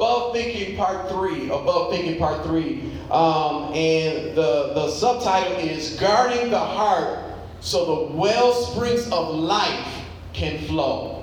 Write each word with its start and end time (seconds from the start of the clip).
above 0.00 0.32
thinking 0.32 0.76
part 0.76 1.10
three. 1.10 1.50
Above 1.50 1.92
thinking 1.92 2.18
part 2.18 2.42
three, 2.42 2.90
um, 3.10 3.64
and 3.74 4.34
the 4.34 4.72
the 4.74 4.88
subtitle 4.88 5.52
is 5.58 6.00
guarding 6.00 6.48
the 6.50 6.58
heart 6.58 7.18
so 7.60 7.84
the 7.84 8.16
well 8.16 8.54
springs 8.54 9.04
of 9.12 9.34
life 9.34 10.02
can 10.32 10.58
flow. 10.66 11.22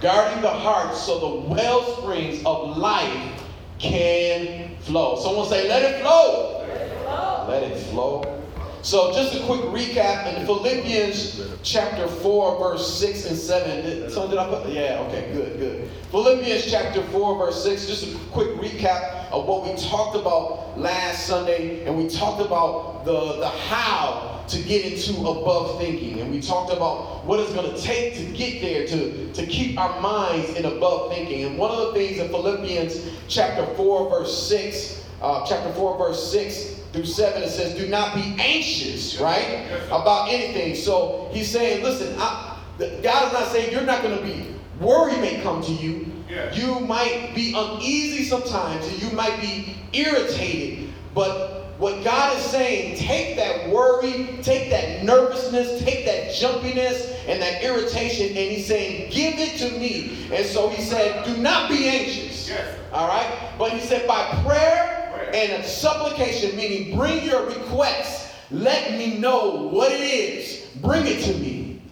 Guarding 0.00 0.42
the 0.42 0.50
heart 0.50 0.96
so 0.96 1.20
the 1.20 1.54
well 1.54 1.98
springs 1.98 2.42
of 2.44 2.76
life 2.76 3.44
can 3.78 4.76
flow. 4.80 5.16
Someone 5.20 5.48
say, 5.48 5.68
let 5.68 5.82
it 5.82 6.02
flow. 6.02 6.66
Let 6.66 6.82
it 6.82 6.98
flow. 7.04 7.46
Let 7.48 7.62
it 7.62 7.78
flow. 7.90 8.39
So, 8.82 9.12
just 9.12 9.34
a 9.34 9.44
quick 9.44 9.60
recap 9.60 10.34
in 10.34 10.46
Philippians 10.46 11.38
chapter 11.62 12.08
4, 12.08 12.58
verse 12.58 12.98
6 12.98 13.26
and 13.26 13.36
7. 13.36 14.10
So, 14.10 14.26
did 14.26 14.38
I 14.38 14.48
put? 14.48 14.72
Yeah, 14.72 15.04
okay, 15.06 15.30
good, 15.34 15.58
good. 15.58 15.90
Philippians 16.10 16.70
chapter 16.70 17.02
4, 17.02 17.38
verse 17.38 17.62
6. 17.62 17.86
Just 17.86 18.14
a 18.14 18.18
quick 18.30 18.48
recap 18.52 19.30
of 19.32 19.46
what 19.46 19.64
we 19.64 19.74
talked 19.82 20.16
about 20.16 20.78
last 20.78 21.26
Sunday. 21.26 21.84
And 21.84 21.94
we 21.94 22.08
talked 22.08 22.40
about 22.40 23.04
the, 23.04 23.40
the 23.40 23.48
how 23.48 24.42
to 24.48 24.62
get 24.62 24.90
into 24.90 25.20
above 25.20 25.78
thinking. 25.78 26.20
And 26.20 26.30
we 26.30 26.40
talked 26.40 26.72
about 26.72 27.26
what 27.26 27.38
it's 27.38 27.52
going 27.52 27.70
to 27.70 27.80
take 27.82 28.14
to 28.14 28.24
get 28.32 28.62
there, 28.62 28.86
to, 28.86 29.30
to 29.34 29.46
keep 29.46 29.78
our 29.78 30.00
minds 30.00 30.54
in 30.54 30.64
above 30.64 31.12
thinking. 31.12 31.44
And 31.44 31.58
one 31.58 31.70
of 31.70 31.88
the 31.88 31.92
things 31.92 32.18
in 32.18 32.28
Philippians 32.28 33.10
chapter 33.28 33.66
4, 33.74 34.08
verse 34.08 34.48
6, 34.48 35.04
uh, 35.20 35.46
chapter 35.46 35.70
4, 35.74 35.98
verse 35.98 36.32
6 36.32 36.79
through 36.92 37.06
7, 37.06 37.42
it 37.42 37.48
says, 37.48 37.74
Do 37.74 37.88
not 37.88 38.14
be 38.14 38.36
anxious, 38.38 39.20
right? 39.20 39.68
About 39.86 40.28
anything. 40.28 40.74
So 40.74 41.28
he's 41.32 41.50
saying, 41.50 41.84
Listen, 41.84 42.14
I, 42.18 42.58
God 42.78 43.26
is 43.26 43.32
not 43.32 43.48
saying 43.48 43.72
you're 43.72 43.82
not 43.82 44.02
going 44.02 44.16
to 44.16 44.24
be, 44.24 44.54
worry 44.80 45.16
may 45.16 45.40
come 45.42 45.62
to 45.62 45.72
you. 45.72 46.06
You 46.52 46.80
might 46.80 47.32
be 47.34 47.52
uneasy 47.56 48.24
sometimes, 48.24 48.86
and 48.86 49.02
you 49.02 49.10
might 49.16 49.40
be 49.40 49.76
irritated. 49.92 50.88
But 51.12 51.60
what 51.78 52.04
God 52.04 52.36
is 52.36 52.42
saying, 52.44 52.98
take 52.98 53.36
that 53.36 53.68
worry, 53.68 54.38
take 54.42 54.70
that 54.70 55.02
nervousness, 55.02 55.82
take 55.82 56.04
that 56.06 56.32
jumpiness 56.32 57.16
and 57.26 57.42
that 57.42 57.62
irritation, 57.64 58.28
and 58.28 58.36
He's 58.36 58.66
saying, 58.66 59.10
Give 59.10 59.34
it 59.38 59.58
to 59.58 59.78
me. 59.78 60.28
And 60.32 60.46
so 60.46 60.68
He 60.68 60.82
said, 60.82 61.24
Do 61.24 61.36
not 61.38 61.68
be 61.68 61.88
anxious. 61.88 62.48
Yes. 62.48 62.78
All 62.92 63.08
right? 63.08 63.52
But 63.58 63.72
He 63.72 63.80
said, 63.80 64.06
By 64.06 64.24
prayer 64.44 64.99
and 65.34 65.62
a 65.62 65.66
supplication, 65.66 66.56
meaning 66.56 66.96
bring 66.96 67.24
your 67.24 67.46
requests. 67.46 68.34
Let 68.50 68.92
me 68.92 69.18
know 69.18 69.68
what 69.68 69.92
it 69.92 70.00
is. 70.00 70.68
Bring 70.80 71.06
it 71.06 71.22
to 71.24 71.34
me. 71.38 71.82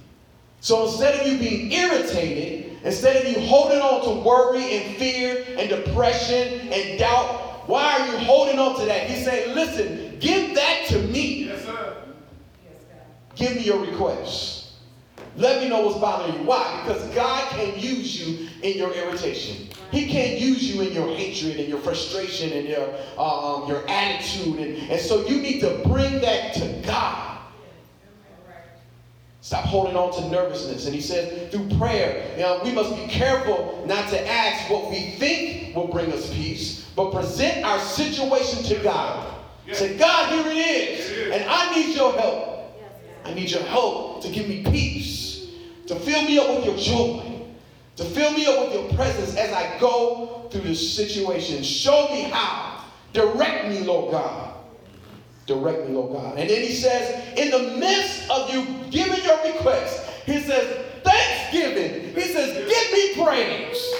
So 0.60 0.86
instead 0.86 1.20
of 1.20 1.26
you 1.26 1.38
being 1.38 1.70
irritated, 1.70 2.78
instead 2.82 3.24
of 3.24 3.30
you 3.30 3.46
holding 3.46 3.78
on 3.78 4.02
to 4.04 4.28
worry 4.28 4.76
and 4.76 4.96
fear 4.96 5.44
and 5.56 5.68
depression 5.68 6.68
and 6.72 6.98
doubt, 6.98 7.68
why 7.68 7.92
are 7.92 8.06
you 8.06 8.18
holding 8.18 8.58
on 8.58 8.78
to 8.80 8.86
that? 8.86 9.08
He 9.08 9.22
said, 9.22 9.54
listen, 9.54 10.18
give 10.18 10.54
that 10.54 10.86
to 10.88 10.98
me. 10.98 11.44
Yes, 11.44 11.64
sir. 11.64 11.96
Give 13.36 13.54
me 13.54 13.62
your 13.62 13.78
requests. 13.78 14.78
Let 15.36 15.62
me 15.62 15.68
know 15.68 15.82
what's 15.82 15.98
bothering 15.98 16.40
you. 16.40 16.46
Why? 16.46 16.82
Because 16.84 17.02
God 17.14 17.48
can 17.50 17.78
use 17.78 18.20
you 18.20 18.48
in 18.62 18.76
your 18.76 18.92
irritation. 18.92 19.67
He 19.90 20.06
can't 20.06 20.38
use 20.38 20.70
you 20.70 20.82
in 20.82 20.92
your 20.92 21.08
hatred 21.14 21.58
and 21.58 21.68
your 21.68 21.78
frustration 21.78 22.52
and 22.52 22.68
your, 22.68 22.88
um, 23.18 23.68
your 23.68 23.88
attitude. 23.88 24.58
And, 24.58 24.90
and 24.90 25.00
so 25.00 25.26
you 25.26 25.40
need 25.40 25.60
to 25.60 25.80
bring 25.86 26.20
that 26.20 26.54
to 26.54 26.82
God. 26.86 27.38
Stop 29.40 29.64
holding 29.64 29.96
on 29.96 30.12
to 30.12 30.28
nervousness. 30.28 30.84
And 30.84 30.94
he 30.94 31.00
said, 31.00 31.50
through 31.50 31.68
prayer, 31.78 32.34
you 32.36 32.42
know, 32.42 32.60
we 32.62 32.70
must 32.70 32.94
be 32.94 33.06
careful 33.06 33.82
not 33.86 34.10
to 34.10 34.28
ask 34.28 34.70
what 34.70 34.90
we 34.90 35.12
think 35.12 35.74
will 35.74 35.86
bring 35.86 36.12
us 36.12 36.32
peace, 36.34 36.90
but 36.94 37.12
present 37.12 37.64
our 37.64 37.78
situation 37.78 38.62
to 38.64 38.82
God. 38.82 39.34
Yes. 39.66 39.78
Say, 39.78 39.96
God, 39.96 40.32
here 40.32 40.52
it 40.52 40.56
is, 40.56 41.10
it 41.10 41.18
is, 41.18 41.34
and 41.34 41.44
I 41.48 41.74
need 41.74 41.96
your 41.96 42.12
help. 42.12 42.76
Yes. 42.76 42.92
I 43.24 43.34
need 43.34 43.50
your 43.50 43.62
help 43.62 44.22
to 44.22 44.28
give 44.28 44.48
me 44.48 44.64
peace, 44.64 45.46
to 45.86 45.94
fill 45.94 46.24
me 46.24 46.38
up 46.38 46.56
with 46.56 46.66
your 46.66 46.76
joy 46.76 47.37
to 47.98 48.04
fill 48.04 48.32
me 48.32 48.46
up 48.46 48.60
with 48.60 48.74
your 48.74 48.88
presence 48.94 49.34
as 49.34 49.52
I 49.52 49.76
go 49.80 50.48
through 50.52 50.60
this 50.60 50.94
situation. 50.96 51.64
Show 51.64 52.08
me 52.12 52.22
how. 52.22 52.84
Direct 53.12 53.68
me, 53.68 53.80
Lord 53.80 54.12
God. 54.12 54.54
Direct 55.46 55.88
me, 55.88 55.94
Lord 55.94 56.12
God. 56.12 56.38
And 56.38 56.48
then 56.48 56.62
he 56.62 56.74
says, 56.74 57.36
in 57.36 57.50
the 57.50 57.76
midst 57.76 58.30
of 58.30 58.54
you 58.54 58.64
giving 58.90 59.24
your 59.24 59.42
request, 59.42 60.08
he 60.26 60.38
says, 60.38 60.86
thanksgiving. 61.02 62.14
He 62.14 62.20
says, 62.20 62.68
give 62.68 62.92
me 62.92 63.24
praise. 63.24 63.94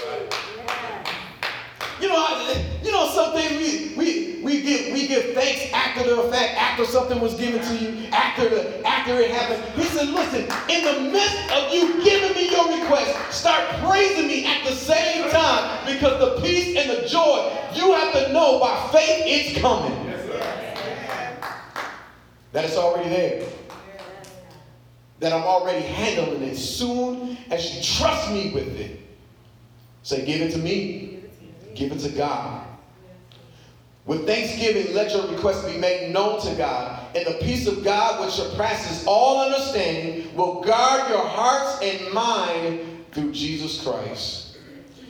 You 2.01 2.09
know, 2.09 2.65
you 2.83 2.93
know 2.93 3.09
something 3.09 3.57
we 3.59 3.93
we 3.97 4.41
we 4.43 4.63
give 4.63 4.93
we 4.93 5.09
give 5.09 5.35
thanks 5.35 5.73
after 5.73 6.15
the 6.15 6.23
fact, 6.31 6.57
after 6.57 6.85
something 6.85 7.21
was 7.21 7.35
given 7.35 7.61
to 7.61 7.75
you, 7.77 8.07
after 8.13 8.49
the 8.49 8.87
after 8.87 9.19
it 9.19 9.31
happened. 9.31 9.63
He 9.75 9.85
said, 9.85 10.09
listen, 10.09 10.43
in 10.69 10.85
the 10.85 11.11
midst 11.11 11.51
of 11.53 11.73
you 11.73 12.03
giving 12.05 12.37
me 12.37 12.51
your 12.51 12.81
request, 12.81 13.17
start 13.33 13.65
praising 13.85 14.29
me 14.29 14.47
at 14.47 14.65
the 14.65 14.73
same 14.73 15.29
time 15.31 15.87
because 15.87 16.21
the 16.21 16.41
peace 16.41 16.77
and 16.77 16.91
the 16.91 17.09
joy 17.09 17.53
you 17.75 17.93
have 17.93 18.13
to 18.13 18.33
know 18.33 18.61
by 18.61 18.89
faith 18.93 19.23
it's 19.27 19.61
coming. 19.61 20.07
That 22.53 22.65
it's 22.65 22.77
already 22.77 23.09
there. 23.09 23.49
That 25.21 25.33
I'm 25.33 25.43
already 25.43 25.85
handling 25.85 26.43
it 26.43 26.57
soon 26.57 27.37
as 27.51 27.75
you 27.75 27.83
trust 27.83 28.31
me 28.31 28.53
with 28.53 28.69
it. 28.79 29.01
Say, 30.03 30.25
give 30.25 30.41
it 30.41 30.53
to 30.53 30.59
me. 30.59 31.08
Give 31.79 31.93
it 31.93 32.01
to 32.01 32.09
God. 32.09 32.67
With 34.05 34.27
thanksgiving, 34.27 34.95
let 34.95 35.13
your 35.13 35.29
requests 35.29 35.65
be 35.65 35.79
made 35.79 36.13
known 36.13 36.41
to 36.41 36.55
God. 36.57 37.15
And 37.15 37.27
the 37.27 37.39
peace 37.45 37.69
of 37.69 37.85
God, 37.85 38.25
which 38.25 38.35
surpasses 38.35 39.07
all 39.07 39.45
understanding, 39.45 40.35
will 40.35 40.61
guard 40.61 41.09
your 41.09 41.25
hearts 41.25 41.79
and 41.83 42.13
mind 42.13 42.81
through 43.13 43.33
Jesus 43.33 43.83
Christ. 43.85 44.59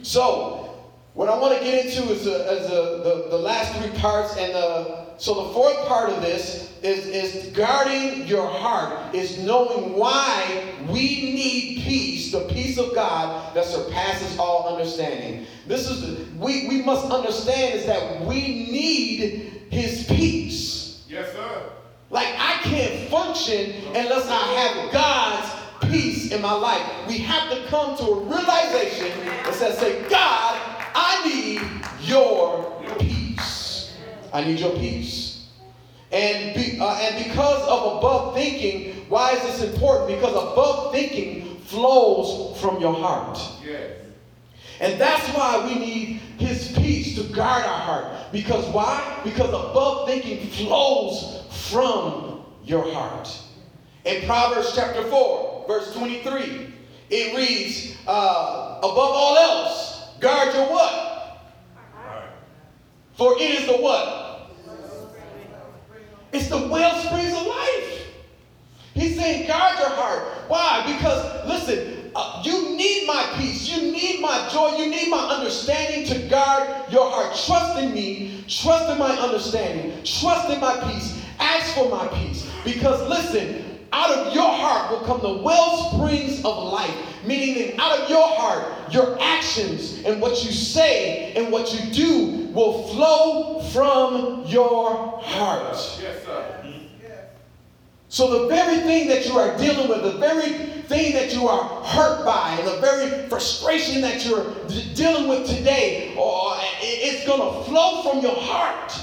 So, 0.03 0.78
what 1.15 1.31
I 1.31 1.39
want 1.39 1.57
to 1.57 1.65
get 1.65 1.87
into 1.87 2.12
is, 2.12 2.27
is 2.27 2.27
a, 2.27 3.01
the, 3.03 3.27
the 3.31 3.39
last 3.39 3.75
three 3.81 3.99
parts. 3.99 4.37
And 4.37 4.53
the, 4.53 5.08
so 5.19 5.34
the 5.34 5.53
fourth 5.53 5.77
part 5.87 6.11
of 6.11 6.23
this 6.23 6.73
is, 6.83 7.06
is 7.09 7.53
guarding 7.53 8.27
your 8.29 8.47
heart, 8.47 9.12
is 9.12 9.39
knowing 9.39 9.95
why 9.95 10.75
we 10.89 11.33
need 11.34 11.83
peace, 11.83 12.31
the 12.31 12.47
peace 12.49 12.79
of 12.79 12.95
God 12.95 13.53
that 13.55 13.65
surpasses 13.65 14.39
all 14.39 14.69
understanding. 14.69 15.45
This 15.67 15.91
is 15.91 16.28
we, 16.37 16.69
we 16.69 16.83
must 16.83 17.11
understand 17.11 17.75
is 17.75 17.87
that 17.87 18.25
we 18.27 18.69
need 18.71 19.67
his 19.71 20.05
peace. 20.05 21.05
Yes, 21.09 21.33
sir. 21.33 21.73
Like 22.11 22.28
I 22.39 22.61
can't 22.62 23.11
function 23.11 23.75
unless 23.89 24.28
I 24.28 24.47
have 24.55 24.93
God's 24.93 25.91
peace 25.91 26.31
in 26.31 26.41
my 26.41 26.53
life. 26.53 26.83
We 27.09 27.19
have 27.19 27.51
to 27.51 27.65
come 27.67 27.97
to 27.97 28.05
a 28.05 28.21
realization 28.21 29.27
that 29.27 29.55
says, 29.55 29.78
say, 29.78 30.09
God, 30.09 30.61
I 30.95 31.23
need 31.27 32.09
your 32.09 32.83
peace. 32.99 33.18
I 34.33 34.44
need 34.44 34.61
your 34.61 34.72
peace. 34.77 35.49
And, 36.11 36.55
be, 36.55 36.78
uh, 36.81 36.99
and 37.00 37.25
because 37.25 37.62
of 37.62 37.99
above 37.99 38.34
thinking, 38.34 38.94
why 39.09 39.33
is 39.33 39.43
this 39.43 39.75
important? 39.75 40.09
Because 40.09 40.34
above 40.34 40.93
thinking 40.93 41.59
flows 41.61 42.59
from 42.61 42.81
your 42.81 42.94
heart. 42.94 43.39
Yes. 43.65 43.93
And 44.81 45.00
that's 45.00 45.28
why 45.37 45.66
we 45.66 45.78
need 45.78 46.06
his 46.39 46.72
peace 46.72 47.16
to 47.16 47.25
guard 47.34 47.65
our 47.65 47.81
heart. 47.81 48.33
Because 48.33 48.65
why? 48.72 49.21
Because 49.25 49.49
above 49.49 50.06
thinking 50.09 50.47
flows 50.50 51.43
from 51.69 52.45
your 52.65 52.91
heart. 52.93 53.28
In 54.05 54.25
Proverbs 54.25 54.72
chapter 54.75 55.03
4, 55.03 55.65
verse 55.66 55.93
23, 55.95 56.72
it 57.10 57.37
reads, 57.37 57.97
uh, 58.06 58.78
above 58.78 58.97
all 58.97 59.37
else, 59.37 60.16
guard 60.21 60.55
your 60.55 60.71
what? 60.71 61.08
For 63.18 63.34
it 63.34 63.42
is 63.42 63.66
the 63.66 63.72
what? 63.72 64.53
It's 66.32 66.48
the 66.48 66.68
well 66.68 66.97
springs 67.03 67.32
of 67.36 67.47
life. 67.47 68.06
He's 68.94 69.16
saying, 69.16 69.48
guard 69.48 69.76
your 69.80 69.88
heart. 69.88 70.48
Why? 70.48 70.84
Because, 70.86 71.48
listen, 71.48 72.12
uh, 72.15 72.42
you 72.44 72.76
need 72.76 73.09
my 73.09 73.28
peace. 73.36 73.68
You 73.68 73.91
need 73.91 74.20
my 74.20 74.48
joy. 74.53 74.76
You 74.76 74.88
need 74.88 75.09
my 75.10 75.18
understanding 75.18 76.06
to 76.06 76.28
guard 76.28 76.92
your 76.92 77.10
heart. 77.10 77.36
Trust 77.44 77.82
in 77.82 77.92
me. 77.92 78.44
Trust 78.47 78.88
in 78.88 78.98
my 78.98 79.10
understanding. 79.10 80.00
Trust 80.04 80.50
in 80.50 80.60
my 80.60 80.78
peace. 80.92 81.20
Ask 81.41 81.74
for 81.74 81.88
my 81.88 82.06
peace. 82.09 82.48
Because, 82.65 83.09
listen, 83.09 83.67
out 83.93 84.11
of 84.11 84.35
your 84.35 84.51
heart 84.51 84.91
will 84.91 85.07
come 85.07 85.21
the 85.21 85.43
well 85.43 85.93
springs 85.93 86.45
of 86.45 86.73
life. 86.73 86.95
Meaning 87.25 87.77
that 87.77 87.81
out 87.81 87.99
of 88.01 88.11
your 88.11 88.27
heart, 88.27 88.93
your 88.93 89.21
actions 89.21 90.03
and 90.05 90.21
what 90.21 90.45
you 90.45 90.53
say 90.53 91.33
and 91.35 91.51
what 91.53 91.73
you 91.75 91.93
do 91.93 92.49
will 92.53 92.89
flow 92.89 93.61
from 93.73 94.45
your 94.47 95.21
heart. 95.21 95.77
Yes, 96.01 96.25
sir. 96.25 96.59
So 98.11 98.43
the 98.43 98.49
very 98.49 98.79
thing 98.79 99.07
that 99.09 99.27
you 99.27 99.39
are 99.39 99.57
dealing 99.59 99.89
with, 99.89 100.03
the 100.03 100.19
very 100.19 100.51
thing 100.85 101.13
that 101.13 101.35
you 101.35 101.47
are 101.47 101.85
hurt 101.85 102.25
by, 102.25 102.57
and 102.59 102.67
the 102.67 102.81
very 102.81 103.29
frustration 103.29 104.01
that 104.01 104.25
you're 104.25 104.55
dealing 104.95 105.29
with 105.29 105.47
today, 105.47 106.15
or 106.17 106.57
it, 106.81 107.27
going 107.27 107.41
to 107.41 107.71
flow 107.71 108.03
from 108.03 108.23
your 108.23 108.35
heart. 108.35 108.99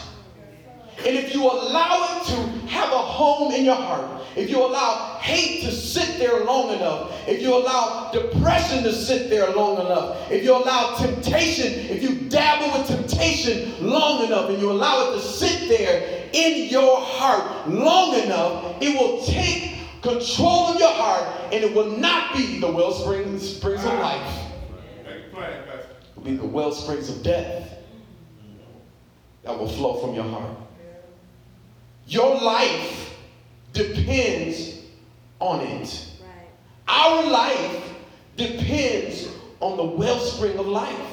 And 0.99 1.15
if 1.15 1.33
you 1.33 1.43
allow 1.43 2.21
it 2.21 2.27
to 2.27 2.35
have 2.67 2.91
a 2.91 2.97
home 2.97 3.53
in 3.53 3.65
your 3.65 3.75
heart, 3.75 4.23
if 4.35 4.49
you 4.49 4.65
allow 4.65 5.17
hate 5.19 5.63
to 5.63 5.71
sit 5.71 6.19
there 6.19 6.43
long 6.43 6.73
enough, 6.73 7.11
if 7.27 7.41
you 7.41 7.55
allow 7.55 8.11
depression 8.11 8.83
to 8.83 8.93
sit 8.93 9.29
there 9.29 9.49
long 9.51 9.85
enough, 9.85 10.31
if 10.31 10.43
you 10.43 10.55
allow 10.55 10.95
temptation, 10.95 11.71
if 11.89 12.01
you 12.01 12.15
dabble 12.29 12.77
with 12.77 12.87
temptation 12.87 13.73
long 13.85 14.25
enough, 14.25 14.49
and 14.49 14.59
you 14.59 14.71
allow 14.71 15.09
it 15.09 15.15
to 15.15 15.21
sit 15.21 15.69
there 15.69 16.29
in 16.33 16.69
your 16.69 16.99
heart 16.99 17.69
long 17.69 18.19
enough, 18.19 18.77
it 18.81 18.99
will 18.99 19.23
take 19.25 19.75
control 20.01 20.67
of 20.67 20.79
your 20.79 20.91
heart 20.91 21.23
and 21.51 21.63
it 21.63 21.73
will 21.73 21.97
not 21.97 22.35
be 22.35 22.59
the 22.59 22.71
wellspring 22.71 23.39
springs 23.39 23.83
of 23.83 23.93
life. 23.99 24.41
It 25.05 25.33
will 26.15 26.23
be 26.23 26.35
the 26.35 26.45
well 26.45 26.71
springs 26.71 27.09
of 27.09 27.23
death 27.23 27.73
that 29.43 29.57
will 29.57 29.69
flow 29.69 30.01
from 30.01 30.13
your 30.13 30.25
heart. 30.25 30.64
Your 32.07 32.39
life 32.39 33.15
depends 33.73 34.79
on 35.39 35.61
it. 35.61 36.07
Right. 36.21 36.47
Our 36.87 37.29
life 37.29 37.93
depends 38.37 39.27
on 39.59 39.77
the 39.77 39.83
wellspring 39.83 40.57
of 40.57 40.67
life. 40.67 41.11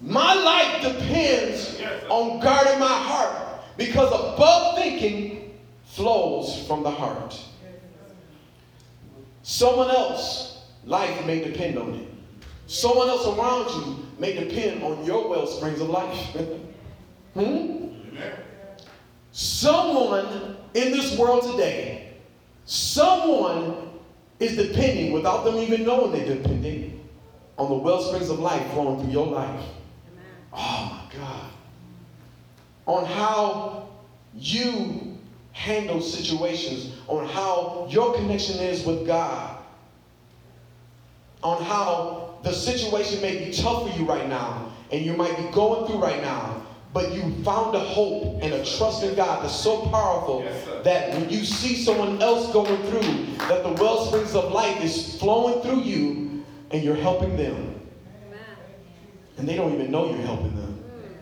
My 0.00 0.34
life 0.34 0.82
depends 0.82 1.80
on 2.08 2.40
guarding 2.40 2.80
my 2.80 2.86
heart 2.86 3.62
because 3.76 4.08
above 4.08 4.76
thinking 4.76 5.58
flows 5.84 6.66
from 6.66 6.82
the 6.82 6.90
heart. 6.90 7.40
Someone 9.42 9.90
else 9.90 10.64
life 10.84 11.24
may 11.26 11.42
depend 11.42 11.78
on 11.78 11.94
it. 11.94 12.08
Someone 12.66 13.08
else 13.08 13.26
around 13.26 13.68
you 13.70 14.06
may 14.18 14.32
depend 14.32 14.82
on 14.82 15.04
your 15.04 15.28
well 15.28 15.46
springs 15.46 15.80
of 15.80 15.88
life. 15.88 16.16
hmm? 17.34 17.81
Someone 19.32 20.56
in 20.74 20.92
this 20.92 21.18
world 21.18 21.42
today, 21.50 22.12
someone 22.66 23.90
is 24.38 24.56
depending, 24.56 25.12
without 25.12 25.44
them 25.44 25.56
even 25.56 25.84
knowing 25.84 26.12
they're 26.12 26.36
depending, 26.36 27.00
on 27.58 27.68
the 27.68 27.74
well 27.74 28.02
springs 28.02 28.28
of 28.28 28.38
life 28.38 28.64
flowing 28.72 29.02
through 29.02 29.12
your 29.12 29.26
life. 29.26 29.64
Amen. 30.12 30.24
Oh 30.52 31.08
my 31.12 31.18
God. 31.18 31.50
On 32.86 33.04
how 33.06 33.88
you 34.34 35.16
handle 35.52 36.00
situations, 36.00 36.94
on 37.08 37.26
how 37.28 37.86
your 37.90 38.14
connection 38.14 38.58
is 38.58 38.84
with 38.84 39.06
God, 39.06 39.58
on 41.42 41.62
how 41.62 42.38
the 42.42 42.52
situation 42.52 43.20
may 43.22 43.46
be 43.46 43.52
tough 43.52 43.90
for 43.90 43.98
you 43.98 44.04
right 44.04 44.28
now, 44.28 44.72
and 44.90 45.04
you 45.04 45.14
might 45.14 45.36
be 45.36 45.44
going 45.52 45.86
through 45.86 45.98
right 46.02 46.20
now, 46.22 46.61
but 46.92 47.12
you 47.12 47.22
found 47.42 47.74
a 47.74 47.80
hope 47.80 48.42
and 48.42 48.52
a 48.52 48.64
trust 48.76 49.02
in 49.02 49.14
God 49.14 49.42
that's 49.42 49.54
so 49.54 49.86
powerful 49.86 50.42
yes, 50.44 50.84
that 50.84 51.10
when 51.14 51.30
you 51.30 51.44
see 51.44 51.74
someone 51.76 52.20
else 52.20 52.52
going 52.52 52.82
through, 52.88 53.36
that 53.48 53.62
the 53.62 53.72
well 53.82 54.04
springs 54.06 54.34
of 54.34 54.52
life 54.52 54.82
is 54.82 55.18
flowing 55.18 55.62
through 55.62 55.80
you 55.82 56.44
and 56.70 56.82
you're 56.82 56.96
helping 56.96 57.36
them. 57.36 57.80
And 59.38 59.48
they 59.48 59.56
don't 59.56 59.72
even 59.72 59.90
know 59.90 60.10
you're 60.10 60.26
helping 60.26 60.54
them. 60.54 60.72
Hmm. 60.74 61.14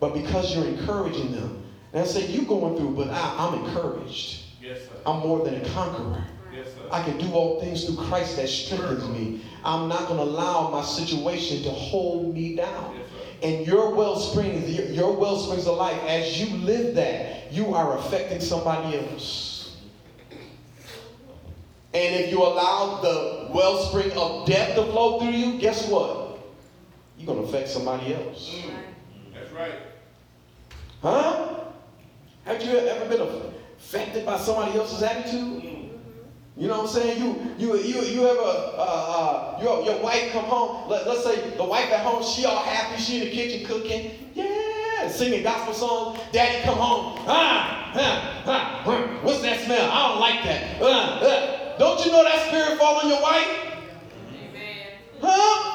But 0.00 0.14
because 0.14 0.54
you're 0.54 0.66
encouraging 0.66 1.32
them, 1.32 1.64
and 1.92 2.02
I 2.02 2.06
say, 2.06 2.26
you're 2.26 2.44
going 2.44 2.76
through, 2.76 2.96
but 2.96 3.08
I, 3.08 3.46
am 3.48 3.64
encouraged. 3.64 4.42
Yes, 4.60 4.80
I'm 5.06 5.20
more 5.20 5.44
than 5.44 5.54
a 5.54 5.70
conqueror. 5.70 6.24
Yes, 6.52 6.66
I 6.90 7.02
can 7.04 7.18
do 7.18 7.32
all 7.32 7.60
things 7.60 7.84
through 7.84 8.04
Christ 8.04 8.36
that 8.36 8.48
strengthens 8.48 9.08
me. 9.08 9.42
I'm 9.64 9.88
not 9.88 10.08
going 10.08 10.18
to 10.18 10.24
allow 10.24 10.70
my 10.70 10.82
situation 10.82 11.62
to 11.62 11.70
hold 11.70 12.34
me 12.34 12.56
down. 12.56 12.96
Yes, 12.96 13.23
and 13.42 13.66
your 13.66 13.94
well 13.94 14.18
springs, 14.18 14.70
your 14.90 15.12
well 15.12 15.38
springs 15.38 15.66
of 15.66 15.76
life, 15.76 16.00
as 16.06 16.40
you 16.40 16.56
live 16.58 16.94
that, 16.94 17.52
you 17.52 17.74
are 17.74 17.98
affecting 17.98 18.40
somebody 18.40 18.96
else. 18.98 19.76
And 21.94 22.14
if 22.16 22.30
you 22.32 22.42
allow 22.42 23.00
the 23.00 23.48
wellspring 23.54 24.10
of 24.12 24.46
death 24.46 24.74
to 24.74 24.82
flow 24.86 25.20
through 25.20 25.30
you, 25.30 25.60
guess 25.60 25.88
what? 25.88 26.40
You're 27.16 27.26
going 27.26 27.40
to 27.40 27.48
affect 27.48 27.68
somebody 27.68 28.14
else. 28.14 28.52
Mm. 28.52 28.74
That's 29.32 29.52
right. 29.52 29.74
Huh? 31.00 31.60
Have 32.44 32.62
you 32.62 32.76
ever 32.76 33.08
been 33.08 33.20
affected 33.20 34.26
by 34.26 34.38
somebody 34.38 34.76
else's 34.76 35.02
attitude? 35.04 35.73
You 36.56 36.68
know 36.68 36.82
what 36.82 36.94
I'm 36.96 37.02
saying? 37.02 37.18
You 37.18 37.54
you 37.58 37.76
you 37.76 38.00
you 38.02 38.28
ever 38.28 38.40
uh, 38.40 38.78
uh, 38.78 39.58
your 39.60 39.82
your 39.82 40.00
wife 40.00 40.30
come 40.30 40.44
home? 40.44 40.88
Let, 40.88 41.04
let's 41.08 41.24
say 41.24 41.50
the 41.56 41.64
wife 41.64 41.90
at 41.90 42.00
home, 42.06 42.22
she 42.22 42.44
all 42.44 42.62
happy, 42.62 43.02
she 43.02 43.18
in 43.18 43.24
the 43.24 43.30
kitchen 43.32 43.66
cooking, 43.66 44.30
yeah, 44.34 45.08
singing 45.08 45.42
gospel 45.42 45.74
songs. 45.74 46.20
Daddy 46.32 46.62
come 46.62 46.78
home, 46.78 47.18
ah, 47.26 47.92
ah, 47.96 48.42
ah, 48.46 48.82
ah. 48.86 49.18
what's 49.22 49.42
that 49.42 49.64
smell? 49.64 49.90
I 49.90 50.08
don't 50.08 50.20
like 50.20 50.44
that. 50.44 50.80
Uh, 50.80 50.86
uh. 50.86 51.78
Don't 51.78 52.06
you 52.06 52.12
know 52.12 52.22
that 52.22 52.46
spirit 52.46 52.78
fall 52.78 53.00
on 53.00 53.08
your 53.08 53.20
wife? 53.20 53.48
Amen. 54.30 54.86
Huh? 55.20 55.73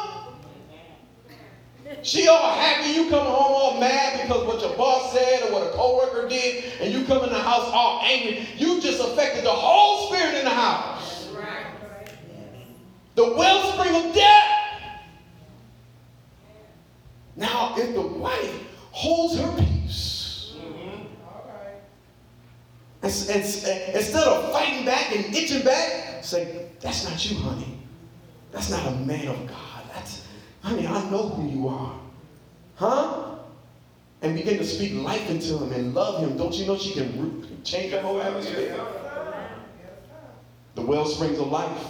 She 2.03 2.27
all 2.27 2.53
happy, 2.53 2.91
you 2.91 3.09
come 3.09 3.25
home 3.25 3.53
all 3.53 3.79
mad 3.79 4.21
because 4.21 4.45
what 4.45 4.61
your 4.61 4.75
boss 4.77 5.11
said 5.11 5.49
or 5.49 5.53
what 5.53 5.67
a 5.67 5.71
coworker 5.71 6.29
did, 6.29 6.65
and 6.79 6.93
you 6.93 7.05
come 7.05 7.23
in 7.23 7.29
the 7.29 7.39
house 7.39 7.69
all 7.73 8.01
angry. 8.03 8.47
You 8.57 8.79
just 8.79 9.01
affected 9.01 9.43
the 9.43 9.51
whole 9.51 10.07
spirit 10.07 10.35
in 10.35 10.45
the 10.45 10.51
house. 10.51 11.27
The 13.15 13.33
wellspring 13.33 13.95
of 13.95 14.13
death. 14.13 14.45
Now, 17.35 17.73
if 17.77 17.93
the 17.93 18.01
wife 18.01 18.63
holds 18.91 19.37
her 19.39 19.57
peace, 19.57 20.53
instead 23.01 24.27
of 24.27 24.51
fighting 24.51 24.85
back 24.85 25.15
and 25.15 25.33
itching 25.33 25.63
back, 25.63 26.23
say, 26.23 26.69
That's 26.81 27.09
not 27.09 27.29
you, 27.29 27.37
honey. 27.39 27.79
That's 28.51 28.69
not 28.69 28.85
a 28.87 28.91
man 28.91 29.27
of 29.27 29.47
God. 29.47 29.68
Honey, 30.61 30.87
I 30.87 31.09
know 31.09 31.29
who 31.29 31.49
you 31.49 31.67
are. 31.67 31.99
Huh? 32.75 33.35
And 34.21 34.35
begin 34.35 34.57
to 34.57 34.65
speak 34.65 34.93
life 34.95 35.29
into 35.29 35.57
him 35.57 35.71
and 35.71 35.93
love 35.93 36.21
him. 36.21 36.37
Don't 36.37 36.53
you 36.55 36.65
know 36.65 36.77
she 36.77 36.93
can 36.93 37.63
change 37.63 37.91
the 37.91 38.01
whole 38.01 38.21
atmosphere? 38.21 38.79
The 40.75 40.81
well 40.81 41.05
springs 41.05 41.39
of 41.39 41.47
life. 41.47 41.85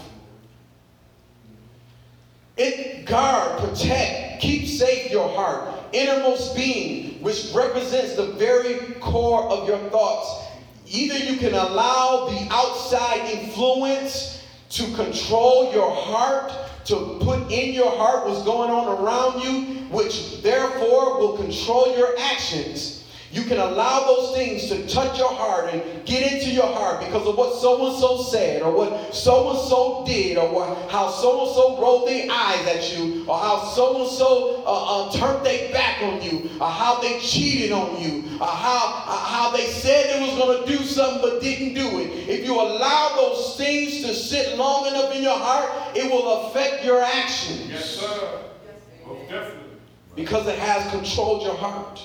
It 2.58 3.06
guard, 3.06 3.60
protect, 3.60 4.42
keep 4.42 4.68
safe 4.68 5.10
your 5.10 5.30
heart, 5.30 5.74
innermost 5.94 6.56
being, 6.56 7.22
which 7.24 7.52
represents 7.54 8.16
the 8.16 8.28
very 8.34 8.94
core 9.00 9.50
of 9.50 9.68
your 9.68 9.80
thoughts. 9.90 10.46
Either 10.86 11.18
you 11.18 11.38
can 11.38 11.54
allow 11.54 12.28
the 12.30 12.48
outside 12.52 13.30
influence 13.30 14.46
to 14.70 14.84
control 14.96 15.72
your 15.74 15.90
heart 15.90 16.52
to 16.90 17.18
put 17.22 17.52
in 17.52 17.74
your 17.74 17.90
heart 17.98 18.28
what's 18.28 18.44
going 18.44 18.70
on 18.70 18.88
around 19.00 19.42
you, 19.42 19.84
which 19.90 20.42
therefore 20.42 21.20
will 21.20 21.38
control 21.38 21.96
your 21.98 22.18
actions 22.20 22.99
you 23.32 23.44
can 23.44 23.58
allow 23.58 24.06
those 24.06 24.36
things 24.36 24.68
to 24.70 24.88
touch 24.88 25.18
your 25.20 25.32
heart 25.32 25.72
and 25.72 26.06
get 26.06 26.32
into 26.34 26.50
your 26.50 26.66
heart 26.66 27.00
because 27.02 27.28
of 27.28 27.38
what 27.38 27.60
so 27.62 27.88
and 27.88 28.00
so 28.00 28.24
said, 28.24 28.64
or 28.64 28.72
what 28.76 29.14
so 29.14 29.52
and 29.52 29.60
so 29.70 30.04
did, 30.08 30.38
or 30.38 30.52
what, 30.52 30.90
how 30.90 31.10
so 31.10 31.46
and 31.46 31.54
so 31.54 31.80
rolled 31.80 32.08
their 32.08 32.28
eyes 32.32 32.66
at 32.68 32.98
you, 32.98 33.26
or 33.28 33.38
how 33.38 33.64
so 33.76 34.02
and 34.02 34.10
so 34.10 35.10
turned 35.20 35.46
their 35.46 35.72
back 35.72 36.02
on 36.02 36.22
you, 36.22 36.50
or 36.60 36.68
how 36.68 37.00
they 37.02 37.20
cheated 37.20 37.72
on 37.72 38.02
you, 38.02 38.24
or 38.40 38.48
how, 38.48 39.04
uh, 39.06 39.26
how 39.26 39.52
they 39.52 39.66
said 39.66 40.10
they 40.10 40.26
was 40.26 40.38
going 40.38 40.66
to 40.66 40.78
do 40.78 40.84
something 40.84 41.22
but 41.22 41.42
didn't 41.42 41.76
do 41.76 42.00
it. 42.00 42.28
If 42.28 42.46
you 42.46 42.56
allow 42.56 43.16
those 43.16 43.58
things 43.58 44.02
to 44.06 44.14
sit 44.14 44.58
long 44.58 44.88
enough 44.88 45.16
in 45.16 45.22
your 45.22 45.38
heart, 45.38 45.96
it 45.96 46.12
will 46.12 46.48
affect 46.48 46.84
your 46.84 47.02
actions. 47.02 47.68
Yes, 47.70 47.86
sir. 47.86 48.42
Most 49.06 49.30
definitely. 49.30 49.78
Because 50.16 50.48
it 50.48 50.58
has 50.58 50.90
controlled 50.92 51.44
your 51.44 51.56
heart. 51.56 52.04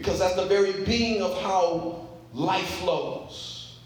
Because 0.00 0.18
that's 0.18 0.34
the 0.34 0.46
very 0.46 0.72
being 0.84 1.20
of 1.20 1.38
how 1.42 2.08
life 2.32 2.66
flows. 2.76 3.76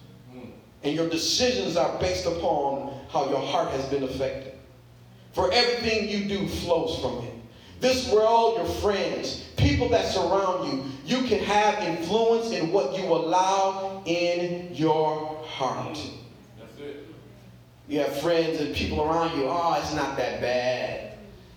And 0.85 0.95
your 0.95 1.09
decisions 1.09 1.77
are 1.77 1.99
based 1.99 2.25
upon 2.25 2.95
how 3.09 3.29
your 3.31 3.41
heart 3.41 3.73
has 3.73 3.85
been 3.87 4.05
affected. 4.05 4.55
For 5.33 5.53
everything 5.53 6.09
you 6.09 6.29
do 6.29 6.47
flows 6.47 7.01
from 7.01 7.25
it. 7.25 7.35
This 7.81 8.13
world, 8.13 8.59
your 8.59 8.67
friends, 8.77 9.43
people 9.57 9.89
that 9.89 10.07
surround 10.07 10.73
you, 10.73 10.85
you 11.05 11.27
can 11.27 11.41
have 11.41 11.83
influence 11.83 12.53
in 12.53 12.71
what 12.71 12.97
you 12.97 13.07
allow 13.07 14.01
in 14.07 14.73
your 14.73 15.43
heart. 15.49 15.99
That's 16.61 16.79
it. 16.79 17.09
You 17.89 17.99
have 18.01 18.17
friends 18.21 18.61
and 18.61 18.73
people 18.73 19.03
around 19.03 19.37
you, 19.37 19.47
oh, 19.49 19.81
it's 19.83 19.93
not 19.95 20.17
that 20.17 20.41
bad. 20.41 21.14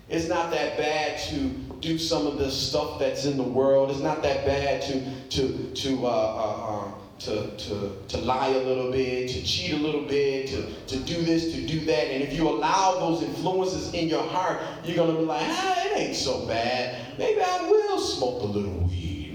It's 0.08 0.28
not 0.28 0.50
that 0.52 0.78
bad 0.78 1.18
to 1.28 1.36
do 1.80 1.98
some 1.98 2.26
of 2.26 2.38
the 2.38 2.50
stuff 2.50 2.98
that's 2.98 3.26
in 3.26 3.36
the 3.36 3.42
world. 3.42 3.90
It's 3.90 4.00
not 4.00 4.22
that 4.22 4.46
bad 4.46 4.82
to 4.82 5.28
to 5.30 5.70
to 5.74 6.06
uh, 6.06 6.10
uh, 6.10 6.76
uh, 6.76 6.90
to, 7.18 7.56
to, 7.56 7.92
to 8.08 8.18
lie 8.18 8.48
a 8.48 8.58
little 8.58 8.92
bit, 8.92 9.28
to 9.28 9.42
cheat 9.42 9.72
a 9.72 9.76
little 9.76 10.04
bit, 10.04 10.46
to, 10.48 10.72
to 10.86 10.96
do 10.98 11.20
this, 11.22 11.52
to 11.52 11.66
do 11.66 11.80
that. 11.80 12.12
And 12.12 12.22
if 12.22 12.32
you 12.32 12.48
allow 12.48 12.98
those 13.00 13.22
influences 13.22 13.92
in 13.92 14.08
your 14.08 14.22
heart, 14.22 14.60
you're 14.84 15.04
to 15.04 15.12
be 15.12 15.24
like, 15.24 15.42
ah, 15.44 15.84
it 15.84 15.98
ain't 15.98 16.16
so 16.16 16.46
bad. 16.46 17.18
Maybe 17.18 17.42
I 17.42 17.68
will 17.68 17.98
smoke 17.98 18.42
a 18.42 18.46
little. 18.46 18.87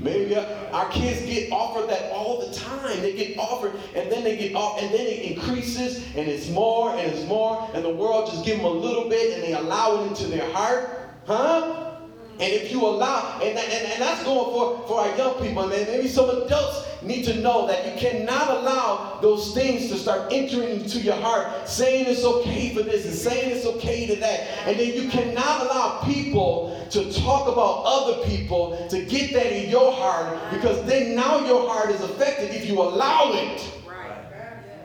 Maybe 0.03 0.36
our 0.36 0.89
kids 0.89 1.25
get 1.25 1.51
offered 1.51 1.89
that 1.89 2.12
all 2.12 2.45
the 2.45 2.53
time. 2.53 3.01
They 3.01 3.13
get 3.13 3.38
offered, 3.38 3.74
and 3.95 4.12
then 4.12 4.24
they 4.24 4.36
get 4.36 4.53
off, 4.53 4.81
and 4.81 4.93
then 4.93 5.07
it 5.07 5.31
increases, 5.31 6.05
and 6.15 6.27
it's 6.27 6.50
more, 6.50 6.91
and 6.91 7.12
it's 7.12 7.25
more, 7.25 7.69
and 7.74 7.83
the 7.83 7.89
world 7.89 8.29
just 8.29 8.45
give 8.45 8.57
them 8.57 8.65
a 8.65 8.69
little 8.69 9.07
bit, 9.10 9.33
and 9.33 9.43
they 9.43 9.53
allow 9.53 10.03
it 10.03 10.07
into 10.07 10.27
their 10.27 10.51
heart. 10.51 11.10
Huh? 11.25 11.92
And 12.39 12.51
if 12.51 12.71
you 12.71 12.83
allow, 12.85 13.39
and, 13.41 13.57
and, 13.57 13.85
and 13.91 14.01
that's 14.01 14.23
going 14.23 14.51
for, 14.51 14.87
for 14.87 15.01
our 15.01 15.17
young 15.17 15.35
people, 15.35 15.67
man. 15.67 15.85
Maybe 15.85 16.07
some 16.07 16.29
adults 16.29 16.87
need 17.03 17.23
to 17.25 17.35
know 17.35 17.67
that 17.67 17.85
you 17.85 17.99
cannot 17.99 18.49
allow 18.49 19.19
those 19.21 19.53
things 19.53 19.87
to 19.89 19.97
start 19.97 20.33
entering 20.33 20.81
into 20.81 20.99
your 20.99 21.15
heart, 21.15 21.69
saying 21.69 22.05
it's 22.07 22.23
okay 22.23 22.73
for 22.73 22.81
this 22.81 23.05
and 23.05 23.13
saying 23.13 23.55
it's 23.55 23.65
okay 23.65 24.07
to 24.07 24.15
that. 24.15 24.67
And 24.67 24.79
then 24.79 24.93
you 24.93 25.09
cannot 25.09 25.61
allow 25.61 26.01
people 26.03 26.87
to 26.89 27.13
talk 27.13 27.47
about 27.47 27.83
other 27.85 28.25
people 28.25 28.87
to 28.89 29.05
get 29.05 29.33
that 29.33 29.51
in 29.53 29.69
your 29.69 29.91
heart 29.91 30.39
because 30.51 30.83
then 30.85 31.15
now 31.15 31.45
your 31.45 31.69
heart 31.69 31.91
is 31.91 32.01
affected 32.01 32.51
if 32.51 32.67
you 32.67 32.81
allow 32.81 33.31
it. 33.33 33.69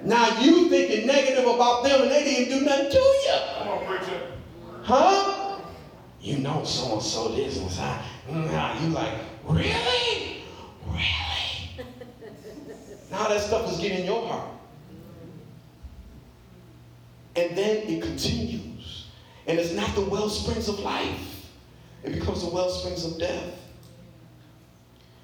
Now 0.04 0.40
you 0.40 0.68
thinking 0.68 1.06
negative 1.06 1.46
about 1.46 1.82
them 1.82 2.02
and 2.02 2.10
they 2.10 2.24
didn't 2.24 2.58
do 2.58 2.64
nothing 2.64 2.90
to 2.90 2.98
you. 2.98 3.38
Come 3.58 3.68
on, 3.68 3.86
preacher. 3.86 4.20
Huh? 4.82 5.47
You 6.20 6.38
know 6.38 6.64
so 6.64 6.94
and 6.94 7.02
so 7.02 7.28
this 7.28 7.58
and 7.58 7.70
that. 7.70 8.04
Now 8.28 8.80
you 8.80 8.88
like, 8.88 9.14
really? 9.44 10.44
Really? 10.86 11.70
now 13.10 13.28
that 13.28 13.40
stuff 13.40 13.70
is 13.72 13.78
getting 13.78 14.00
in 14.00 14.06
your 14.06 14.26
heart. 14.26 14.50
And 17.36 17.56
then 17.56 17.76
it 17.88 18.02
continues. 18.02 19.06
And 19.46 19.58
it's 19.58 19.72
not 19.72 19.94
the 19.94 20.02
well 20.02 20.28
springs 20.28 20.68
of 20.68 20.78
life, 20.80 21.46
it 22.02 22.12
becomes 22.12 22.42
the 22.42 22.50
well 22.50 22.68
springs 22.70 23.04
of 23.04 23.18
death. 23.18 23.54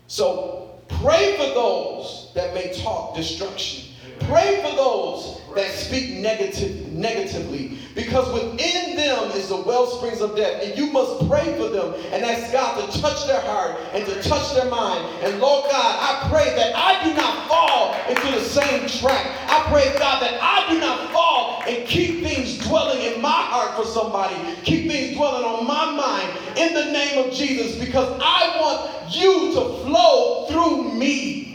So 0.07 0.79
pray 0.89 1.37
for 1.37 1.55
those 1.55 2.31
that 2.35 2.55
may 2.55 2.73
talk 2.83 3.17
destruction. 3.17 3.94
Pray 4.21 4.63
for 4.63 4.75
those 4.77 5.41
that 5.55 5.71
speak 5.71 6.17
negative, 6.19 6.93
negatively 6.93 7.79
because 7.95 8.33
within 8.33 8.97
them 8.97 9.31
is 9.33 9.49
the 9.49 9.57
well 9.57 9.87
springs 9.87 10.21
of 10.21 10.37
death 10.37 10.63
and 10.63 10.77
you 10.77 10.91
must 10.91 11.29
pray 11.29 11.57
for 11.57 11.69
them 11.69 11.95
and 12.13 12.25
ask 12.25 12.53
God 12.53 12.91
to 12.91 13.01
touch 13.01 13.27
their 13.27 13.41
heart 13.43 13.79
and 13.93 14.05
to 14.07 14.23
touch 14.23 14.55
their 14.55 14.69
mind. 14.69 15.05
And 15.23 15.41
Lord 15.41 15.71
God 15.71 15.97
I 16.01 16.29
pray 16.29 16.55
that 16.57 16.75
I 16.75 17.05
do 17.05 17.15
not 17.15 17.49
fall 17.49 17.95
into 18.09 18.33
the 18.33 18.45
same 18.45 18.89
trap. 19.01 19.25
I 19.49 19.65
pray 19.71 19.97
God 19.99 20.23
that 20.23 20.39
I 20.43 20.73
do 20.73 20.81
not 20.81 21.13
fall 21.13 21.63
and 21.69 21.87
keep 21.87 22.25
things 22.25 22.59
dwelling 22.59 23.01
in 23.01 23.23
my 23.23 23.29
heart 23.31 23.77
for 23.77 23.85
somebody 23.85 24.35
keep 24.65 24.91
things 24.91 25.17
dwelling 25.17 25.45
on 25.45 25.67
my 25.67 25.91
mind 25.93 26.59
in 26.59 26.75
the 26.75 26.93
name 26.93 27.25
of 27.25 27.33
Jesus 27.33 27.79
because 27.79 28.21
I 28.23 28.61
want 28.61 29.15
you 29.15 29.55
to 29.55 29.61
flow 29.85 30.47
through 30.49 30.93
me 30.95 31.54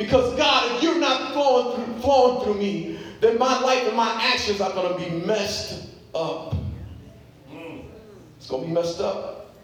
because 0.00 0.34
God 0.36 0.76
if 0.76 0.82
you're 0.82 0.98
not 0.98 1.32
flowing 1.34 1.76
through, 1.76 2.00
flowing 2.00 2.44
through 2.44 2.54
me 2.54 2.98
then 3.20 3.38
my 3.38 3.60
life 3.60 3.86
and 3.86 3.96
my 3.96 4.10
actions 4.32 4.60
are 4.62 4.72
going 4.72 4.98
to 4.98 5.10
be 5.10 5.26
messed 5.26 5.90
up. 6.14 6.56
Mm. 7.52 7.84
It's 8.38 8.48
going 8.48 8.62
to 8.62 8.68
be 8.68 8.72
messed 8.72 9.00
up. 9.00 9.54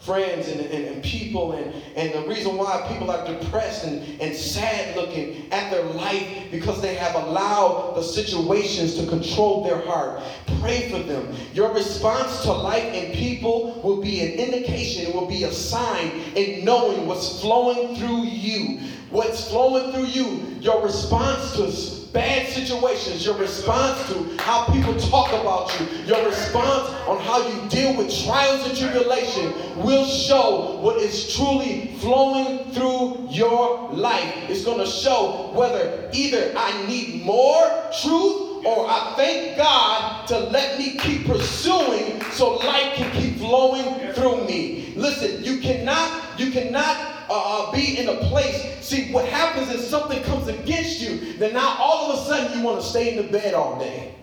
Friends 0.00 0.48
and, 0.48 0.60
and, 0.60 0.84
and 0.86 1.02
people, 1.02 1.52
and, 1.52 1.74
and 1.96 2.12
the 2.12 2.28
reason 2.28 2.56
why 2.56 2.86
people 2.88 3.10
are 3.10 3.26
depressed 3.26 3.84
and, 3.84 4.20
and 4.20 4.34
sad 4.34 4.96
looking 4.96 5.52
at 5.52 5.70
their 5.70 5.82
life 5.82 6.50
because 6.50 6.80
they 6.80 6.94
have 6.94 7.14
allowed 7.16 7.94
the 7.96 8.02
situations 8.02 8.94
to 8.96 9.06
control 9.08 9.64
their 9.64 9.80
heart. 9.80 10.22
Pray 10.60 10.88
for 10.88 11.00
them. 11.00 11.34
Your 11.52 11.74
response 11.74 12.42
to 12.42 12.52
life 12.52 12.84
and 12.84 13.12
people 13.12 13.80
will 13.82 14.00
be 14.00 14.20
an 14.20 14.32
indication, 14.38 15.06
it 15.06 15.14
will 15.14 15.26
be 15.26 15.44
a 15.44 15.52
sign 15.52 16.10
in 16.36 16.64
knowing 16.64 17.06
what's 17.06 17.40
flowing 17.40 17.96
through 17.96 18.24
you. 18.24 18.80
What's 19.10 19.48
flowing 19.48 19.92
through 19.92 20.04
you, 20.04 20.58
your 20.60 20.84
response 20.84 21.56
to 21.56 21.72
bad 22.12 22.48
situations, 22.48 23.24
your 23.24 23.36
response 23.36 24.06
to 24.08 24.36
how 24.42 24.64
people 24.66 24.94
talk 24.96 25.28
about 25.32 25.78
you, 25.78 25.86
your 26.04 26.24
response 26.26 26.88
on 27.06 27.18
how 27.20 27.46
you 27.46 27.68
deal 27.68 27.96
with 27.96 28.12
trials 28.24 28.68
and 28.68 28.76
tribulation 28.76 29.52
will 29.82 30.04
show 30.04 30.78
what 30.80 30.96
is 30.96 31.34
truly 31.34 31.94
flowing 31.98 32.70
through 32.72 33.28
your 33.30 33.90
life. 33.92 34.34
It's 34.48 34.64
going 34.64 34.78
to 34.78 34.86
show 34.86 35.50
whether 35.54 36.10
either 36.12 36.52
I 36.56 36.86
need 36.86 37.24
more 37.24 37.62
truth 38.02 38.47
or 38.64 38.86
I 38.88 39.14
thank 39.16 39.56
God 39.56 40.26
to 40.28 40.38
let 40.38 40.78
me 40.78 40.96
keep 40.96 41.26
pursuing 41.26 42.20
so 42.32 42.56
life 42.56 42.94
can 42.94 43.10
keep 43.12 43.38
flowing 43.38 44.12
through 44.14 44.44
me. 44.46 44.92
Listen, 44.96 45.42
you 45.42 45.60
cannot, 45.60 46.38
you 46.38 46.50
cannot 46.50 46.96
uh, 47.30 47.68
uh, 47.68 47.72
be 47.72 47.98
in 47.98 48.08
a 48.08 48.16
place. 48.28 48.84
See, 48.84 49.12
what 49.12 49.26
happens 49.26 49.70
is 49.70 49.86
something 49.86 50.22
comes 50.22 50.48
against 50.48 51.00
you, 51.00 51.34
then 51.34 51.54
now 51.54 51.76
all 51.78 52.10
of 52.10 52.18
a 52.18 52.22
sudden 52.22 52.58
you 52.58 52.64
want 52.64 52.80
to 52.80 52.86
stay 52.86 53.16
in 53.16 53.24
the 53.24 53.30
bed 53.30 53.54
all 53.54 53.78
day. 53.78 54.14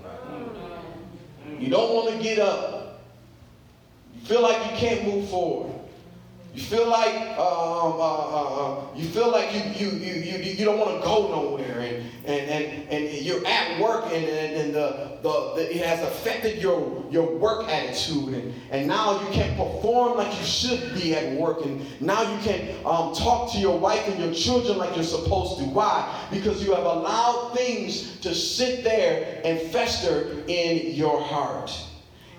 You 1.60 1.70
don't 1.70 1.94
want 1.94 2.16
to 2.16 2.24
get 2.24 2.40
up. 2.40 3.02
You 4.16 4.26
feel 4.26 4.42
like 4.42 4.72
you 4.72 4.78
can't 4.78 5.06
move 5.06 5.30
forward. 5.30 5.75
You 6.56 6.64
feel 6.64 6.88
like 6.88 7.14
um, 7.38 7.38
uh, 7.38 8.00
uh, 8.00 8.62
uh, 8.62 8.86
you 8.96 9.10
feel 9.10 9.30
like 9.30 9.54
you 9.54 9.62
you 9.76 9.98
you 9.98 10.14
you, 10.14 10.38
you 10.54 10.64
don't 10.64 10.80
want 10.80 10.98
to 10.98 11.06
go 11.06 11.28
nowhere, 11.28 11.82
and, 11.82 12.02
and 12.26 12.50
and 12.50 12.90
and 12.90 13.26
you're 13.26 13.46
at 13.46 13.78
work, 13.82 14.06
and 14.06 14.24
and, 14.24 14.56
and 14.62 14.74
the, 14.74 15.20
the, 15.22 15.54
the, 15.56 15.76
it 15.76 15.86
has 15.86 16.02
affected 16.02 16.62
your 16.62 17.04
your 17.12 17.30
work 17.36 17.68
attitude, 17.68 18.36
and 18.36 18.54
and 18.72 18.88
now 18.88 19.20
you 19.20 19.28
can't 19.34 19.58
perform 19.58 20.18
like 20.18 20.32
you 20.40 20.46
should 20.46 20.94
be 20.94 21.14
at 21.14 21.34
work, 21.34 21.66
and 21.66 22.02
now 22.02 22.22
you 22.22 22.40
can't 22.40 22.86
um, 22.86 23.14
talk 23.14 23.52
to 23.52 23.58
your 23.58 23.78
wife 23.78 24.08
and 24.08 24.18
your 24.18 24.34
children 24.34 24.78
like 24.78 24.96
you're 24.96 25.04
supposed 25.04 25.58
to. 25.60 25.66
Why? 25.66 26.26
Because 26.32 26.64
you 26.64 26.74
have 26.74 26.86
allowed 26.86 27.52
things 27.54 28.18
to 28.22 28.34
sit 28.34 28.82
there 28.82 29.42
and 29.44 29.60
fester 29.60 30.42
in 30.48 30.94
your 30.94 31.20
heart. 31.20 31.70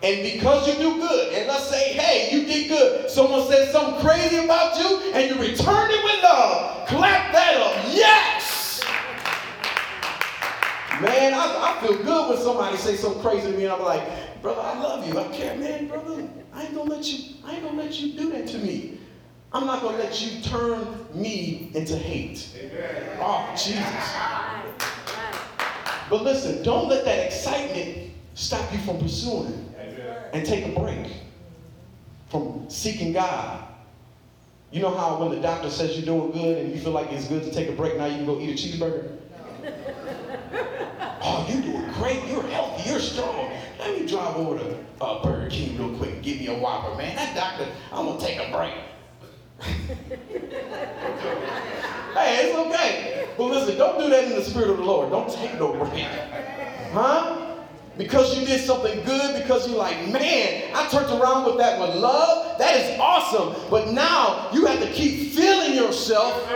And 0.07 0.23
because 0.23 0.69
you 0.69 0.75
do 0.75 1.01
good, 1.01 1.35
and 1.35 1.49
let's 1.49 1.69
say, 1.69 1.95
hey, 1.95 2.33
you 2.33 2.47
did 2.47 2.69
good. 2.69 3.11
Someone 3.11 3.45
says 3.49 3.73
something 3.73 4.01
crazy 4.07 4.37
about 4.37 4.79
you, 4.79 5.11
and 5.13 5.29
you 5.29 5.35
return 5.35 5.91
it 5.91 6.05
with 6.05 6.23
love. 6.23 6.87
Clap 6.87 7.33
that 7.33 7.57
up. 7.57 7.85
Yes! 7.93 8.85
Man, 11.01 11.35
I, 11.35 11.75
I 11.75 11.85
feel 11.85 12.05
good 12.05 12.29
when 12.29 12.39
somebody 12.39 12.77
say 12.77 12.95
something 12.95 13.21
crazy 13.21 13.51
to 13.51 13.59
me, 13.59 13.65
and 13.65 13.73
I'm 13.73 13.83
like, 13.83 14.41
brother, 14.43 14.61
I 14.61 14.79
love 14.79 15.09
you. 15.09 15.19
I 15.19 15.27
care, 15.37 15.57
man, 15.57 15.89
brother. 15.89 16.29
I 16.55 16.63
ain't 16.63 16.75
gonna 16.77 16.89
let 16.89 17.05
you, 17.05 17.35
I 17.45 17.57
ain't 17.57 17.65
gonna 17.65 17.83
let 17.83 17.99
you 17.99 18.13
do 18.13 18.31
that 18.31 18.47
to 18.47 18.59
me. 18.59 19.01
I'm 19.53 19.67
not 19.67 19.83
gonna 19.83 19.99
let 19.99 20.23
you 20.23 20.41
turn 20.41 20.87
me 21.15 21.73
into 21.75 21.97
hate. 21.97 22.49
Amen. 22.57 23.19
Oh, 23.21 23.51
Jesus. 23.57 24.15
But 26.09 26.23
listen, 26.23 26.63
don't 26.63 26.89
let 26.89 27.05
that 27.07 27.27
excitement 27.27 28.13
stop 28.35 28.73
you 28.73 28.79
from 28.79 28.99
pursuing 28.99 29.67
and 30.37 30.47
take 30.47 30.66
a 30.66 30.78
break 30.78 31.11
from 32.28 32.66
seeking 32.69 33.12
God. 33.12 33.64
You 34.71 34.83
know 34.83 34.95
how 34.95 35.19
when 35.19 35.31
the 35.31 35.40
doctor 35.40 35.71
says 35.71 35.97
you're 35.97 36.05
doing 36.05 36.33
good 36.33 36.59
and 36.59 36.75
you 36.75 36.81
feel 36.81 36.93
like 36.93 37.11
it's 37.11 37.26
good 37.26 37.43
to 37.45 37.50
take 37.50 37.69
a 37.69 37.73
break, 37.73 37.97
now 37.97 38.05
you 38.07 38.16
can 38.16 38.26
go 38.26 38.38
eat 38.38 38.50
a 38.50 38.52
cheeseburger? 38.52 39.16
oh, 41.23 41.47
you're 41.49 41.62
doing 41.62 41.90
great. 41.95 42.23
You're 42.28 42.47
healthy. 42.49 42.90
You're 42.90 43.00
strong. 43.00 43.50
Let 43.78 43.99
me 43.99 44.07
drive 44.07 44.37
over 44.37 44.59
to 44.59 44.76
uh, 45.00 45.23
Burger 45.23 45.49
King 45.49 45.78
real 45.78 45.97
quick 45.97 46.12
and 46.12 46.23
give 46.23 46.38
me 46.38 46.49
a 46.49 46.55
Whopper, 46.55 46.95
man. 46.99 47.16
That 47.16 47.35
doctor, 47.35 47.66
I'm 47.93 48.05
going 48.05 48.19
to 48.19 48.26
take 48.26 48.38
a 48.38 48.50
break. 48.52 48.75
hey, 52.14 52.50
it's 52.50 52.59
okay. 52.59 53.28
But 53.38 53.45
listen, 53.45 53.78
don't 53.78 53.99
do 53.99 54.11
that 54.11 54.25
in 54.25 54.31
the 54.31 54.45
spirit 54.45 54.69
of 54.69 54.76
the 54.76 54.85
Lord. 54.85 55.11
Don't 55.11 55.33
take 55.33 55.55
no 55.59 55.73
break. 55.73 56.05
Huh? 56.93 57.46
Because 57.99 58.38
you 58.38 58.45
did 58.45 58.61
something 58.61 59.03
good, 59.05 59.41
because 59.43 59.67
you're 59.69 59.79
like, 59.79 59.97
man, 60.09 60.71
I 60.75 60.87
turned 60.88 61.11
around 61.21 61.47
with 61.47 61.57
that 61.59 61.81
with 61.81 61.97
love. 61.97 62.59
That 62.59 62.76
is 62.76 62.99
awesome. 63.00 63.55
But 63.71 63.93
now 63.93 64.50
you 64.53 64.67
have 64.67 64.81
to 64.81 64.91
keep 64.93 65.33
feeling 65.33 65.75
yourself 65.75 66.47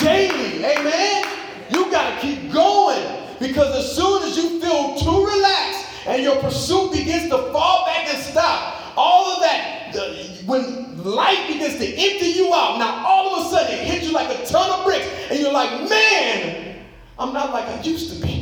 daily. 0.00 0.64
Amen? 0.64 1.24
You 1.70 1.90
got 1.90 2.14
to 2.14 2.26
keep 2.26 2.52
going 2.52 3.24
because 3.38 3.76
as 3.76 3.94
soon 3.94 4.22
as 4.22 4.36
you 4.36 4.60
feel 4.60 4.96
too 4.96 5.26
relaxed 5.26 6.06
and 6.06 6.22
your 6.22 6.36
pursuit 6.36 6.92
begins 6.92 7.28
to 7.30 7.36
fall 7.52 7.84
back 7.84 8.08
and 8.08 8.22
stop, 8.22 8.96
all 8.96 9.34
of 9.34 9.42
that, 9.42 9.92
the, 9.92 10.42
when 10.46 11.04
life 11.04 11.46
begins 11.46 11.76
to 11.76 11.86
empty 11.86 12.28
you 12.28 12.54
out, 12.54 12.78
now 12.78 13.04
all 13.06 13.34
of 13.36 13.46
a 13.46 13.50
sudden 13.50 13.74
it 13.74 13.84
hits 13.84 14.06
you 14.06 14.12
like 14.12 14.30
a 14.30 14.46
ton 14.46 14.78
of 14.78 14.86
bricks 14.86 15.06
and 15.30 15.38
you're 15.38 15.52
like, 15.52 15.88
man, 15.90 16.84
I'm 17.18 17.34
not 17.34 17.52
like 17.52 17.66
I 17.66 17.82
used 17.82 18.14
to 18.14 18.26
be. 18.26 18.35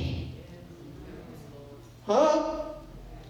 Huh? 2.06 2.60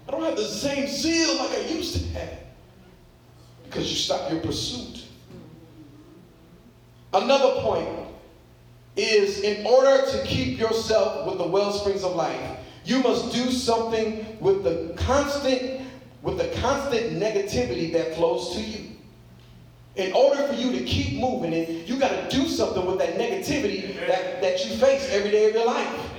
I 0.07 0.11
don't 0.11 0.23
have 0.23 0.35
the 0.35 0.43
same 0.43 0.87
zeal 0.87 1.37
like 1.37 1.51
I 1.51 1.61
used 1.67 1.93
to 1.95 2.19
have. 2.19 2.39
because 3.63 3.89
you 3.89 3.97
stop 3.97 4.31
your 4.31 4.41
pursuit. 4.41 5.03
Another 7.13 7.61
point 7.61 7.87
is 8.95 9.41
in 9.41 9.65
order 9.65 10.05
to 10.11 10.23
keep 10.25 10.59
yourself 10.59 11.27
with 11.27 11.37
the 11.37 11.47
well 11.47 11.71
springs 11.71 12.03
of 12.03 12.15
life, 12.15 12.59
you 12.83 12.99
must 12.99 13.33
do 13.33 13.51
something 13.51 14.37
with 14.39 14.63
the 14.63 14.93
constant 14.97 15.81
with 16.21 16.37
the 16.37 16.47
constant 16.59 17.13
negativity 17.13 17.93
that 17.93 18.15
flows 18.15 18.55
to 18.55 18.61
you. 18.61 18.89
In 19.95 20.11
order 20.13 20.45
for 20.47 20.53
you 20.55 20.71
to 20.71 20.83
keep 20.83 21.19
moving, 21.19 21.53
and 21.53 21.87
you 21.87 21.97
got 21.99 22.29
to 22.29 22.35
do 22.35 22.47
something 22.47 22.85
with 22.85 22.97
that 22.97 23.15
negativity 23.15 23.95
that, 24.07 24.41
that 24.41 24.65
you 24.65 24.75
face 24.77 25.07
every 25.11 25.31
day 25.31 25.49
of 25.49 25.55
your 25.55 25.65
life. 25.65 26.11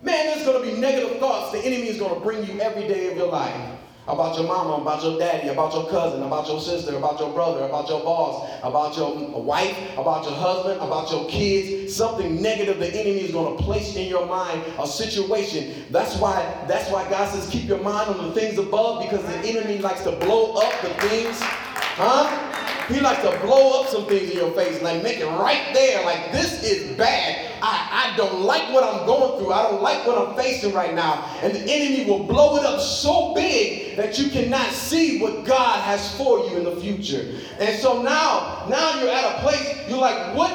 Man, 0.00 0.26
there's 0.26 0.46
going 0.46 0.64
to 0.64 0.74
be 0.74 0.80
negative 0.80 1.18
thoughts 1.18 1.52
the 1.52 1.58
enemy 1.58 1.88
is 1.88 1.98
going 1.98 2.14
to 2.14 2.20
bring 2.20 2.44
you 2.44 2.60
every 2.60 2.86
day 2.86 3.10
of 3.10 3.16
your 3.16 3.28
life. 3.28 3.78
About 4.06 4.38
your 4.38 4.46
mama, 4.46 4.80
about 4.80 5.02
your 5.02 5.18
daddy, 5.18 5.48
about 5.48 5.74
your 5.74 5.90
cousin, 5.90 6.22
about 6.22 6.48
your 6.48 6.60
sister, 6.60 6.96
about 6.96 7.20
your 7.20 7.30
brother, 7.30 7.64
about 7.64 7.90
your 7.90 8.00
boss, 8.02 8.48
about 8.62 8.96
your 8.96 9.42
wife, 9.42 9.76
about 9.98 10.24
your 10.24 10.32
husband, 10.32 10.80
about 10.80 11.10
your 11.10 11.28
kids. 11.28 11.94
Something 11.94 12.40
negative 12.40 12.78
the 12.78 12.88
enemy 12.88 13.20
is 13.20 13.32
going 13.32 13.58
to 13.58 13.62
place 13.62 13.96
in 13.96 14.08
your 14.08 14.24
mind, 14.24 14.62
a 14.78 14.86
situation. 14.86 15.84
That's 15.90 16.16
why, 16.16 16.64
that's 16.66 16.90
why 16.90 17.06
God 17.10 17.30
says 17.30 17.50
keep 17.50 17.68
your 17.68 17.82
mind 17.82 18.08
on 18.08 18.28
the 18.28 18.32
things 18.32 18.56
above, 18.56 19.02
because 19.02 19.22
the 19.26 19.36
enemy 19.46 19.76
likes 19.78 20.04
to 20.04 20.12
blow 20.12 20.54
up 20.54 20.72
the 20.80 20.88
things. 21.08 21.36
Huh? 21.40 22.47
He 22.88 23.00
likes 23.00 23.20
to 23.22 23.38
blow 23.40 23.82
up 23.82 23.88
some 23.88 24.06
things 24.06 24.30
in 24.30 24.38
your 24.38 24.50
face, 24.52 24.80
like 24.80 25.02
make 25.02 25.18
it 25.18 25.26
right 25.26 25.74
there, 25.74 26.04
like 26.06 26.32
this 26.32 26.62
is 26.64 26.96
bad. 26.96 27.52
I, 27.60 28.12
I 28.12 28.16
don't 28.16 28.40
like 28.40 28.72
what 28.72 28.82
I'm 28.82 29.04
going 29.04 29.38
through. 29.38 29.52
I 29.52 29.64
don't 29.64 29.82
like 29.82 30.06
what 30.06 30.16
I'm 30.16 30.34
facing 30.36 30.72
right 30.72 30.94
now. 30.94 31.24
And 31.42 31.54
the 31.54 31.60
enemy 31.60 32.08
will 32.08 32.24
blow 32.24 32.56
it 32.56 32.64
up 32.64 32.80
so 32.80 33.34
big 33.34 33.96
that 33.96 34.18
you 34.18 34.30
cannot 34.30 34.70
see 34.70 35.20
what 35.20 35.44
God 35.44 35.82
has 35.82 36.16
for 36.16 36.46
you 36.46 36.56
in 36.56 36.64
the 36.64 36.76
future. 36.76 37.28
And 37.58 37.78
so 37.78 38.00
now, 38.02 38.66
now 38.70 39.00
you're 39.00 39.10
at 39.10 39.36
a 39.36 39.42
place, 39.42 39.88
you're 39.88 39.98
like, 39.98 40.34
what? 40.34 40.54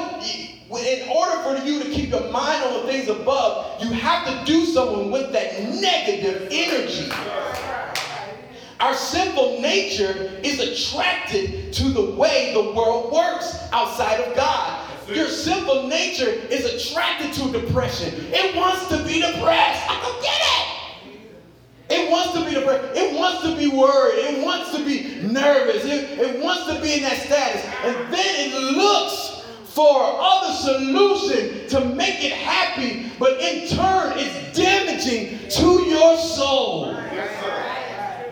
In 0.74 1.08
order 1.08 1.40
for 1.42 1.64
you 1.64 1.84
to 1.84 1.90
keep 1.90 2.10
your 2.10 2.32
mind 2.32 2.64
on 2.64 2.84
the 2.84 2.92
things 2.92 3.08
above, 3.08 3.80
you 3.80 3.92
have 3.92 4.26
to 4.26 4.44
do 4.44 4.64
something 4.64 5.12
with 5.12 5.30
that 5.32 5.62
negative 5.62 6.48
energy. 6.50 7.08
Our 8.80 8.94
sinful 8.94 9.60
nature 9.60 10.38
is 10.42 10.60
attracted 10.60 11.72
to 11.74 11.88
the 11.90 12.10
way 12.12 12.52
the 12.54 12.72
world 12.72 13.12
works 13.12 13.56
outside 13.72 14.20
of 14.20 14.34
God. 14.36 14.90
Your 15.08 15.28
sinful 15.28 15.86
nature 15.86 16.28
is 16.28 16.64
attracted 16.64 17.32
to 17.34 17.52
depression. 17.52 18.12
It 18.32 18.56
wants 18.56 18.88
to 18.88 18.96
be 19.04 19.20
depressed. 19.20 19.90
I 19.90 20.00
don't 20.02 20.22
get 20.22 20.40
it. 20.40 20.64
It 21.90 22.10
wants 22.10 22.32
to 22.34 22.44
be 22.44 22.54
depressed. 22.54 22.96
It 22.96 23.14
wants 23.16 23.42
to 23.42 23.56
be 23.56 23.68
worried. 23.68 24.18
It 24.18 24.44
wants 24.44 24.76
to 24.76 24.84
be 24.84 25.26
nervous. 25.30 25.84
It, 25.84 26.18
it 26.18 26.42
wants 26.42 26.66
to 26.66 26.80
be 26.80 26.94
in 26.94 27.02
that 27.02 27.18
status. 27.18 27.64
And 27.84 28.12
then 28.12 28.50
it 28.50 28.76
looks 28.76 29.44
for 29.66 30.00
other 30.00 30.54
solution 30.54 31.68
to 31.68 31.84
make 31.94 32.24
it 32.24 32.32
happy, 32.32 33.10
but 33.18 33.40
in 33.40 33.68
turn 33.68 34.12
it's 34.16 34.56
damaging 34.56 35.48
to 35.48 35.82
your 35.82 36.16
soul. 36.16 36.92
Yes. 36.92 37.73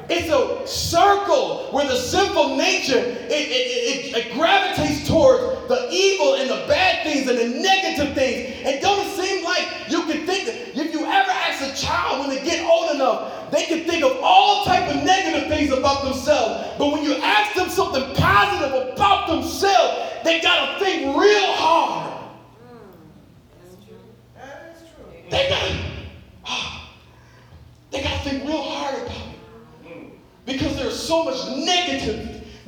It's 0.09 0.29
a 0.31 0.67
circle 0.67 1.69
where 1.71 1.87
the 1.87 1.97
sinful 1.97 2.57
nature 2.57 2.99
it, 2.99 3.31
it, 3.31 4.13
it, 4.13 4.17
it, 4.17 4.33
gravitates 4.35 5.07
towards 5.09 5.69
the 5.69 5.89
evil 5.91 6.35
and 6.35 6.51
the 6.51 6.65
bad 6.67 7.05
things 7.05 7.29
and 7.29 7.39
the 7.39 7.61
negative 7.61 8.15
things. 8.15 8.67
It 8.67 8.83
don't 8.83 9.09
seem 9.17 9.45
like 9.45 9.67
you 9.89 10.03
can 10.03 10.27
think 10.27 10.49
if 10.75 10.93
you 10.93 11.05
ever 11.05 11.31
ask 11.31 11.63
a 11.63 11.75
child 11.75 12.21
when 12.21 12.31
they 12.31 12.45
get 12.45 12.69
old 12.69 12.95
enough, 12.95 13.51
they 13.51 13.65
can 13.67 13.85
think 13.89 14.03
of 14.03 14.19
all 14.23 14.65
type 14.65 14.89
of 14.89 15.03
negative 15.05 15.49
things 15.49 15.71
about 15.73 16.05
themselves. 16.05 16.75
But 16.79 16.93
when 16.93 17.05
you 17.05 17.15
ask 17.17 17.55
them 17.55 17.69
something 17.69 18.15
positive 18.15 18.93
about 18.95 19.29
themselves, 19.29 20.11
they 20.25 20.41
gotta 20.41 20.83
think 20.83 21.17
real 21.17 21.53
hard. 21.53 22.11
They 25.31 25.49
gotta, 25.49 25.79
they 27.91 28.03
gotta 28.03 28.19
think 28.29 28.45
real 28.45 28.63
hard 28.63 29.03
about 29.03 29.17
it. 29.87 30.13
Because 30.45 30.77
there's 30.77 30.99
so 30.99 31.25
much 31.25 31.47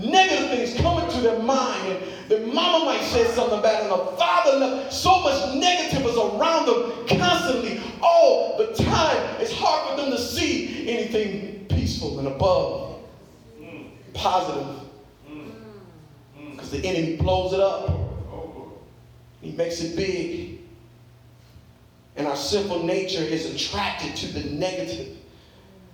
negative, 0.04 0.50
things 0.50 0.80
coming 0.80 1.08
to 1.10 1.20
their 1.20 1.38
mind. 1.40 1.88
And 1.88 2.30
their 2.30 2.46
mama 2.46 2.84
might 2.84 3.02
say 3.02 3.24
something 3.28 3.60
bad, 3.62 3.82
and 3.82 3.90
the 3.90 4.16
father, 4.16 4.58
left. 4.58 4.92
so 4.92 5.20
much 5.20 5.54
negative 5.54 6.06
is 6.06 6.16
around 6.16 6.66
them 6.66 7.18
constantly, 7.18 7.80
all 8.02 8.56
the 8.58 8.72
time. 8.74 9.40
It's 9.40 9.52
hard 9.52 9.90
for 9.90 10.02
them 10.02 10.10
to 10.10 10.18
see 10.18 10.88
anything 10.88 11.66
peaceful 11.66 12.18
and 12.18 12.28
above, 12.28 13.00
positive. 14.12 14.80
Because 16.50 16.70
the 16.70 16.84
enemy 16.84 17.16
blows 17.16 17.52
it 17.52 17.60
up. 17.60 17.90
He 19.40 19.52
makes 19.52 19.80
it 19.80 19.96
big. 19.96 20.60
And 22.16 22.26
our 22.26 22.36
sinful 22.36 22.84
nature 22.84 23.22
is 23.22 23.52
attracted 23.54 24.14
to 24.16 24.32
the 24.32 24.50
negative. 24.50 25.16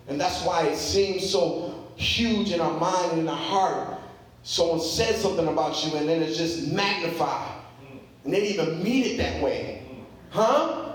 And 0.06 0.20
that's 0.20 0.44
why 0.44 0.66
it 0.66 0.76
seems 0.76 1.28
so 1.28 1.74
huge 1.96 2.52
in 2.52 2.60
our 2.60 2.78
mind 2.78 3.12
and 3.12 3.20
in 3.22 3.28
our 3.28 3.36
heart. 3.36 3.99
Someone 4.42 4.80
says 4.80 5.20
something 5.20 5.48
about 5.48 5.84
you 5.84 5.96
and 5.96 6.08
then 6.08 6.22
it's 6.22 6.36
just 6.36 6.72
magnified. 6.72 7.60
Mm. 7.82 7.98
And 8.24 8.34
they 8.34 8.40
didn't 8.40 8.68
even 8.68 8.82
mean 8.82 9.04
it 9.04 9.16
that 9.18 9.42
way. 9.42 9.82
Mm. 9.86 10.04
Huh? 10.30 10.90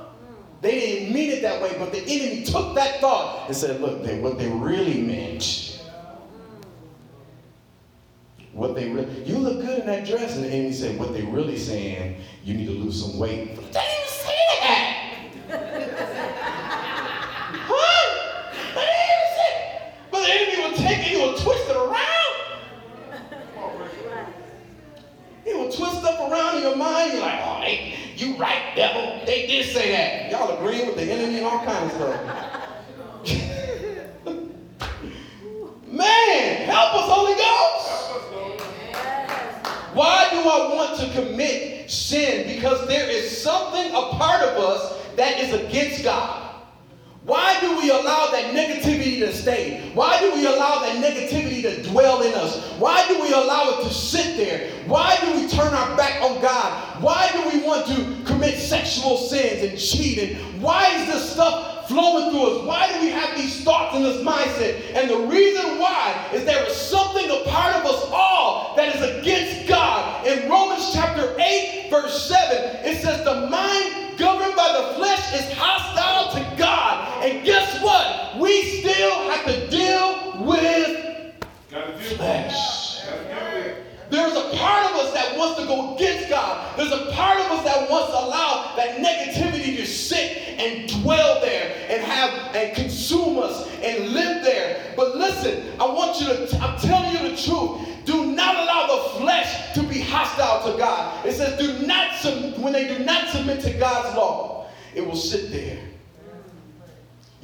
They 0.62 0.80
didn't 0.80 1.14
mean 1.14 1.30
it 1.30 1.42
that 1.44 1.62
way, 1.62 1.76
but 1.78 1.92
the 1.92 2.00
enemy 2.00 2.44
took 2.44 2.74
that 2.74 3.00
thought 3.00 3.48
and 3.48 3.56
said, 3.56 3.82
look, 3.82 4.04
they, 4.04 4.20
what 4.20 4.40
they 4.40 4.50
really 4.50 5.00
meant. 5.00 5.80
What 8.52 8.74
they 8.74 8.90
really, 8.90 9.24
you 9.26 9.38
look 9.38 9.62
good 9.62 9.80
in 9.82 9.86
that 9.86 10.08
dress. 10.08 10.36
And 10.38 10.46
the 10.46 10.50
enemy 10.50 10.72
said, 10.74 10.98
what 10.98 11.14
they 11.14 11.24
really 11.24 11.58
saying, 11.58 12.22
you 12.44 12.56
need 12.56 12.66
to 12.68 12.72
lose 12.72 13.00
some 13.00 13.20
weight. 13.20 13.50
They 13.50 13.56
didn't 13.56 13.66
even 13.66 14.08
say 14.08 14.46
that. 14.62 15.20
Huh? 17.68 18.08
They 18.74 18.82
didn't 18.82 19.12
even 19.12 19.30
say 19.36 19.50
But 20.10 20.20
the 20.26 20.32
enemy 20.34 20.58
will 20.64 20.78
take 20.78 20.98
it, 21.00 21.04
he 21.04 21.18
will 21.18 21.38
twist 21.38 21.70
it 21.70 21.76
around. 21.76 22.26
He 25.44 25.54
will 25.54 25.72
twist 25.72 26.00
stuff 26.00 26.32
around 26.32 26.58
in 26.58 26.64
your 26.64 26.76
mind. 26.76 27.14
You're 27.14 27.22
like, 27.22 27.40
oh, 27.44 27.60
they, 27.62 27.94
you 28.16 28.36
devil. 28.96 29.26
They 29.26 29.48
did 29.48 29.66
say 29.74 29.92
that. 29.92 30.32
Y'all 30.32 30.58
agreeing 30.58 30.88
with 30.88 30.96
the 30.96 31.04
enemy 31.04 31.38
and 31.38 31.46
all 31.46 31.64
kinds 31.66 31.94
of 31.94 32.00
stuff. 32.00 32.70
Man, 35.88 36.68
help 36.68 36.96
us, 36.96 37.10
Holy 37.10 37.34
Ghost. 37.34 37.88
Help 38.08 38.18
us, 38.18 38.32
Lord. 38.32 38.62
Why 39.96 40.28
do 40.32 40.38
I 40.40 40.76
want 40.76 41.00
to 41.00 41.22
commit 41.22 41.90
sin? 41.90 42.48
Because 42.56 42.88
there 42.88 43.10
is 43.10 43.42
something 43.42 43.92
a 43.92 44.10
part 44.18 44.42
of 44.42 44.58
us 44.58 45.02
that 45.16 45.40
is 45.40 45.54
against 45.54 46.04
God. 46.04 46.45
Why 47.26 47.60
do 47.60 47.76
we 47.78 47.90
allow 47.90 48.30
that 48.32 48.54
negativity 48.54 49.18
to 49.20 49.34
stay? 49.34 49.90
Why 49.96 50.20
do 50.20 50.32
we 50.36 50.46
allow 50.46 50.82
that 50.82 51.04
negativity 51.04 51.64
to 51.64 51.82
dwell 51.90 52.22
in 52.22 52.32
us? 52.36 52.72
Why 52.78 53.08
do 53.08 53.20
we 53.20 53.34
allow 53.34 53.80
it 53.80 53.84
to 53.88 53.92
sit 53.92 54.38
there? 54.38 54.70
Why 54.86 55.18
do 55.22 55.34
we 55.34 55.48
turn 55.48 55.74
our 55.74 55.98
back 55.98 56.22
on 56.22 56.40
God? 56.40 57.02
Why 57.02 57.32
do 57.34 57.58
we 57.58 57.66
want 57.66 57.88
to 57.88 58.32
commit 58.32 58.60
sexual 58.60 59.18
sins 59.18 59.64
and 59.64 59.80
cheating? 59.80 60.38
Why 60.62 60.88
is 61.02 61.08
this 61.08 61.32
stuff 61.32 61.88
flowing 61.88 62.30
through 62.30 62.60
us? 62.60 62.68
Why 62.68 62.94
do 62.94 63.02
we 63.02 63.10
have 63.10 63.36
these 63.36 63.64
thoughts 63.64 63.96
and 63.96 64.06
this 64.06 64.22
mindset? 64.22 64.94
And 64.94 65.10
the 65.10 65.26
reason 65.26 65.80
why 65.80 66.30
is 66.32 66.46
there 66.46 66.64
is 66.68 66.76
something 66.76 67.26
a 67.26 67.50
part 67.50 67.76
of 67.76 67.86
us 67.88 68.08
all 68.12 68.76
that 68.76 68.96
is 68.96 69.02
against 69.02 69.68
God. 69.68 70.28
In 70.28 70.48
Romans 70.48 70.92
chapter 70.94 71.36
8, 71.40 71.88
verse 71.90 72.28
7, 72.30 72.86
it 72.86 73.02
says, 73.02 73.24
The 73.26 73.50
mind 73.50 74.05
governed 74.18 74.56
by 74.56 74.72
the 74.74 74.96
flesh 74.96 75.34
is 75.34 75.52
hostile 75.58 76.34
to 76.40 76.58
God. 76.58 77.24
And 77.24 77.44
guess 77.46 77.82
what? 77.82 78.38
We 78.40 78.82
still 78.82 79.30
have 79.32 79.46
to 79.46 79.68
deal 79.70 80.44
with 80.46 81.32
Gotta 81.72 81.88
deal 81.92 81.98
with 81.98 82.12
it. 82.12 82.18
flesh. 82.18 83.02
There's 84.10 84.36
a 84.36 84.58
part 84.58 84.92
of 84.92 84.98
us 84.98 85.14
that 85.14 85.38
wants 85.38 85.60
to 85.60 85.68
go 85.68 85.96
against 85.96 86.30
God. 86.30 86.78
There's 86.78 86.92
a 86.92 87.12
part 87.12 87.40
of 87.40 87.52
us 87.52 87.66
that 87.66 87.90
wants 87.90 88.12
to 88.12 88.20
allow 88.20 88.76
that 88.76 88.98
negativity 88.98 89.78
to 89.78 89.86
sit 89.86 90.38
and 90.60 90.88
dwell 91.02 91.42
there 91.42 91.76
and 91.90 92.04
have 92.04 92.56
and 92.56 92.76
consume 92.76 93.40
us 93.40 93.68
and 93.82 94.10
live 94.10 94.44
there. 94.44 94.94
But 94.96 95.16
listen, 95.16 95.64
I 95.80 95.86
want 95.86 96.20
you 96.22 96.28
to, 96.28 96.58
I'm 96.62 96.78
telling 96.80 97.12
you 97.14 97.30
the 97.30 97.42
truth. 97.42 98.06
Do 98.06 98.28
not 98.28 98.56
allow 98.56 98.88
the 98.88 99.20
flesh 99.20 99.74
to 99.74 99.82
be 99.82 100.00
hostile 100.00 100.72
to 100.72 100.78
God. 100.78 101.26
It 101.26 101.34
says, 101.34 101.58
do 101.58 101.88
not, 101.88 102.24
when 102.60 102.72
they 102.72 102.88
do 102.88 103.04
not 103.04 103.30
submit 103.30 103.62
to 103.62 103.74
God's 103.74 104.16
law, 104.16 104.68
it 104.94 105.06
will 105.06 105.16
sit 105.16 105.52
there. 105.52 105.80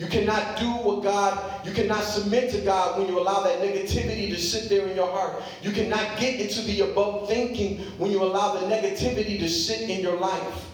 You 0.02 0.08
cannot 0.08 0.58
do 0.58 0.66
what 0.66 1.04
God, 1.04 1.64
you 1.64 1.72
cannot 1.74 2.04
submit 2.04 2.50
to 2.54 2.62
God 2.62 2.98
when 2.98 3.08
you 3.08 3.20
allow 3.20 3.44
that 3.44 3.60
negativity 3.60 4.32
to 4.32 4.36
sit 4.36 4.68
there 4.68 4.88
in 4.88 4.96
your 4.96 5.12
heart. 5.12 5.44
You 5.62 5.70
cannot 5.70 6.18
get 6.20 6.40
into 6.40 6.64
the 6.64 6.90
above 6.90 7.30
thinking 7.30 7.78
when 8.00 8.10
you 8.10 8.24
allow 8.24 8.56
the 8.56 8.66
negativity 8.66 9.38
to 9.38 9.48
sit 9.48 9.88
in 9.88 10.02
your 10.02 10.18
life. 10.18 10.66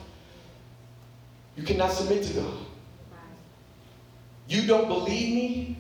You 1.58 1.64
cannot 1.64 1.92
submit 1.92 2.24
to 2.24 2.34
God. 2.36 2.54
You 4.48 4.66
don't 4.66 4.88
believe 4.88 5.36
me? 5.36 5.78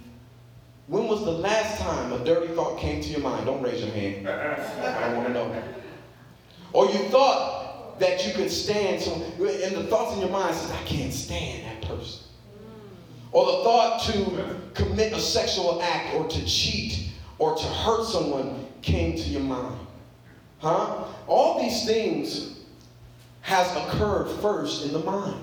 When 0.87 1.07
was 1.07 1.23
the 1.23 1.31
last 1.31 1.79
time 1.79 2.11
a 2.11 2.25
dirty 2.25 2.53
thought 2.53 2.77
came 2.77 3.01
to 3.01 3.07
your 3.07 3.21
mind? 3.21 3.45
Don't 3.45 3.63
raise 3.63 3.79
your 3.79 3.93
hand. 3.93 4.27
I 4.27 5.13
want 5.13 5.25
to 5.25 5.33
know. 5.33 5.63
Or 6.73 6.87
you 6.87 7.07
thought 7.07 7.97
that 7.99 8.27
you 8.27 8.33
could 8.33 8.51
stand, 8.51 9.01
so, 9.01 9.13
and 9.13 9.73
the 9.73 9.85
thoughts 9.85 10.15
in 10.15 10.19
your 10.19 10.31
mind 10.31 10.53
says, 10.53 10.69
I 10.71 10.83
can't 10.83 11.13
stand 11.13 11.65
that. 11.65 11.76
Or 13.37 13.45
the 13.45 13.63
thought 13.63 14.01
to 14.05 14.55
commit 14.73 15.13
a 15.13 15.19
sexual 15.19 15.79
act 15.79 16.15
or 16.15 16.27
to 16.27 16.45
cheat 16.47 17.11
or 17.37 17.55
to 17.55 17.65
hurt 17.65 18.03
someone 18.07 18.65
came 18.81 19.15
to 19.15 19.21
your 19.29 19.43
mind. 19.43 19.79
Huh? 20.57 21.03
All 21.27 21.61
these 21.61 21.85
things 21.85 22.61
has 23.41 23.69
occurred 23.77 24.27
first 24.41 24.87
in 24.87 24.91
the 24.91 24.97
mind. 24.97 25.39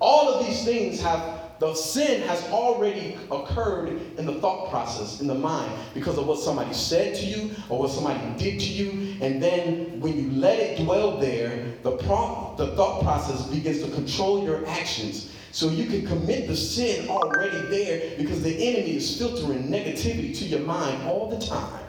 All 0.00 0.30
of 0.30 0.46
these 0.46 0.64
things 0.64 0.98
have 1.02 1.42
the 1.58 1.74
sin 1.74 2.22
has 2.22 2.42
already 2.44 3.18
occurred 3.30 4.00
in 4.16 4.24
the 4.24 4.40
thought 4.40 4.70
process 4.70 5.20
in 5.20 5.26
the 5.26 5.34
mind 5.34 5.70
because 5.92 6.16
of 6.16 6.26
what 6.26 6.38
somebody 6.38 6.72
said 6.72 7.14
to 7.16 7.26
you 7.26 7.50
or 7.68 7.80
what 7.80 7.90
somebody 7.90 8.20
did 8.38 8.58
to 8.58 8.66
you 8.66 9.16
and 9.20 9.42
then 9.42 10.00
when 10.00 10.18
you 10.18 10.30
let 10.40 10.58
it 10.58 10.82
dwell 10.82 11.18
there 11.18 11.66
the 11.82 11.96
pro- 11.98 12.54
the 12.56 12.74
thought 12.74 13.02
process 13.02 13.46
begins 13.46 13.82
to 13.82 13.90
control 13.92 14.42
your 14.42 14.66
actions 14.66 15.33
so 15.54 15.70
you 15.70 15.86
can 15.86 16.06
commit 16.06 16.48
the 16.48 16.56
sin 16.56 17.08
already 17.08 17.60
there 17.68 18.16
because 18.18 18.42
the 18.42 18.54
enemy 18.54 18.96
is 18.96 19.16
filtering 19.16 19.68
negativity 19.68 20.36
to 20.36 20.44
your 20.44 20.60
mind 20.60 21.02
all 21.08 21.30
the 21.30 21.46
time 21.46 21.84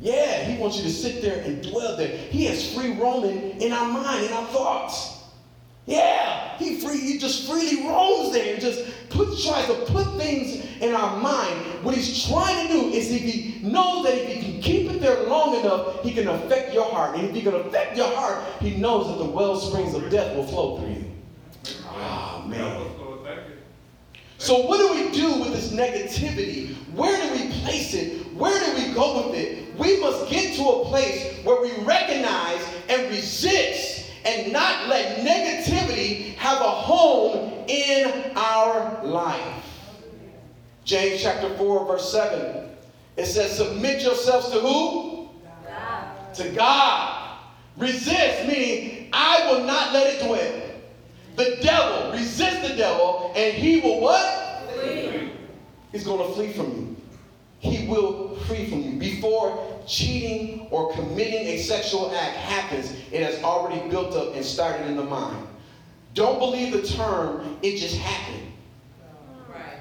yeah, 0.00 0.44
he 0.44 0.60
wants 0.60 0.76
you 0.76 0.82
to 0.82 0.90
sit 0.90 1.22
there 1.22 1.42
and 1.44 1.62
dwell 1.62 1.96
there. 1.96 2.08
He 2.08 2.44
has 2.46 2.74
free 2.74 2.92
roaming 2.92 3.60
in 3.60 3.72
our 3.72 3.86
mind, 3.86 4.26
in 4.26 4.32
our 4.32 4.46
thoughts. 4.48 5.22
Yeah, 5.86 6.56
he 6.58 6.80
free, 6.80 6.98
he 6.98 7.18
just 7.18 7.48
freely 7.48 7.86
roams 7.86 8.32
there, 8.32 8.54
and 8.54 8.62
just 8.62 8.84
put, 9.10 9.38
tries 9.42 9.66
to 9.66 9.74
put 9.86 10.16
things 10.16 10.64
in 10.80 10.94
our 10.94 11.20
mind. 11.20 11.84
What 11.84 11.94
he's 11.94 12.26
trying 12.26 12.66
to 12.66 12.72
do 12.72 12.88
is 12.88 13.12
if 13.12 13.22
he 13.22 13.60
knows 13.62 14.04
that 14.04 14.14
if 14.14 14.32
he 14.32 14.52
can 14.52 14.62
keep 14.62 14.90
it 14.90 15.00
there 15.00 15.22
long 15.24 15.60
enough, 15.60 16.02
he 16.02 16.12
can 16.12 16.26
affect 16.28 16.74
your 16.74 16.90
heart. 16.90 17.16
And 17.16 17.28
if 17.28 17.34
he 17.34 17.42
can 17.42 17.54
affect 17.54 17.96
your 17.96 18.14
heart, 18.14 18.42
he 18.60 18.76
knows 18.76 19.06
that 19.08 19.24
the 19.24 19.30
well 19.30 19.56
springs 19.56 19.94
of 19.94 20.10
death 20.10 20.34
will 20.34 20.46
flow 20.46 20.78
through 20.78 20.90
you. 20.90 21.13
Oh 21.94 22.44
man. 22.46 22.94
So 24.44 24.66
what 24.66 24.76
do 24.76 24.92
we 24.92 25.10
do 25.10 25.40
with 25.40 25.54
this 25.54 25.72
negativity? 25.72 26.74
Where 26.92 27.16
do 27.16 27.32
we 27.32 27.50
place 27.60 27.94
it? 27.94 28.26
Where 28.34 28.58
do 28.62 28.74
we 28.76 28.92
go 28.92 29.26
with 29.26 29.36
it? 29.36 29.74
We 29.78 29.98
must 30.00 30.30
get 30.30 30.54
to 30.56 30.62
a 30.62 30.84
place 30.84 31.42
where 31.44 31.62
we 31.62 31.72
recognize 31.82 32.62
and 32.90 33.08
resist 33.08 34.10
and 34.26 34.52
not 34.52 34.88
let 34.88 35.24
negativity 35.24 36.34
have 36.34 36.60
a 36.60 36.70
home 36.70 37.64
in 37.68 38.32
our 38.36 39.02
life. 39.02 39.64
James 40.84 41.22
chapter 41.22 41.56
4, 41.56 41.86
verse 41.86 42.12
7. 42.12 42.68
It 43.16 43.24
says, 43.24 43.56
Submit 43.56 44.02
yourselves 44.02 44.50
to 44.50 44.60
who? 44.60 45.30
God. 45.66 46.34
To 46.34 46.50
God. 46.50 47.38
Resist, 47.78 48.46
meaning 48.46 49.08
I 49.12 49.50
will 49.50 49.64
not 49.64 49.94
let 49.94 50.14
it 50.14 50.26
dwell. 50.26 50.63
The 51.36 51.58
devil, 51.62 52.12
resist 52.12 52.68
the 52.68 52.76
devil, 52.76 53.32
and 53.34 53.54
he 53.54 53.80
will 53.80 54.00
what? 54.00 54.62
Flee. 54.74 55.32
He's 55.92 56.04
going 56.04 56.26
to 56.26 56.34
flee 56.34 56.52
from 56.52 56.70
you. 56.70 56.96
He 57.58 57.88
will 57.88 58.36
flee 58.46 58.68
from 58.68 58.82
you. 58.82 58.98
Before 58.98 59.82
cheating 59.86 60.68
or 60.70 60.92
committing 60.92 61.46
a 61.46 61.58
sexual 61.58 62.14
act 62.14 62.36
happens, 62.36 62.92
it 63.10 63.22
has 63.22 63.42
already 63.42 63.88
built 63.88 64.14
up 64.14 64.34
and 64.34 64.44
started 64.44 64.86
in 64.86 64.96
the 64.96 65.04
mind. 65.04 65.46
Don't 66.14 66.38
believe 66.38 66.72
the 66.72 66.82
term, 66.82 67.58
it 67.62 67.78
just 67.78 67.96
happened. 67.96 68.52
Right. 69.48 69.80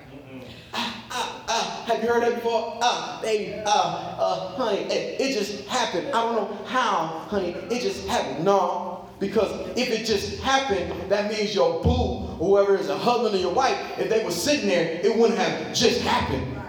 Ah, 0.74 1.06
ah, 1.12 1.44
ah. 1.48 1.84
Have 1.88 2.02
you 2.02 2.10
heard 2.10 2.24
that 2.24 2.36
before? 2.36 2.80
Ah, 2.82 3.20
baby, 3.22 3.62
ah, 3.66 4.16
uh, 4.18 4.56
honey, 4.56 4.82
it, 4.92 5.22
it 5.22 5.34
just 5.34 5.68
happened. 5.68 6.08
I 6.08 6.24
don't 6.24 6.36
know 6.36 6.66
how, 6.66 7.26
honey, 7.28 7.50
it 7.70 7.82
just 7.82 8.08
happened. 8.08 8.44
No, 8.44 8.93
because 9.19 9.52
if 9.78 9.89
it 9.89 10.06
just 10.06 10.39
happened, 10.41 11.10
that 11.10 11.32
means 11.32 11.56
your 11.56 11.82
boo, 11.82 12.26
whoever 12.38 12.76
is 12.76 12.89
a 12.89 12.97
husband 12.97 13.36
or 13.36 13.38
your 13.38 13.54
wife, 13.54 13.78
if 13.97 14.10
they 14.10 14.23
were 14.23 14.32
sitting 14.32 14.67
there, 14.67 14.99
it 15.04 15.17
wouldn't 15.17 15.39
have 15.39 15.73
just 15.73 16.02
happened. 16.02 16.62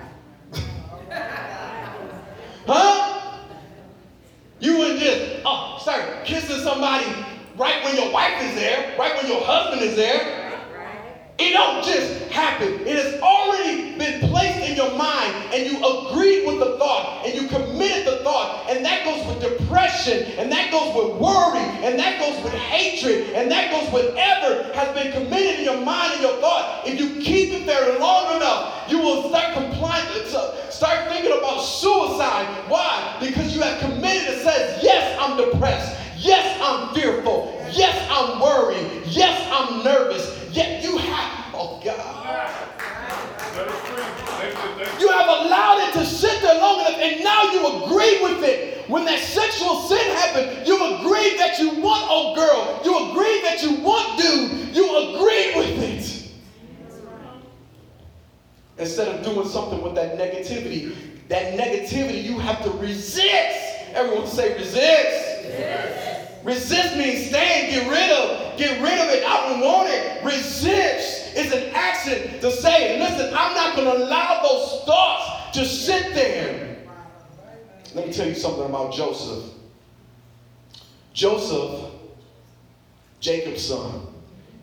huh? 2.66 3.38
You 4.60 4.78
wouldn't 4.78 5.00
just 5.00 5.42
oh, 5.44 5.78
start 5.80 6.24
kissing 6.24 6.58
somebody 6.58 7.06
right 7.56 7.84
when 7.84 7.96
your 7.96 8.12
wife 8.12 8.40
is 8.42 8.54
there, 8.54 8.96
right 8.98 9.14
when 9.16 9.30
your 9.30 9.42
husband 9.44 9.82
is 9.82 9.96
there. 9.96 10.43
It 11.38 11.52
don't 11.52 11.84
just 11.84 12.30
happen. 12.30 12.86
It 12.86 12.96
has 12.96 13.20
already 13.20 13.98
been 13.98 14.28
placed 14.30 14.70
in 14.70 14.76
your 14.76 14.96
mind, 14.96 15.34
and 15.52 15.66
you 15.66 15.76
agreed 15.78 16.46
with 16.46 16.60
the 16.60 16.78
thought, 16.78 17.26
and 17.26 17.34
you 17.34 17.48
committed 17.48 18.06
the 18.06 18.22
thought, 18.22 18.70
and 18.70 18.84
that 18.84 19.04
goes 19.04 19.26
with 19.26 19.58
depression, 19.58 20.32
and 20.38 20.50
that 20.52 20.70
goes 20.70 20.94
with 20.94 21.20
worry, 21.20 21.66
and 21.82 21.98
that 21.98 22.20
goes 22.20 22.42
with 22.44 22.52
hatred, 22.52 23.34
and 23.34 23.50
that 23.50 23.70
goes 23.72 23.92
with 23.92 24.14
whatever 24.14 24.72
has 24.74 24.94
been 24.94 25.12
committed 25.12 25.58
in 25.60 25.64
your 25.64 25.80
mind 25.80 26.12
and 26.14 26.22
your 26.22 26.36
thought. 26.40 26.82
If 26.86 27.00
you 27.00 27.20
keep 27.20 27.52
it 27.52 27.66
there 27.66 27.98
long 27.98 28.36
enough, 28.36 28.90
you 28.90 28.98
will 28.98 29.28
start 29.28 29.54
complying, 29.54 30.06
start 30.70 31.08
thinking 31.08 31.32
about 31.32 31.60
suicide. 31.60 32.46
Why? 32.68 33.16
Because 33.20 33.54
you 33.54 33.62
have 33.62 33.80
committed. 33.80 34.34
It 34.34 34.42
says, 34.42 34.82
yes, 34.82 35.18
I'm 35.20 35.36
depressed. 35.36 36.00
Yes, 36.16 36.58
I'm 36.62 36.94
fearful. 36.94 37.53
Yes, 37.74 38.08
I'm 38.10 38.40
worried. 38.40 39.02
Yes, 39.06 39.48
I'm 39.50 39.84
nervous. 39.84 40.48
Yet 40.52 40.82
you 40.82 40.96
have, 40.96 41.54
oh 41.54 41.80
God. 41.84 42.14
You 45.00 45.10
have 45.10 45.26
allowed 45.26 45.88
it 45.88 45.92
to 45.94 46.06
sit 46.06 46.40
there 46.40 46.60
long 46.60 46.80
enough, 46.80 46.98
and 47.00 47.24
now 47.24 47.42
you 47.52 47.84
agree 47.84 48.22
with 48.22 48.44
it. 48.44 48.88
When 48.88 49.04
that 49.06 49.18
sexual 49.18 49.80
sin 49.82 50.04
happened, 50.16 50.66
you 50.66 50.76
agreed 50.96 51.38
that 51.38 51.58
you 51.58 51.80
want 51.80 52.08
old 52.10 52.36
girl. 52.36 52.80
You 52.84 53.10
agreed 53.10 53.42
that 53.44 53.62
you 53.62 53.82
want 53.82 54.20
dude. 54.20 54.76
You 54.76 55.16
agreed 55.16 55.56
with 55.56 55.82
it. 55.82 56.30
Instead 58.76 59.08
of 59.08 59.24
doing 59.24 59.48
something 59.48 59.82
with 59.82 59.94
that 59.94 60.18
negativity, 60.18 60.94
that 61.28 61.54
negativity 61.54 62.22
you 62.22 62.38
have 62.38 62.62
to 62.64 62.70
resist. 62.72 63.60
Everyone 63.94 64.26
say 64.26 64.54
resist. 64.54 65.44
resist. 65.44 66.13
Resist 66.44 66.96
means 66.96 67.28
stand, 67.28 67.72
get 67.72 67.90
rid 67.90 68.10
of, 68.10 68.58
get 68.58 68.82
rid 68.82 68.98
of 69.00 69.08
it. 69.08 69.24
I 69.26 69.48
don't 69.48 69.60
want 69.60 69.88
it. 69.88 70.22
Resist 70.22 71.34
is 71.34 71.52
an 71.52 71.74
action 71.74 72.38
to 72.40 72.50
say, 72.50 72.98
listen, 73.00 73.32
I'm 73.34 73.54
not 73.54 73.74
going 73.74 73.88
to 73.88 74.04
allow 74.04 74.42
those 74.42 74.84
thoughts 74.84 75.56
to 75.56 75.64
sit 75.64 76.14
there. 76.14 76.76
Let 77.94 78.08
me 78.08 78.12
tell 78.12 78.28
you 78.28 78.34
something 78.34 78.66
about 78.66 78.92
Joseph. 78.92 79.52
Joseph, 81.14 81.90
Jacob's 83.20 83.66
son. 83.66 84.06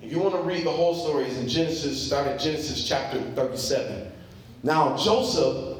If 0.03 0.11
you 0.11 0.19
want 0.19 0.35
to 0.35 0.41
read 0.41 0.65
the 0.65 0.71
whole 0.71 0.93
story, 0.93 1.25
it's 1.25 1.37
in 1.37 1.47
Genesis, 1.47 2.07
start 2.07 2.27
at 2.27 2.39
Genesis 2.39 2.87
chapter 2.87 3.21
37. 3.31 4.11
Now, 4.61 4.95
Joseph, 4.97 5.79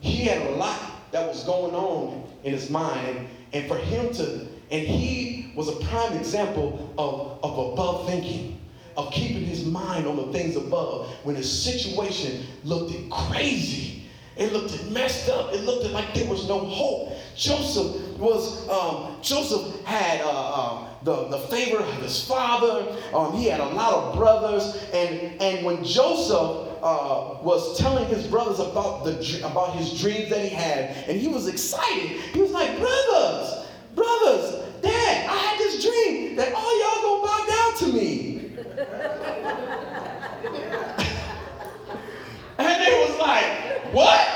he 0.00 0.24
had 0.24 0.46
a 0.46 0.50
lot 0.52 0.80
that 1.10 1.26
was 1.26 1.44
going 1.44 1.74
on 1.74 2.24
in 2.44 2.52
his 2.52 2.70
mind, 2.70 3.28
and 3.52 3.68
for 3.68 3.76
him 3.76 4.12
to 4.14 4.46
and 4.72 4.86
he 4.86 5.52
was 5.54 5.68
a 5.68 5.76
prime 5.84 6.14
example 6.14 6.94
of, 6.96 7.38
of 7.44 7.72
above 7.72 8.06
thinking, 8.06 8.58
of 8.96 9.12
keeping 9.12 9.44
his 9.44 9.66
mind 9.66 10.06
on 10.06 10.16
the 10.16 10.32
things 10.32 10.56
above 10.56 11.08
when 11.24 11.36
his 11.36 11.62
situation 11.62 12.46
looked 12.64 13.10
crazy. 13.10 14.04
It 14.34 14.50
looked 14.54 14.90
messed 14.90 15.28
up. 15.28 15.52
It 15.52 15.64
looked 15.64 15.90
like 15.90 16.14
there 16.14 16.26
was 16.26 16.48
no 16.48 16.58
hope. 16.58 17.12
Joseph 17.36 18.16
was, 18.16 18.66
um, 18.70 19.16
Joseph 19.20 19.84
had 19.84 20.22
uh, 20.22 20.30
uh, 20.30 20.88
the, 21.02 21.28
the 21.28 21.38
favor 21.48 21.80
of 21.80 21.94
his 21.96 22.24
father. 22.24 22.96
Um, 23.12 23.34
he 23.34 23.48
had 23.48 23.60
a 23.60 23.68
lot 23.68 23.92
of 23.92 24.16
brothers. 24.16 24.82
And, 24.94 25.38
and 25.42 25.66
when 25.66 25.84
Joseph 25.84 26.72
uh, 26.82 27.36
was 27.42 27.78
telling 27.78 28.08
his 28.08 28.26
brothers 28.26 28.58
about, 28.58 29.04
the, 29.04 29.42
about 29.44 29.76
his 29.76 30.00
dreams 30.00 30.30
that 30.30 30.40
he 30.40 30.48
had, 30.48 30.96
and 31.08 31.20
he 31.20 31.28
was 31.28 31.46
excited, 31.46 32.18
he 32.32 32.40
was 32.40 32.52
like, 32.52 32.78
brothers, 32.78 33.61
brothers, 33.94 34.54
Dad, 34.82 35.28
I 35.28 35.36
had 35.36 35.58
this 35.58 35.82
dream 35.82 36.36
that 36.36 36.52
all 36.54 36.80
y'all 36.80 37.02
gonna 37.02 37.26
bow 37.26 37.44
down 37.48 37.76
to 37.78 37.86
me. 37.92 38.52
and 42.58 42.84
they 42.84 42.92
was 43.06 43.18
like, 43.18 43.44
what? 43.92 44.28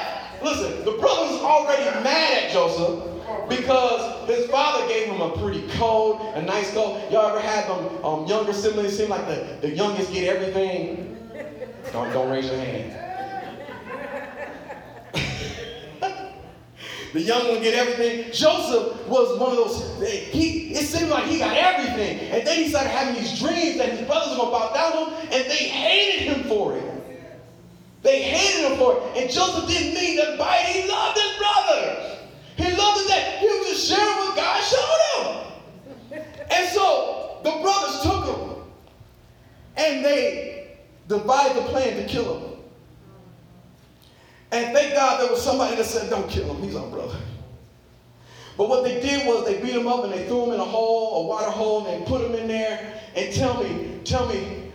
Listen, 0.42 0.84
the 0.84 0.92
brothers 0.92 1.40
already 1.40 1.84
mad 2.04 2.44
at 2.44 2.52
Joseph 2.52 3.02
because 3.48 4.28
his 4.28 4.46
father 4.50 4.86
gave 4.88 5.08
him 5.08 5.20
a 5.20 5.36
pretty 5.38 5.66
cold, 5.72 6.20
a 6.34 6.42
nice 6.42 6.72
coat. 6.72 7.10
Y'all 7.10 7.28
ever 7.28 7.40
had 7.40 7.68
them 7.68 8.04
um, 8.04 8.26
younger 8.26 8.52
siblings 8.52 8.96
seem 8.96 9.08
like 9.08 9.26
the, 9.26 9.58
the 9.60 9.70
youngest 9.70 10.12
get 10.12 10.24
everything? 10.24 11.16
Don't, 11.92 12.12
don't 12.12 12.30
raise 12.30 12.46
your 12.46 12.58
hand. 12.58 13.05
The 17.12 17.20
young 17.20 17.48
one 17.48 17.62
get 17.62 17.74
everything. 17.74 18.32
Joseph 18.32 19.06
was 19.06 19.38
one 19.38 19.52
of 19.52 19.56
those, 19.56 20.02
eh, 20.02 20.24
he, 20.30 20.74
it 20.74 20.86
seemed 20.86 21.10
like 21.10 21.24
he 21.24 21.38
got 21.38 21.56
everything. 21.56 22.18
And 22.30 22.46
then 22.46 22.58
he 22.58 22.68
started 22.68 22.90
having 22.90 23.14
these 23.14 23.38
dreams 23.38 23.78
that 23.78 23.90
his 23.90 24.06
brothers 24.06 24.38
were 24.38 24.48
about 24.48 24.74
down 24.74 24.92
him, 24.92 25.14
and 25.32 25.50
they 25.50 25.68
hated 25.68 26.36
him 26.36 26.44
for 26.48 26.76
it. 26.76 26.82
They 28.02 28.22
hated 28.22 28.70
him 28.70 28.78
for 28.78 28.96
it. 28.96 29.22
And 29.22 29.30
Joseph 29.30 29.68
didn't 29.68 29.94
mean 29.94 30.16
to 30.18 30.36
bite. 30.38 30.66
He 30.66 30.88
loved 30.88 31.18
his 31.18 31.36
brothers. 31.38 32.18
He 32.56 32.64
loved 32.76 33.08
that. 33.08 33.38
He 33.38 33.46
was 33.46 33.68
just 33.68 33.88
sharing 33.88 34.16
what 34.16 34.36
God 34.36 34.62
showed 34.62 35.42
him. 36.12 36.22
And 36.50 36.68
so 36.72 37.38
the 37.42 37.50
brothers 37.50 38.00
took 38.02 38.26
him 38.26 38.62
and 39.76 40.04
they 40.04 40.76
devised 41.08 41.56
a 41.56 41.62
plan 41.62 41.96
to 41.96 42.06
kill 42.08 42.38
him. 42.38 42.55
And 44.52 44.72
thank 44.74 44.94
God 44.94 45.20
there 45.20 45.30
was 45.30 45.42
somebody 45.42 45.76
that 45.76 45.84
said, 45.84 46.08
Don't 46.10 46.28
kill 46.28 46.54
him. 46.54 46.62
He's 46.62 46.76
our 46.76 46.88
brother. 46.88 47.18
But 48.56 48.68
what 48.68 48.84
they 48.84 49.00
did 49.00 49.26
was 49.26 49.44
they 49.44 49.60
beat 49.60 49.74
him 49.76 49.86
up 49.86 50.04
and 50.04 50.12
they 50.12 50.26
threw 50.26 50.44
him 50.46 50.52
in 50.54 50.60
a 50.60 50.64
hole, 50.64 51.24
a 51.24 51.26
water 51.26 51.50
hole, 51.50 51.86
and 51.86 52.02
they 52.02 52.06
put 52.06 52.22
him 52.22 52.34
in 52.34 52.48
there. 52.48 52.94
And 53.14 53.34
tell 53.34 53.62
me, 53.62 54.00
tell 54.04 54.26
me, 54.28 54.72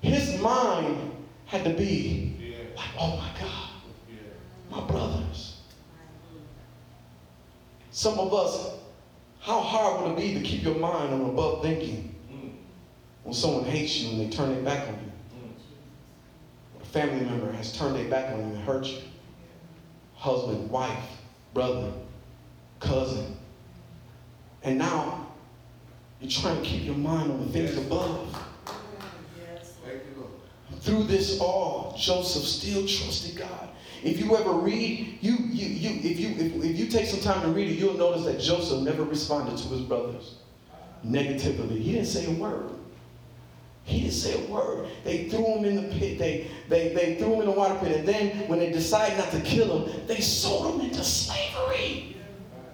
his 0.00 0.40
mind 0.40 1.10
had 1.46 1.64
to 1.64 1.70
be 1.70 2.36
Yeah. 2.40 2.56
like, 2.76 2.88
oh 2.98 3.16
my 3.16 3.28
God, 3.40 3.68
Yeah. 4.08 4.16
my 4.70 4.80
brothers. 4.86 5.56
Some 7.90 8.18
of 8.18 8.32
us, 8.34 8.70
how 9.40 9.60
hard 9.60 10.02
would 10.02 10.12
it 10.12 10.16
be 10.16 10.34
to 10.34 10.40
keep 10.40 10.62
your 10.62 10.74
mind 10.76 11.12
on 11.14 11.20
above 11.22 11.62
thinking 11.62 12.14
Mm. 12.32 12.50
when 13.24 13.34
someone 13.34 13.64
hates 13.64 13.96
you 13.98 14.10
and 14.10 14.20
they 14.20 14.34
turn 14.34 14.54
their 14.54 14.62
back 14.62 14.88
on 14.88 14.94
you? 14.94 15.12
Family 16.94 17.24
member 17.24 17.50
has 17.50 17.76
turned 17.76 17.96
their 17.96 18.08
back 18.08 18.32
on 18.32 18.38
you 18.38 18.54
and 18.54 18.58
hurt 18.58 18.86
you. 18.86 18.98
Husband, 20.14 20.70
wife, 20.70 21.18
brother, 21.52 21.92
cousin. 22.78 23.36
And 24.62 24.78
now 24.78 25.26
you're 26.20 26.30
trying 26.30 26.62
to 26.62 26.62
keep 26.62 26.84
your 26.84 26.94
mind 26.94 27.32
on 27.32 27.40
the 27.40 27.52
things 27.52 27.76
above. 27.76 28.32
Lord. 30.16 30.30
Through 30.82 31.02
this 31.04 31.40
all, 31.40 31.96
Joseph 31.98 32.44
still 32.44 32.86
trusted 32.86 33.38
God. 33.38 33.70
If 34.04 34.20
you 34.20 34.36
ever 34.36 34.52
read, 34.52 35.18
you, 35.20 35.32
you, 35.50 35.66
you, 35.66 36.08
if 36.08 36.20
you 36.20 36.28
if, 36.28 36.64
if 36.64 36.78
you 36.78 36.86
take 36.86 37.06
some 37.06 37.18
time 37.18 37.42
to 37.42 37.48
read 37.48 37.70
it, 37.70 37.74
you'll 37.74 37.98
notice 37.98 38.24
that 38.24 38.38
Joseph 38.38 38.82
never 38.84 39.02
responded 39.02 39.58
to 39.58 39.68
his 39.70 39.80
brothers 39.80 40.36
negatively. 41.02 41.80
He 41.80 41.94
didn't 41.94 42.06
say 42.06 42.26
a 42.26 42.30
word. 42.30 42.70
He 43.84 44.00
didn't 44.00 44.14
say 44.14 44.42
a 44.42 44.50
word. 44.50 44.88
They 45.04 45.28
threw 45.28 45.58
him 45.58 45.64
in 45.64 45.76
the 45.76 45.94
pit. 45.94 46.18
They, 46.18 46.50
they, 46.68 46.94
they 46.94 47.16
threw 47.16 47.34
him 47.34 47.40
in 47.40 47.46
the 47.46 47.52
water 47.52 47.76
pit. 47.80 47.98
And 47.98 48.08
then 48.08 48.48
when 48.48 48.58
they 48.58 48.72
decided 48.72 49.18
not 49.18 49.30
to 49.32 49.40
kill 49.40 49.86
him, 49.86 50.06
they 50.06 50.20
sold 50.20 50.74
him 50.74 50.88
into 50.88 51.04
slavery 51.04 52.16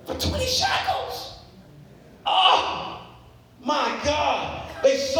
for 0.06 0.14
20 0.14 0.46
shekels. 0.46 1.40
Oh, 2.26 2.59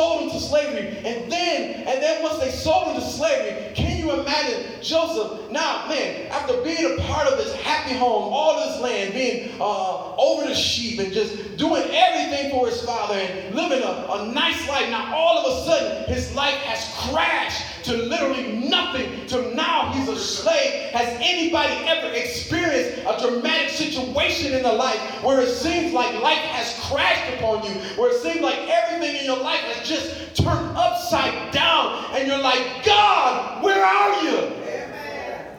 sold 0.01 0.23
him 0.23 0.31
to 0.31 0.41
slavery. 0.41 0.97
And 1.05 1.31
then, 1.31 1.87
and 1.87 2.03
then 2.03 2.23
once 2.23 2.39
they 2.39 2.51
sold 2.51 2.89
him 2.89 2.95
to 2.95 3.07
slavery, 3.07 3.75
can 3.75 3.99
you 3.99 4.13
imagine 4.13 4.81
Joseph? 4.81 5.51
Now, 5.51 5.87
man, 5.89 6.29
after 6.31 6.57
being 6.63 6.99
a 6.99 7.03
part 7.03 7.27
of 7.27 7.37
this 7.37 7.55
happy 7.57 7.95
home, 7.95 8.33
all 8.33 8.67
this 8.67 8.81
land, 8.81 9.13
being 9.13 9.51
uh, 9.61 10.17
over 10.17 10.47
the 10.49 10.55
sheep 10.55 11.01
and 11.01 11.13
just 11.13 11.59
doing 11.59 11.83
everything 11.91 12.51
for 12.51 12.69
his 12.69 12.81
father 12.81 13.15
and 13.15 13.55
living 13.55 13.83
a, 13.83 14.07
a 14.11 14.33
nice 14.33 14.67
life, 14.69 14.89
now 14.89 15.15
all 15.15 15.45
of 15.45 15.53
a 15.53 15.65
sudden 15.67 16.15
his 16.15 16.35
life 16.35 16.57
has 16.63 16.81
crashed 17.11 17.80
to 17.85 17.97
literally 17.97 18.69
nothing 18.69 19.27
to 19.27 19.55
now 19.55 19.93
he's 19.93 20.09
a 20.09 20.17
slave. 20.17 20.91
Has 20.93 21.17
anybody 21.21 21.73
ever 21.87 22.13
experienced 22.15 23.01
a 23.01 23.19
dramatic 23.21 23.71
situation 23.71 24.55
in 24.55 24.63
the 24.63 24.73
life 24.73 25.01
where 25.23 25.41
it 25.41 25.49
seems 25.49 25.93
like 25.93 26.15
life 26.23 26.39
has 26.39 26.79
crashed 26.89 27.39
upon 27.39 27.65
you, 27.65 27.73
where 27.97 28.11
it 28.11 28.23
seems 28.23 28.41
like 28.41 28.59
everything 28.69 29.17
in 29.17 29.25
your 29.25 29.39
life 29.39 29.61
has 29.61 29.89
just 29.89 30.37
turned 30.37 30.77
upside 30.77 31.53
down, 31.53 32.05
and 32.15 32.27
you're 32.27 32.39
like, 32.39 32.85
God, 32.85 33.63
where 33.63 33.85
are 33.85 34.23
you? 34.23 34.53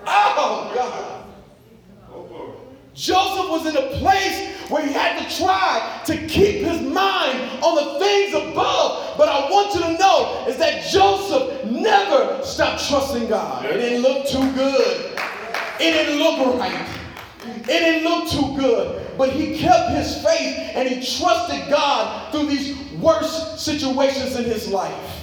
Oh, 0.05 0.71
God. 0.73 1.10
Joseph 2.93 3.49
was 3.49 3.65
in 3.65 3.77
a 3.77 3.87
place 3.99 4.69
where 4.69 4.85
he 4.85 4.93
had 4.93 5.27
to 5.27 5.37
try 5.37 6.01
to 6.05 6.17
keep 6.27 6.65
his 6.65 6.81
mind 6.81 7.63
on 7.63 7.75
the 7.75 7.99
things 7.99 8.33
above. 8.33 9.17
But 9.17 9.29
I 9.29 9.49
want 9.49 9.73
you 9.73 9.81
to 9.81 9.97
know 9.97 10.45
is 10.47 10.57
that 10.57 10.85
Joseph 10.89 11.65
never 11.65 12.43
stopped 12.43 12.87
trusting 12.87 13.27
God. 13.27 13.65
It 13.65 13.77
didn't 13.77 14.01
look 14.01 14.27
too 14.27 14.51
good. 14.53 15.19
It 15.79 15.91
didn't 15.93 16.19
look 16.19 16.59
right. 16.59 16.87
It 17.45 17.65
didn't 17.65 18.03
look 18.03 18.29
too 18.29 18.55
good. 18.57 19.17
But 19.17 19.31
he 19.31 19.57
kept 19.57 19.91
his 19.91 20.23
faith 20.23 20.57
and 20.75 20.87
he 20.87 20.95
trusted 21.17 21.69
God 21.69 22.31
through 22.31 22.47
these 22.47 22.77
worst 22.93 23.59
situations 23.59 24.35
in 24.35 24.45
his 24.45 24.67
life. 24.67 25.17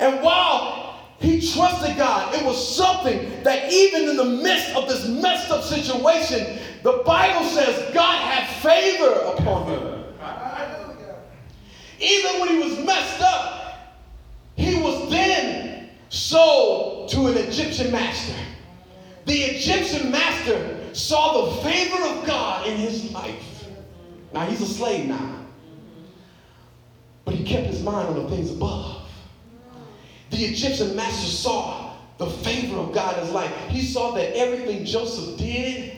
And 0.00 0.22
while 0.22 0.87
he 1.20 1.40
trusted 1.52 1.96
God, 1.96 2.34
it 2.34 2.44
was 2.44 2.76
something 2.76 3.42
that 3.42 3.72
even 3.72 4.08
in 4.08 4.16
the 4.16 4.24
midst 4.24 4.74
of 4.76 4.88
this 4.88 5.06
messed 5.08 5.50
up 5.50 5.64
situation, 5.64 6.58
the 6.84 7.02
Bible 7.04 7.44
says 7.44 7.92
God 7.92 8.22
had 8.22 8.48
favor 8.62 9.12
upon 9.36 9.66
him. 9.66 10.04
Even 12.00 12.40
when 12.40 12.48
he 12.50 12.58
was 12.58 12.78
messed 12.86 13.20
up, 13.20 13.98
he 14.54 14.76
was 14.76 15.10
then 15.10 15.90
sold 16.08 17.08
to 17.10 17.26
an 17.26 17.36
Egyptian 17.36 17.90
master. 17.90 18.34
The 19.24 19.34
Egyptian 19.34 20.12
master 20.12 20.94
saw 20.94 21.46
the 21.46 21.62
favor 21.62 22.02
of 22.04 22.26
God 22.26 22.66
in 22.66 22.76
his 22.76 23.10
life. 23.12 23.66
Now 24.32 24.46
he's 24.46 24.60
a 24.60 24.66
slave 24.66 25.06
now. 25.06 25.44
But 27.24 27.34
he 27.34 27.44
kept 27.44 27.66
his 27.66 27.82
mind 27.82 28.08
on 28.08 28.14
the 28.22 28.28
things 28.30 28.52
above. 28.52 29.07
The 30.30 30.44
Egyptian 30.44 30.94
master 30.94 31.26
saw 31.26 31.94
the 32.18 32.26
favor 32.26 32.76
of 32.76 32.92
God 32.92 33.16
in 33.18 33.24
his 33.24 33.32
life. 33.32 33.54
He 33.68 33.82
saw 33.82 34.12
that 34.12 34.36
everything 34.36 34.84
Joseph 34.84 35.38
did 35.38 35.92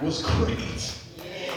was 0.00 0.22
great. 0.22 0.94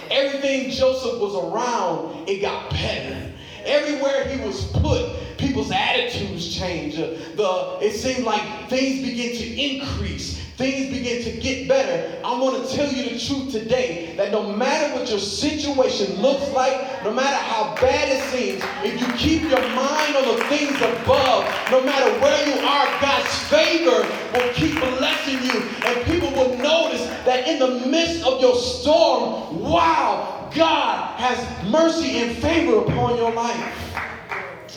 Everything 0.09 0.71
Joseph 0.71 1.19
was 1.19 1.35
around, 1.35 2.27
it 2.27 2.41
got 2.41 2.69
better. 2.71 3.31
Everywhere 3.65 4.27
he 4.27 4.39
was 4.45 4.65
put, 4.71 5.37
people's 5.37 5.71
attitudes 5.71 6.55
changed. 6.55 6.97
The, 6.97 7.77
it 7.81 7.93
seemed 7.93 8.23
like 8.23 8.69
things 8.69 9.05
began 9.07 9.35
to 9.35 9.61
increase. 9.61 10.46
Things 10.57 10.89
begin 10.89 11.23
to 11.23 11.39
get 11.39 11.67
better. 11.67 12.19
I 12.25 12.39
want 12.39 12.67
to 12.67 12.75
tell 12.75 12.91
you 12.91 13.11
the 13.11 13.19
truth 13.19 13.51
today 13.51 14.15
that 14.17 14.31
no 14.31 14.51
matter 14.51 14.91
what 14.95 15.07
your 15.07 15.19
situation 15.19 16.19
looks 16.19 16.49
like, 16.49 17.03
no 17.03 17.13
matter 17.13 17.35
how 17.35 17.75
bad 17.75 18.09
it 18.09 18.23
seems, 18.31 18.63
if 18.83 18.99
you 18.99 19.05
keep 19.13 19.43
your 19.43 19.61
mind 19.75 20.15
on 20.15 20.35
the 20.35 20.43
things 20.45 20.75
above, 20.77 21.45
no 21.69 21.83
matter 21.83 22.11
where 22.21 22.47
you 22.47 22.59
are, 22.65 22.87
God's 22.99 23.37
favor 23.49 24.01
will 24.33 24.53
keep 24.55 24.79
blessing 24.97 25.43
you. 25.43 25.61
And 25.85 26.03
people 26.05 26.31
will 26.31 26.57
notice 26.57 27.05
that 27.25 27.47
in 27.47 27.59
the 27.59 27.85
midst 27.85 28.25
of 28.25 28.41
your 28.41 28.55
storm, 28.55 29.59
wow, 29.59 30.49
God 30.55 31.19
has 31.19 31.37
mercy 31.69 32.17
and 32.17 32.35
favor 32.35 32.79
upon 32.79 33.15
your 33.15 33.31
life. 33.31 33.93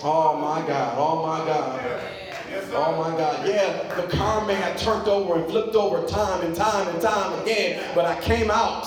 Oh 0.05 0.37
my 0.37 0.61
God, 0.67 0.95
oh 0.99 1.23
my 1.27 1.39
God. 1.47 2.20
Yes. 2.51 2.65
Oh 2.73 2.97
my 2.97 3.17
God. 3.17 3.47
Yeah, 3.47 3.95
the 3.95 4.09
car 4.09 4.45
may 4.45 4.57
have 4.57 4.77
turned 4.77 5.07
over 5.07 5.37
and 5.37 5.47
flipped 5.49 5.77
over 5.77 6.05
time 6.09 6.45
and 6.45 6.55
time 6.55 6.89
and 6.89 7.01
time 7.01 7.41
again, 7.43 7.93
but 7.95 8.05
I 8.07 8.21
came 8.21 8.51
out. 8.51 8.87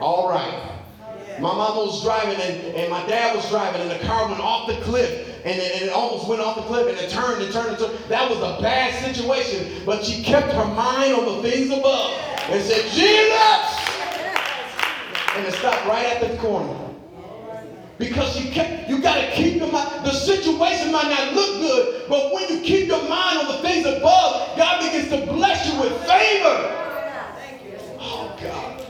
All 0.00 0.30
right. 0.30 0.70
My 1.40 1.52
mama 1.54 1.80
was 1.80 2.02
driving 2.02 2.40
and, 2.40 2.76
and 2.76 2.90
my 2.90 3.04
dad 3.06 3.36
was 3.36 3.48
driving 3.50 3.82
and 3.82 3.90
the 3.90 4.04
car 4.06 4.28
went 4.28 4.40
off 4.40 4.66
the 4.66 4.76
cliff 4.82 5.28
and 5.44 5.58
it, 5.58 5.74
and 5.74 5.84
it 5.84 5.92
almost 5.92 6.28
went 6.28 6.40
off 6.40 6.56
the 6.56 6.62
cliff 6.62 6.88
and 6.88 6.98
it 6.98 7.10
turned 7.10 7.42
and 7.42 7.52
turned 7.52 7.68
and 7.68 7.78
turned. 7.78 7.98
That 8.08 8.30
was 8.30 8.38
a 8.38 8.62
bad 8.62 8.94
situation, 9.04 9.82
but 9.84 10.04
she 10.04 10.22
kept 10.22 10.52
her 10.52 10.64
mind 10.64 11.14
on 11.14 11.42
the 11.42 11.50
things 11.50 11.70
above 11.70 12.18
and 12.48 12.62
said, 12.62 12.90
Jesus! 12.92 13.92
And 15.36 15.46
it 15.46 15.54
stopped 15.54 15.86
right 15.86 16.06
at 16.06 16.20
the 16.20 16.36
corner. 16.38 16.81
Because 18.02 18.44
you 18.44 18.50
kept, 18.50 18.90
you 18.90 19.00
got 19.00 19.14
to 19.14 19.30
keep 19.30 19.58
your 19.58 19.70
mind. 19.70 20.04
The 20.04 20.10
situation 20.10 20.90
might 20.90 21.08
not 21.08 21.34
look 21.34 21.60
good, 21.60 22.08
but 22.08 22.34
when 22.34 22.48
you 22.48 22.60
keep 22.60 22.88
your 22.88 23.08
mind 23.08 23.38
on 23.38 23.46
the 23.46 23.62
things 23.62 23.86
above, 23.86 24.56
God 24.56 24.82
begins 24.82 25.08
to 25.10 25.24
bless 25.32 25.72
you 25.72 25.80
with 25.80 25.92
favor. 26.00 26.78
Oh 28.00 28.36
God, 28.42 28.80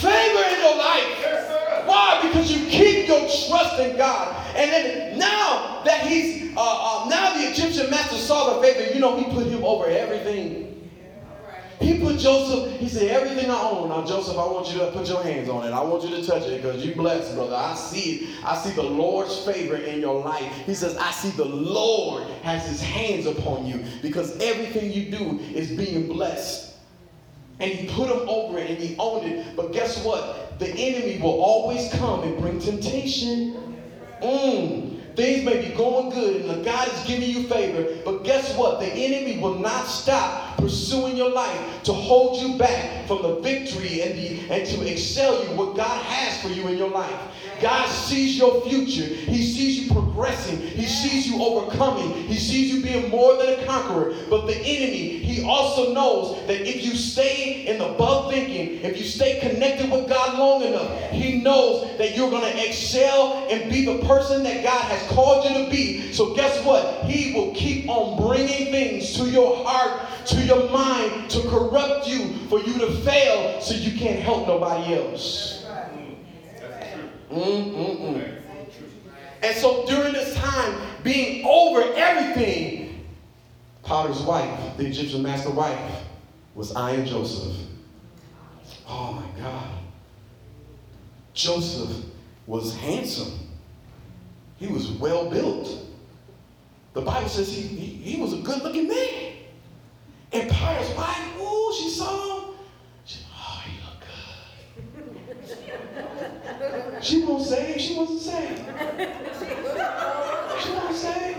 favor 0.00 0.42
in 0.54 0.60
your 0.62 0.78
life. 0.78 1.86
Why? 1.86 2.18
Because 2.22 2.50
you 2.50 2.66
keep 2.66 3.08
your 3.08 3.20
trust 3.20 3.78
in 3.78 3.98
God. 3.98 4.34
And 4.56 4.70
then 4.70 5.18
now 5.18 5.82
that 5.84 6.06
he's, 6.06 6.56
uh, 6.56 6.60
uh, 6.60 7.08
now 7.10 7.34
the 7.34 7.50
Egyptian 7.50 7.90
master 7.90 8.16
saw 8.16 8.54
the 8.54 8.62
favor, 8.66 8.94
you 8.94 9.00
know, 9.00 9.18
he 9.18 9.24
put 9.24 9.48
him 9.48 9.62
over 9.62 9.86
everything. 9.86 10.65
He 11.80 12.00
put 12.00 12.18
Joseph, 12.18 12.80
he 12.80 12.88
said, 12.88 13.10
everything 13.10 13.50
I 13.50 13.60
own. 13.60 13.90
Now, 13.90 14.04
Joseph, 14.04 14.38
I 14.38 14.46
want 14.46 14.72
you 14.72 14.78
to 14.78 14.90
put 14.92 15.08
your 15.08 15.22
hands 15.22 15.48
on 15.48 15.66
it. 15.66 15.72
I 15.72 15.82
want 15.82 16.04
you 16.04 16.10
to 16.16 16.26
touch 16.26 16.44
it 16.44 16.62
because 16.62 16.84
you 16.84 16.94
blessed, 16.94 17.34
brother. 17.34 17.54
I 17.54 17.74
see 17.74 18.16
it. 18.16 18.44
I 18.44 18.56
see 18.56 18.70
the 18.70 18.82
Lord's 18.82 19.38
favor 19.44 19.76
in 19.76 20.00
your 20.00 20.24
life. 20.24 20.50
He 20.64 20.74
says, 20.74 20.96
I 20.96 21.10
see 21.10 21.30
the 21.30 21.44
Lord 21.44 22.24
has 22.42 22.66
his 22.66 22.80
hands 22.80 23.26
upon 23.26 23.66
you 23.66 23.84
because 24.00 24.38
everything 24.40 24.90
you 24.90 25.10
do 25.10 25.38
is 25.54 25.70
being 25.70 26.08
blessed. 26.08 26.74
And 27.60 27.70
he 27.70 27.88
put 27.88 28.08
him 28.08 28.28
over 28.28 28.58
it 28.58 28.70
and 28.70 28.78
he 28.78 28.96
owned 28.98 29.26
it. 29.26 29.56
But 29.56 29.72
guess 29.72 30.02
what? 30.04 30.58
The 30.58 30.70
enemy 30.70 31.20
will 31.20 31.40
always 31.40 31.92
come 31.94 32.22
and 32.22 32.38
bring 32.38 32.58
temptation. 32.58 33.76
Mm. 34.22 34.85
Things 35.16 35.44
may 35.44 35.66
be 35.66 35.74
going 35.74 36.10
good 36.10 36.44
and 36.44 36.64
God 36.64 36.88
is 36.88 37.02
giving 37.04 37.30
you 37.30 37.44
favor, 37.44 37.96
but 38.04 38.22
guess 38.22 38.56
what? 38.56 38.80
The 38.80 38.86
enemy 38.86 39.38
will 39.38 39.58
not 39.58 39.86
stop 39.86 40.58
pursuing 40.58 41.16
your 41.16 41.30
life 41.30 41.82
to 41.84 41.92
hold 41.92 42.40
you 42.40 42.58
back 42.58 43.06
from 43.06 43.22
the 43.22 43.36
victory 43.40 44.02
and, 44.02 44.14
the, 44.14 44.40
and 44.50 44.66
to 44.66 44.90
excel 44.90 45.42
you 45.42 45.50
what 45.56 45.76
God 45.76 46.02
has 46.04 46.40
for 46.42 46.48
you 46.48 46.68
in 46.68 46.76
your 46.76 46.90
life. 46.90 47.18
God 47.60 47.88
sees 47.88 48.36
your 48.38 48.62
future. 48.62 49.04
He 49.04 49.42
sees 49.42 49.80
you 49.80 49.92
progressing. 49.92 50.58
He 50.58 50.86
sees 50.86 51.26
you 51.26 51.42
overcoming. 51.42 52.12
He 52.24 52.38
sees 52.38 52.72
you 52.72 52.82
being 52.82 53.10
more 53.10 53.36
than 53.36 53.58
a 53.58 53.66
conqueror. 53.66 54.14
But 54.28 54.46
the 54.46 54.56
enemy, 54.56 55.18
he 55.18 55.44
also 55.44 55.92
knows 55.92 56.46
that 56.46 56.60
if 56.60 56.84
you 56.84 56.94
stay 56.94 57.66
in 57.66 57.78
the 57.78 57.86
above 57.94 58.30
thinking, 58.30 58.80
if 58.82 58.98
you 58.98 59.04
stay 59.04 59.40
connected 59.40 59.90
with 59.90 60.08
God 60.08 60.38
long 60.38 60.62
enough, 60.62 61.10
he 61.10 61.40
knows 61.40 61.96
that 61.98 62.16
you're 62.16 62.30
going 62.30 62.42
to 62.42 62.68
excel 62.68 63.46
and 63.50 63.70
be 63.70 63.84
the 63.84 64.06
person 64.06 64.42
that 64.42 64.62
God 64.62 64.82
has 64.84 65.08
called 65.08 65.48
you 65.48 65.64
to 65.64 65.70
be. 65.70 66.12
So 66.12 66.34
guess 66.34 66.64
what? 66.64 67.04
He 67.04 67.34
will 67.34 67.54
keep 67.54 67.88
on 67.88 68.26
bringing 68.26 68.70
things 68.70 69.14
to 69.14 69.24
your 69.24 69.64
heart, 69.64 70.26
to 70.26 70.42
your 70.42 70.70
mind, 70.70 71.30
to 71.30 71.40
corrupt 71.48 72.06
you, 72.06 72.34
for 72.48 72.60
you 72.60 72.78
to 72.78 72.92
fail 73.02 73.60
so 73.60 73.74
you 73.74 73.98
can't 73.98 74.20
help 74.20 74.46
nobody 74.46 74.94
else. 74.94 75.65
Mm-mm-mm. 77.30 78.40
And 79.42 79.56
so 79.56 79.86
during 79.86 80.12
this 80.12 80.34
time, 80.34 80.80
being 81.02 81.44
over 81.46 81.82
everything, 81.94 83.06
Potiphar's 83.82 84.22
wife, 84.22 84.76
the 84.76 84.86
Egyptian 84.86 85.22
master 85.22 85.50
wife, 85.50 86.04
was 86.54 86.74
I 86.74 86.92
and 86.92 87.06
Joseph. 87.06 87.54
Oh 88.88 89.12
my 89.12 89.40
God. 89.40 89.68
Joseph 91.34 92.04
was 92.46 92.74
handsome. 92.76 93.38
He 94.56 94.68
was 94.68 94.90
well 94.92 95.28
built. 95.30 95.68
The 96.94 97.02
Bible 97.02 97.28
says 97.28 97.48
he, 97.54 97.62
he, 97.62 98.12
he 98.12 98.20
was 98.20 98.32
a 98.32 98.38
good 98.38 98.62
looking 98.62 98.88
man. 98.88 99.34
And 100.32 100.50
Potiphar's 100.50 100.96
wife, 100.96 101.38
ooh, 101.38 101.74
she 101.78 101.90
saw 101.90 102.40
him. 102.40 102.54
She, 103.04 103.20
oh, 103.36 103.62
he 103.66 103.78
looked 103.84 104.06
good. 106.92 106.95
She 107.06 107.22
won't 107.22 107.46
say 107.46 107.78
she 107.78 107.94
wasn't 107.96 108.20
saved. 108.20 108.58
She 110.60 110.70
won't 110.72 110.96
say. 110.96 111.36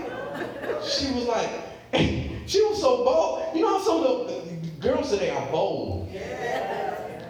She 0.82 1.12
was 1.12 1.26
like, 1.26 1.50
she 2.46 2.62
was 2.62 2.80
so 2.80 3.04
bold. 3.04 3.54
You 3.54 3.60
know 3.60 3.76
how 3.76 3.84
some 3.84 4.02
of 4.02 4.28
the 4.28 4.34
uh, 4.34 4.40
girls 4.80 5.10
say 5.10 5.18
they 5.18 5.28
are 5.30 5.46
bold. 5.50 6.08
Hey, 6.08 7.20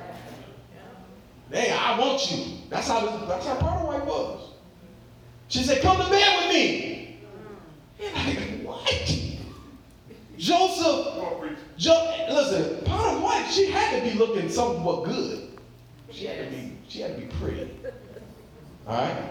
I 1.72 1.98
want 1.98 2.31
you. 2.31 2.44
That's 2.70 2.87
how 2.87 3.01
this, 3.01 3.29
that's 3.29 3.44
how 3.44 3.57
White 3.85 4.07
was. 4.07 4.51
She 5.48 5.64
said, 5.64 5.83
come 5.83 5.96
to 5.96 6.09
bed 6.09 6.44
with 6.44 6.53
me. 6.55 7.18
You're 7.98 8.12
like, 8.12 8.38
what? 8.62 9.20
Joseph, 10.37 11.09
jo- 11.77 12.27
listen, 12.31 12.85
Potter 12.85 13.18
White, 13.18 13.48
she 13.51 13.68
had 13.68 13.98
to 13.98 14.05
be 14.09 14.14
looking 14.16 14.48
somewhat 14.48 15.07
good. 15.07 15.59
She 16.12 16.27
had 16.27 16.44
to 16.44 16.51
be, 16.57 16.77
she 16.87 17.01
had 17.01 17.16
to 17.16 17.20
be 17.20 17.27
pretty. 17.40 17.68
All 18.88 18.94
right? 18.94 19.31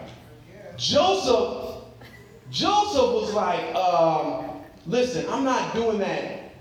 Joseph, 0.76 1.82
Joseph 2.50 3.12
was 3.12 3.34
like, 3.34 3.74
um, 3.74 4.60
listen, 4.86 5.26
I'm 5.28 5.44
not 5.44 5.74
doing 5.74 5.98
that 5.98 6.52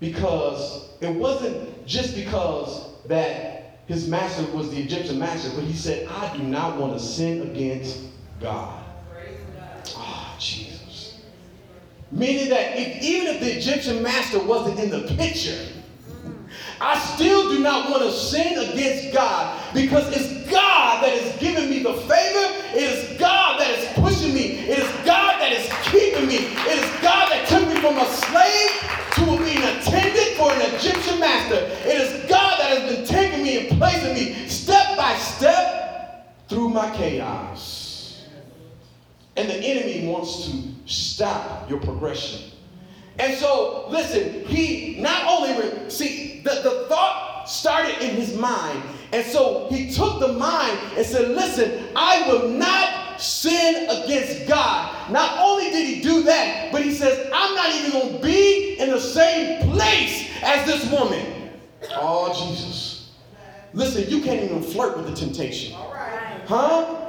because 0.00 0.90
it 1.00 1.14
wasn't 1.14 1.86
just 1.86 2.16
because 2.16 2.88
that 3.06 3.78
his 3.86 4.08
master 4.08 4.44
was 4.56 4.70
the 4.70 4.80
Egyptian 4.80 5.18
master, 5.18 5.50
but 5.54 5.64
he 5.64 5.74
said, 5.74 6.08
I 6.08 6.36
do 6.36 6.42
not 6.42 6.78
want 6.78 6.94
to 6.94 6.98
sin 6.98 7.42
against 7.42 8.00
God. 8.40 8.84
Ah, 9.96 10.34
Jesus. 10.38 11.20
Meaning 12.10 12.48
that 12.48 12.76
if, 12.76 13.02
even 13.02 13.34
if 13.34 13.40
the 13.40 13.56
Egyptian 13.56 14.02
master 14.02 14.40
wasn't 14.40 14.80
in 14.80 14.90
the 14.90 15.14
picture, 15.14 15.66
I 16.80 16.98
still 16.98 17.50
do 17.50 17.60
not 17.60 17.90
want 17.90 18.02
to 18.02 18.12
sin 18.12 18.58
against 18.70 19.12
God 19.12 19.60
because 19.74 20.08
it's 20.16 20.50
God 20.50 21.02
that 21.02 21.14
is 21.14 21.36
giving 21.40 21.70
me 21.70 21.82
the 21.82 21.94
favor. 21.94 22.76
It 22.76 22.82
is 22.82 23.18
God 23.18 23.60
that 23.60 23.70
is 23.70 23.86
pushing 23.94 24.34
me. 24.34 24.58
It 24.68 24.78
is 24.78 24.90
God 25.06 25.40
that 25.40 25.52
is 25.52 25.66
keeping 25.90 26.26
me. 26.26 26.36
It 26.36 26.84
is 26.84 27.02
God 27.02 27.30
that 27.30 27.46
took 27.48 27.66
me 27.68 27.76
from 27.80 27.98
a 27.98 28.06
slave 28.06 29.02
to 29.14 29.44
being 29.44 29.62
attendant 29.62 30.36
for 30.36 30.52
an 30.52 30.74
Egyptian 30.74 31.20
master. 31.20 31.56
It 31.88 32.00
is 32.00 32.28
God 32.28 32.58
that 32.58 32.78
has 32.78 32.96
been 32.96 33.06
taking 33.06 33.42
me 33.42 33.68
and 33.68 33.78
placing 33.78 34.14
me 34.14 34.48
step 34.48 34.96
by 34.96 35.14
step 35.16 36.48
through 36.48 36.68
my 36.70 36.94
chaos. 36.96 38.22
And 39.36 39.48
the 39.48 39.56
enemy 39.56 40.06
wants 40.06 40.46
to 40.46 40.62
stop 40.86 41.68
your 41.70 41.80
progression. 41.80 42.50
And 43.18 43.36
so, 43.38 43.86
listen, 43.88 44.44
he 44.46 44.96
not 45.00 45.26
only, 45.26 45.60
re- 45.60 45.90
see, 45.90 46.40
the, 46.44 46.60
the 46.62 46.86
thought 46.88 47.48
started 47.48 48.02
in 48.02 48.16
his 48.16 48.36
mind. 48.36 48.82
And 49.12 49.26
so 49.26 49.68
he 49.70 49.90
took 49.90 50.20
the 50.20 50.32
mind 50.32 50.78
and 50.96 51.04
said, 51.04 51.30
listen, 51.30 51.88
I 51.94 52.26
will 52.26 52.48
not 52.48 53.20
sin 53.20 53.88
against 53.90 54.48
God. 54.48 55.10
Not 55.10 55.38
only 55.38 55.70
did 55.70 55.86
he 55.86 56.00
do 56.00 56.22
that, 56.22 56.72
but 56.72 56.82
he 56.82 56.92
says, 56.92 57.30
I'm 57.32 57.54
not 57.54 57.74
even 57.74 57.90
going 57.92 58.16
to 58.16 58.22
be 58.22 58.78
in 58.78 58.90
the 58.90 59.00
same 59.00 59.70
place 59.70 60.30
as 60.42 60.66
this 60.66 60.90
woman. 60.90 61.50
Oh, 61.90 62.32
Jesus. 62.48 63.12
Listen, 63.74 64.08
you 64.08 64.22
can't 64.22 64.42
even 64.42 64.62
flirt 64.62 64.96
with 64.96 65.06
the 65.06 65.14
temptation. 65.14 65.74
Huh? 66.46 67.01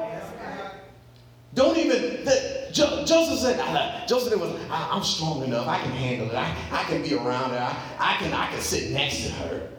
Don't 1.53 1.77
even. 1.77 2.25
The, 2.25 2.69
jo, 2.71 3.05
Joseph 3.05 3.39
said, 3.39 3.59
uh, 3.59 4.05
Joseph 4.07 4.39
was, 4.39 4.51
I, 4.69 4.95
am 4.95 5.03
strong 5.03 5.43
enough. 5.43 5.67
I 5.67 5.79
can 5.79 5.91
handle 5.91 6.29
it. 6.29 6.35
I, 6.35 6.55
I 6.71 6.83
can 6.85 7.01
be 7.03 7.13
around 7.13 7.51
her. 7.51 7.57
I, 7.57 7.75
I 7.99 8.17
can 8.17 8.33
I 8.33 8.49
can 8.49 8.59
sit 8.59 8.91
next 8.91 9.23
to 9.25 9.31
her. 9.31 9.69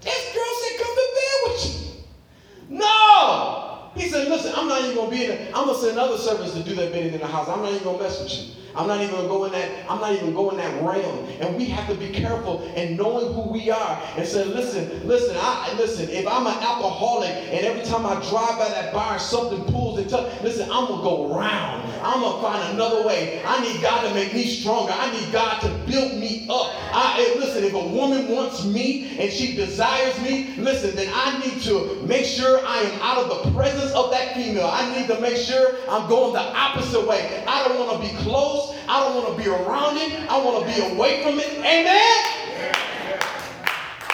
This 0.00 0.34
girl 0.34 0.44
said, 0.62 0.78
come 0.78 0.94
to 0.94 1.08
bed 1.14 1.52
with 1.52 1.64
you. 1.66 2.78
No. 2.78 3.90
He 3.94 4.08
said, 4.08 4.28
listen, 4.28 4.52
I'm 4.56 4.68
not 4.68 4.82
even 4.82 4.96
gonna 4.96 5.10
be 5.10 5.24
in 5.24 5.30
the, 5.30 5.46
I'm 5.48 5.66
gonna 5.66 5.78
send 5.78 5.98
other 5.98 6.18
servants 6.18 6.54
to 6.54 6.62
do 6.62 6.74
that 6.74 6.92
bidding 6.92 7.14
in 7.14 7.20
the 7.20 7.26
house. 7.26 7.48
I'm 7.48 7.62
not 7.62 7.72
even 7.72 7.84
gonna 7.84 8.02
mess 8.02 8.22
with 8.22 8.32
you. 8.32 8.61
I'm 8.74 8.86
not 8.86 9.00
even 9.00 9.14
gonna 9.14 9.28
go 9.28 9.44
in 9.44 9.52
that, 9.52 9.90
I'm 9.90 10.00
not 10.00 10.12
even 10.12 10.34
going 10.34 10.56
that 10.56 10.82
realm. 10.82 11.26
And 11.40 11.56
we 11.56 11.66
have 11.66 11.88
to 11.88 11.94
be 11.94 12.10
careful 12.10 12.62
in 12.74 12.96
knowing 12.96 13.34
who 13.34 13.50
we 13.50 13.70
are 13.70 14.02
and 14.16 14.26
say, 14.26 14.44
listen, 14.44 15.06
listen, 15.06 15.36
I 15.38 15.74
listen, 15.76 16.08
if 16.08 16.26
I'm 16.26 16.46
an 16.46 16.54
alcoholic 16.54 17.30
and 17.30 17.66
every 17.66 17.82
time 17.84 18.06
I 18.06 18.14
drive 18.28 18.58
by 18.58 18.68
that 18.68 18.92
bar 18.92 19.18
something 19.18 19.64
pulls 19.64 19.98
and 19.98 20.08
tugs, 20.08 20.42
listen, 20.42 20.70
I'm 20.70 20.86
gonna 20.86 21.02
go 21.02 21.34
around. 21.34 21.90
I'm 22.02 22.20
gonna 22.20 22.42
find 22.42 22.74
another 22.74 23.06
way. 23.06 23.42
I 23.44 23.60
need 23.60 23.80
God 23.82 24.08
to 24.08 24.14
make 24.14 24.34
me 24.34 24.44
stronger. 24.44 24.92
I 24.92 25.10
need 25.12 25.32
God 25.32 25.60
to 25.60 25.68
build 25.90 26.14
me 26.14 26.46
up. 26.50 26.72
I 26.94 27.34
listen, 27.38 27.64
if 27.64 27.74
a 27.74 27.88
woman 27.88 28.28
wants 28.28 28.64
me 28.64 29.18
and 29.18 29.32
she 29.32 29.54
desires 29.54 30.18
me, 30.20 30.54
listen, 30.56 30.94
then 30.96 31.10
I 31.14 31.38
need 31.44 31.62
to 31.62 32.02
make 32.06 32.24
sure 32.24 32.64
I 32.66 32.78
am 32.78 33.00
out 33.00 33.18
of 33.18 33.28
the 33.44 33.50
presence 33.52 33.92
of 33.92 34.10
that 34.10 34.34
female. 34.34 34.66
I 34.66 34.96
need 34.96 35.06
to 35.08 35.20
make 35.20 35.36
sure 35.36 35.76
I'm 35.88 36.08
going 36.08 36.32
the 36.32 36.40
opposite 36.40 37.06
way. 37.06 37.44
I 37.46 37.66
don't 37.68 37.78
want 37.78 38.02
to 38.02 38.08
be 38.08 38.14
close. 38.22 38.61
I 38.88 39.00
don't 39.00 39.14
want 39.16 39.36
to 39.36 39.42
be 39.42 39.48
around 39.48 39.96
it. 39.96 40.30
I 40.30 40.38
want 40.42 40.66
to 40.66 40.74
be 40.74 40.94
away 40.94 41.22
from 41.22 41.38
it. 41.38 41.48
Amen? 41.58 42.42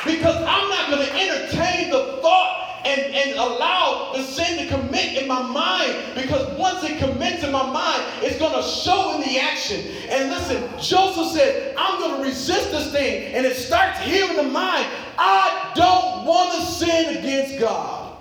Because 0.04 0.36
I'm 0.36 0.68
not 0.68 0.90
going 0.90 1.06
to 1.06 1.14
entertain 1.14 1.90
the 1.90 2.18
thought 2.22 2.82
and, 2.84 3.00
and 3.14 3.38
allow 3.38 4.12
the 4.14 4.22
sin 4.22 4.58
to 4.58 4.74
commit 4.74 5.20
in 5.20 5.28
my 5.28 5.42
mind. 5.42 6.14
Because 6.14 6.56
once 6.58 6.82
it 6.84 6.98
commits 6.98 7.42
in 7.44 7.52
my 7.52 7.70
mind, 7.70 8.02
it's 8.22 8.38
going 8.38 8.54
to 8.54 8.66
show 8.66 9.14
in 9.16 9.20
the 9.20 9.38
action. 9.38 9.84
And 10.08 10.30
listen, 10.30 10.62
Joseph 10.80 11.36
said, 11.36 11.74
I'm 11.76 11.98
going 12.00 12.16
to 12.16 12.22
resist 12.22 12.70
this 12.70 12.92
thing. 12.92 13.34
And 13.34 13.44
it 13.44 13.56
starts 13.56 13.98
here 14.00 14.28
in 14.30 14.36
the 14.36 14.42
mind. 14.44 14.86
I 15.18 15.72
don't 15.74 16.24
want 16.24 16.54
to 16.54 16.62
sin 16.62 17.16
against 17.18 17.58
God. 17.58 18.16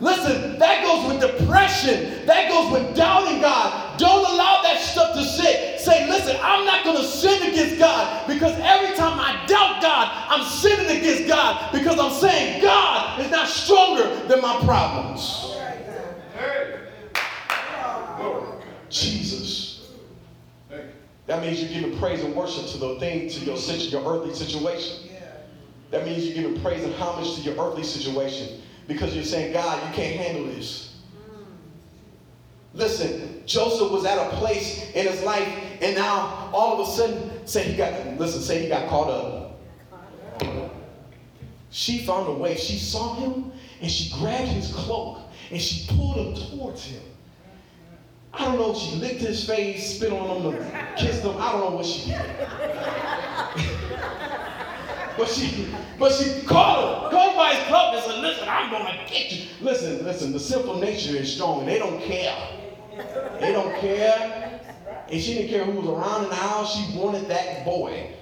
Listen, 0.00 0.58
that 0.58 0.84
goes 0.84 1.10
with 1.10 1.38
depression. 1.38 2.26
That 2.26 2.50
goes 2.50 2.72
with 2.72 2.96
doubting 2.96 3.40
God. 3.40 3.85
Don't 3.98 4.24
allow 4.32 4.62
that 4.62 4.80
stuff 4.80 5.14
to 5.14 5.24
sit. 5.24 5.80
Say, 5.80 6.08
listen, 6.08 6.36
I'm 6.42 6.64
not 6.64 6.84
going 6.84 6.96
to 6.96 7.04
sin 7.04 7.50
against 7.50 7.78
God 7.78 8.26
because 8.26 8.58
every 8.60 8.96
time 8.96 9.18
I 9.18 9.44
doubt 9.46 9.80
God, 9.80 10.10
I'm 10.28 10.44
sinning 10.44 10.98
against 10.98 11.28
God 11.28 11.72
because 11.72 11.98
I'm 11.98 12.12
saying 12.12 12.62
God 12.62 13.20
is 13.20 13.30
not 13.30 13.48
stronger 13.48 14.08
than 14.26 14.40
my 14.40 14.60
problems. 14.64 15.54
Jesus. 18.88 19.90
That 21.26 21.42
means 21.42 21.60
you're 21.60 21.80
giving 21.80 21.98
praise 21.98 22.22
and 22.22 22.34
worship 22.34 22.66
to 22.68 22.78
the 22.78 22.98
thing, 23.00 23.28
to 23.28 23.44
your, 23.44 23.56
your 23.56 24.14
earthly 24.14 24.34
situation. 24.34 25.10
That 25.90 26.04
means 26.04 26.24
you're 26.24 26.42
giving 26.42 26.60
praise 26.62 26.84
and 26.84 26.94
homage 26.94 27.34
to 27.36 27.40
your 27.42 27.54
earthly 27.54 27.84
situation 27.84 28.60
because 28.86 29.14
you're 29.14 29.24
saying, 29.24 29.52
God, 29.52 29.88
you 29.88 29.94
can't 29.94 30.16
handle 30.16 30.44
this. 30.44 30.95
Listen, 32.76 33.42
Joseph 33.46 33.90
was 33.90 34.04
at 34.04 34.18
a 34.18 34.36
place 34.36 34.90
in 34.92 35.06
his 35.06 35.22
life, 35.22 35.48
and 35.80 35.96
now 35.96 36.50
all 36.52 36.78
of 36.78 36.86
a 36.86 36.90
sudden, 36.90 37.30
say 37.46 37.62
he 37.62 37.76
got, 37.76 38.18
listen, 38.18 38.42
say 38.42 38.62
he 38.62 38.68
got 38.68 38.88
caught 38.88 39.08
up. 39.08 39.58
She 41.70 41.98
found 41.98 42.28
a 42.28 42.32
way. 42.32 42.54
She 42.54 42.78
saw 42.78 43.14
him, 43.14 43.50
and 43.80 43.90
she 43.90 44.12
grabbed 44.18 44.48
his 44.48 44.72
cloak, 44.74 45.20
and 45.50 45.60
she 45.60 45.86
pulled 45.88 46.16
him 46.16 46.34
towards 46.50 46.84
him. 46.84 47.02
I 48.34 48.44
don't 48.44 48.58
know, 48.58 48.74
she 48.74 48.96
licked 48.96 49.22
his 49.22 49.46
face, 49.46 49.96
spit 49.96 50.12
on 50.12 50.42
him, 50.42 50.66
kissed 50.96 51.22
him. 51.22 51.36
I 51.38 51.52
don't 51.52 51.60
know 51.62 51.76
what 51.76 51.86
she 51.86 52.10
did. 52.10 52.18
but 55.16 55.28
she 55.28 55.66
but 55.98 56.12
she 56.12 56.42
called 56.44 57.04
him, 57.04 57.10
called 57.10 57.36
by 57.36 57.54
his 57.54 57.66
cloak 57.68 57.94
and 57.94 58.04
said, 58.04 58.20
listen, 58.20 58.46
I'm 58.46 58.70
gonna 58.70 58.98
get 59.08 59.32
you. 59.32 59.46
Listen, 59.62 60.04
listen, 60.04 60.32
the 60.32 60.40
simple 60.40 60.78
nature 60.78 61.16
is 61.16 61.32
strong. 61.32 61.64
They 61.64 61.78
don't 61.78 62.02
care. 62.02 62.36
They 63.40 63.52
don't 63.52 63.74
care. 63.80 64.60
And 65.10 65.20
she 65.20 65.34
didn't 65.34 65.50
care 65.50 65.64
who 65.64 65.80
was 65.80 65.86
around 65.86 66.24
in 66.24 66.30
the 66.30 66.36
house. 66.36 66.74
She 66.74 66.98
wanted 66.98 67.28
that 67.28 67.64
boy. 67.64 68.12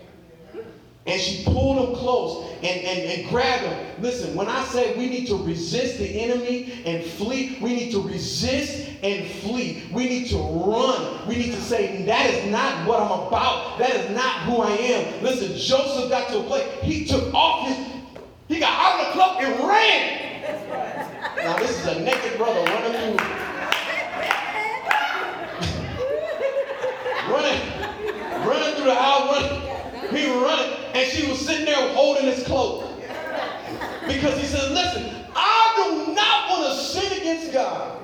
And 1.06 1.20
she 1.20 1.44
pulled 1.44 1.88
him 1.88 1.96
close 1.96 2.50
and, 2.62 2.64
and, 2.64 3.00
and 3.00 3.28
grabbed 3.28 3.64
him. 3.64 4.02
Listen, 4.02 4.34
when 4.34 4.48
I 4.48 4.64
say 4.64 4.96
we 4.96 5.08
need 5.08 5.26
to 5.26 5.36
resist 5.36 5.98
the 5.98 6.06
enemy 6.06 6.82
and 6.86 7.04
flee, 7.04 7.58
we 7.60 7.76
need 7.76 7.92
to 7.92 8.00
resist 8.00 8.88
and 9.02 9.30
flee. 9.42 9.86
We 9.92 10.08
need 10.08 10.28
to 10.30 10.38
run. 10.38 11.28
We 11.28 11.36
need 11.36 11.52
to 11.52 11.60
say, 11.60 12.04
that 12.06 12.30
is 12.30 12.50
not 12.50 12.88
what 12.88 13.02
I'm 13.02 13.26
about. 13.28 13.78
That 13.78 13.90
is 13.90 14.16
not 14.16 14.44
who 14.44 14.62
I 14.62 14.70
am. 14.70 15.22
Listen, 15.22 15.54
Joseph 15.56 16.08
got 16.08 16.28
to 16.30 16.38
a 16.38 16.42
place, 16.44 16.66
he 16.82 17.04
took 17.04 17.32
off 17.34 17.68
his, 17.68 17.76
he 18.48 18.58
got 18.58 18.72
out 18.72 19.00
of 19.00 19.06
the 19.06 19.12
club 19.12 19.42
and 19.42 19.68
ran. 19.68 20.24
Now, 21.36 21.58
this 21.58 21.78
is 21.78 21.86
a 21.86 22.00
naked 22.00 22.38
brother 22.38 22.62
running 22.64 23.16
through. 23.16 23.26
running, 27.30 27.60
running 28.46 28.74
through 28.76 28.86
the 28.86 28.94
house, 28.94 29.36
running. 29.36 29.64
He 30.14 30.30
running, 30.30 30.72
and 30.94 31.10
she 31.10 31.28
was 31.28 31.44
sitting 31.44 31.64
there 31.64 31.88
holding 31.94 32.24
his 32.24 32.44
cloak. 32.44 32.84
Because 34.06 34.38
he 34.38 34.46
said, 34.46 34.70
Listen, 34.72 35.24
I 35.34 35.72
do 35.76 36.12
not 36.12 36.50
want 36.50 36.72
to 36.72 36.78
sin 36.78 37.20
against 37.20 37.52
God. 37.52 37.98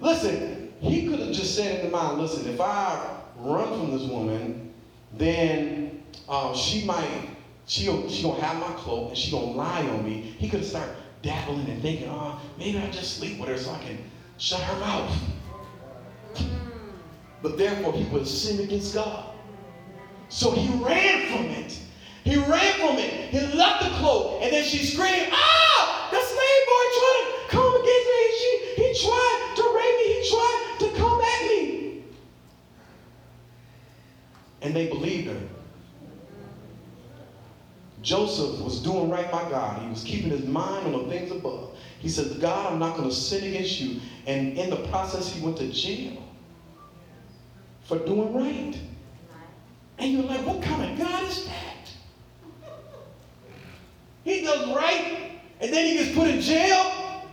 Listen, 0.00 0.72
he 0.80 1.08
could 1.08 1.20
have 1.20 1.32
just 1.32 1.54
said 1.54 1.76
in 1.76 1.84
his 1.84 1.92
mind, 1.92 2.18
Listen, 2.18 2.48
if 2.48 2.60
I 2.60 3.20
run 3.36 3.68
from 3.78 3.90
this 3.90 4.08
woman, 4.08 4.72
then 5.12 6.02
um, 6.28 6.54
she 6.54 6.84
might, 6.84 7.30
she'll, 7.66 8.08
she 8.08 8.22
gonna 8.22 8.40
have 8.40 8.58
my 8.58 8.74
cloak 8.80 9.10
and 9.10 9.18
she 9.18 9.30
gonna 9.30 9.52
lie 9.52 9.82
on 9.82 10.04
me. 10.04 10.34
He 10.38 10.48
could 10.48 10.60
have 10.60 10.68
started 10.68 10.96
dabbling 11.22 11.68
and 11.68 11.80
thinking, 11.82 12.08
oh, 12.08 12.40
maybe 12.58 12.78
I 12.78 12.90
just 12.90 13.18
sleep 13.18 13.38
with 13.38 13.48
her 13.48 13.58
so 13.58 13.72
I 13.72 13.78
can 13.78 13.98
shut 14.38 14.60
her 14.60 14.78
mouth. 14.80 15.18
But 17.42 17.56
therefore, 17.56 17.92
he 17.92 18.04
would 18.06 18.26
sin 18.26 18.60
against 18.60 18.94
God. 18.94 19.37
So 20.28 20.50
he 20.52 20.68
ran 20.82 21.32
from 21.32 21.46
it. 21.46 21.80
He 22.24 22.36
ran 22.36 22.74
from 22.78 22.98
it. 22.98 23.10
He 23.30 23.40
left 23.56 23.84
the 23.84 23.90
cloak, 23.96 24.42
and 24.42 24.52
then 24.52 24.64
she 24.64 24.84
screamed, 24.84 25.28
Ah! 25.32 26.08
The 26.10 26.20
slave 26.20 26.64
boy 26.66 26.84
tried 26.98 27.24
to 27.24 27.56
come 27.56 27.74
against 27.80 28.08
me. 28.08 28.22
She, 28.38 28.52
he 28.76 29.06
tried 29.06 29.52
to 29.56 29.62
rape 29.74 29.96
me. 29.96 30.06
He 30.12 30.30
tried 30.30 30.76
to 30.80 31.00
come 31.00 31.20
at 31.20 31.42
me. 31.42 32.04
And 34.60 34.76
they 34.76 34.88
believed 34.88 35.28
her. 35.28 35.40
Joseph 38.02 38.60
was 38.60 38.80
doing 38.82 39.10
right 39.10 39.30
by 39.30 39.48
God. 39.50 39.82
He 39.82 39.88
was 39.88 40.04
keeping 40.04 40.30
his 40.30 40.44
mind 40.44 40.86
on 40.86 40.92
the 40.92 41.10
things 41.10 41.30
above. 41.30 41.76
He 41.98 42.08
said, 42.08 42.40
God, 42.40 42.72
I'm 42.72 42.78
not 42.78 42.96
going 42.96 43.08
to 43.08 43.14
sin 43.14 43.44
against 43.44 43.80
you. 43.80 44.00
And 44.26 44.56
in 44.56 44.70
the 44.70 44.88
process, 44.88 45.32
he 45.32 45.44
went 45.44 45.56
to 45.58 45.68
jail 45.68 46.22
for 47.82 47.98
doing 47.98 48.34
right. 48.34 48.78
And 49.98 50.12
you're 50.12 50.22
like, 50.22 50.46
what 50.46 50.62
kind 50.62 50.92
of 50.92 50.98
God 50.98 51.22
is 51.24 51.46
that? 51.46 51.90
He 54.24 54.42
does 54.42 54.68
right, 54.76 55.40
and 55.60 55.72
then 55.72 55.86
he 55.86 55.94
gets 55.98 56.14
put 56.14 56.28
in 56.28 56.40
jail. 56.40 57.24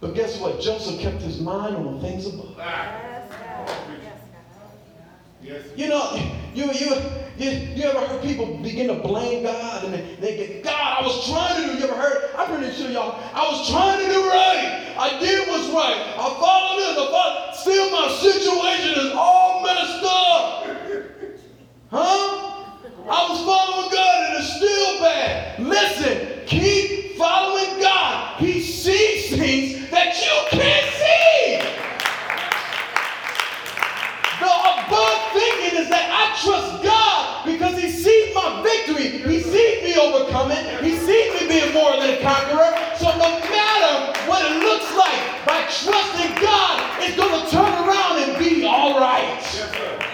But 0.00 0.14
guess 0.14 0.38
what? 0.38 0.60
Joseph 0.60 1.00
kept 1.00 1.22
his 1.22 1.40
mind 1.40 1.76
on 1.76 1.94
the 1.94 2.00
things 2.00 2.26
above. 2.26 2.56
Ah. 2.60 3.04
You 5.76 5.88
know, 5.88 6.14
you, 6.54 6.72
you, 6.72 6.94
you, 7.36 7.50
you 7.74 7.82
ever 7.84 8.00
heard 8.06 8.22
people 8.22 8.58
begin 8.58 8.86
to 8.88 8.94
blame 8.94 9.42
God 9.42 9.84
and 9.84 9.92
they, 9.92 10.16
they 10.20 10.36
get, 10.36 10.64
God, 10.64 11.00
I 11.00 11.02
was 11.02 11.26
trying 11.28 11.62
to 11.62 11.72
do, 11.72 11.78
you 11.78 11.84
ever 11.84 12.00
heard? 12.00 12.30
I'm 12.36 12.56
pretty 12.56 12.72
sure 12.74 12.90
y'all, 12.90 13.20
I 13.34 13.50
was 13.50 13.68
trying 13.68 13.98
to 13.98 14.06
do 14.06 14.26
right. 14.28 14.94
I 14.96 15.18
did 15.20 15.48
what's 15.48 15.68
right. 15.68 16.14
I 16.16 16.28
followed 16.40 16.78
this, 16.78 16.96
I 16.96 17.06
followed, 17.10 17.54
still 17.56 17.90
my 17.90 18.08
situation 18.22 19.06
is 19.06 19.12
all 19.12 19.62
messed 19.62 20.04
up. 20.04 20.63
Huh? 21.96 22.66
I 23.06 23.30
was 23.30 23.38
following 23.46 23.86
God 23.94 24.18
and 24.26 24.42
it's 24.42 24.56
still 24.58 24.98
bad. 24.98 25.60
Listen, 25.62 26.42
keep 26.44 27.14
following 27.14 27.78
God. 27.78 28.40
He 28.40 28.60
sees 28.62 29.30
things 29.30 29.88
that 29.94 30.10
you 30.18 30.58
can't 30.58 30.90
see. 30.98 31.62
The 34.42 34.50
above 34.50 35.22
thinking 35.38 35.78
is 35.78 35.88
that 35.94 36.10
I 36.10 36.34
trust 36.42 36.82
God 36.82 37.46
because 37.46 37.80
He 37.80 37.88
sees 37.88 38.34
my 38.34 38.58
victory. 38.66 39.22
He 39.30 39.38
sees 39.38 39.84
me 39.86 39.94
overcoming. 39.94 40.66
He 40.82 40.98
sees 40.98 41.30
me 41.38 41.46
being 41.46 41.72
more 41.72 41.94
than 41.94 42.10
a 42.10 42.20
conqueror. 42.26 42.74
So 42.98 43.06
no 43.14 43.38
matter 43.38 44.18
what 44.26 44.42
it 44.42 44.58
looks 44.66 44.90
like, 44.98 45.46
by 45.46 45.62
trusting 45.70 46.42
God, 46.42 46.74
it's 47.06 47.14
going 47.14 47.38
to 47.38 47.46
turn 47.54 47.70
around 47.86 48.18
and 48.18 48.36
be 48.36 48.66
all 48.66 48.98
right. 48.98 50.13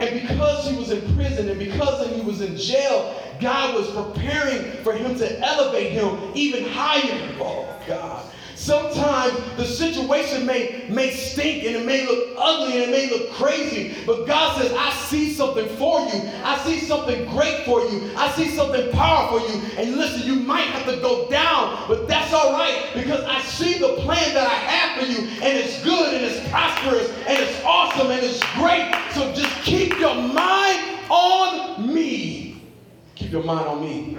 And 0.00 0.20
because 0.20 0.68
he 0.68 0.76
was 0.76 0.90
in 0.90 1.14
prison 1.14 1.48
and 1.48 1.58
because 1.58 2.14
he 2.14 2.20
was 2.22 2.40
in 2.40 2.56
jail, 2.56 3.20
God 3.40 3.74
was 3.74 3.90
preparing 3.90 4.82
for 4.82 4.92
him 4.92 5.16
to 5.18 5.40
elevate 5.40 5.92
him 5.92 6.32
even 6.34 6.64
higher. 6.64 7.34
Oh, 7.40 7.66
God. 7.86 8.24
Sometimes 8.66 9.32
the 9.56 9.64
situation 9.64 10.44
may, 10.44 10.86
may 10.88 11.12
stink 11.12 11.62
and 11.62 11.76
it 11.76 11.86
may 11.86 12.04
look 12.04 12.34
ugly 12.36 12.82
and 12.82 12.82
it 12.82 12.90
may 12.90 13.08
look 13.08 13.30
crazy, 13.30 13.94
but 14.04 14.26
God 14.26 14.60
says, 14.60 14.72
I 14.72 14.90
see 14.90 15.32
something 15.32 15.68
for 15.76 16.00
you. 16.00 16.28
I 16.42 16.58
see 16.66 16.80
something 16.80 17.30
great 17.30 17.64
for 17.64 17.82
you. 17.82 18.10
I 18.16 18.28
see 18.32 18.48
something 18.48 18.90
powerful 18.90 19.38
for 19.38 19.46
you. 19.46 19.62
And 19.78 19.94
listen, 19.94 20.26
you 20.26 20.34
might 20.34 20.64
have 20.64 20.84
to 20.92 21.00
go 21.00 21.30
down, 21.30 21.84
but 21.86 22.08
that's 22.08 22.32
all 22.32 22.54
right 22.54 22.90
because 22.92 23.22
I 23.22 23.40
see 23.42 23.78
the 23.78 24.02
plan 24.02 24.34
that 24.34 24.48
I 24.48 24.54
have 24.54 24.98
for 25.00 25.12
you, 25.12 25.28
and 25.28 25.56
it's 25.56 25.80
good 25.84 26.14
and 26.14 26.24
it's 26.24 26.48
prosperous 26.48 27.08
and 27.28 27.38
it's 27.38 27.62
awesome 27.62 28.10
and 28.10 28.20
it's 28.20 28.42
great. 28.54 28.92
So 29.12 29.32
just 29.32 29.54
keep 29.62 29.96
your 30.00 30.16
mind 30.16 30.98
on 31.08 31.94
me. 31.94 32.60
Keep 33.14 33.30
your 33.30 33.44
mind 33.44 33.68
on 33.68 33.80
me. 33.80 34.18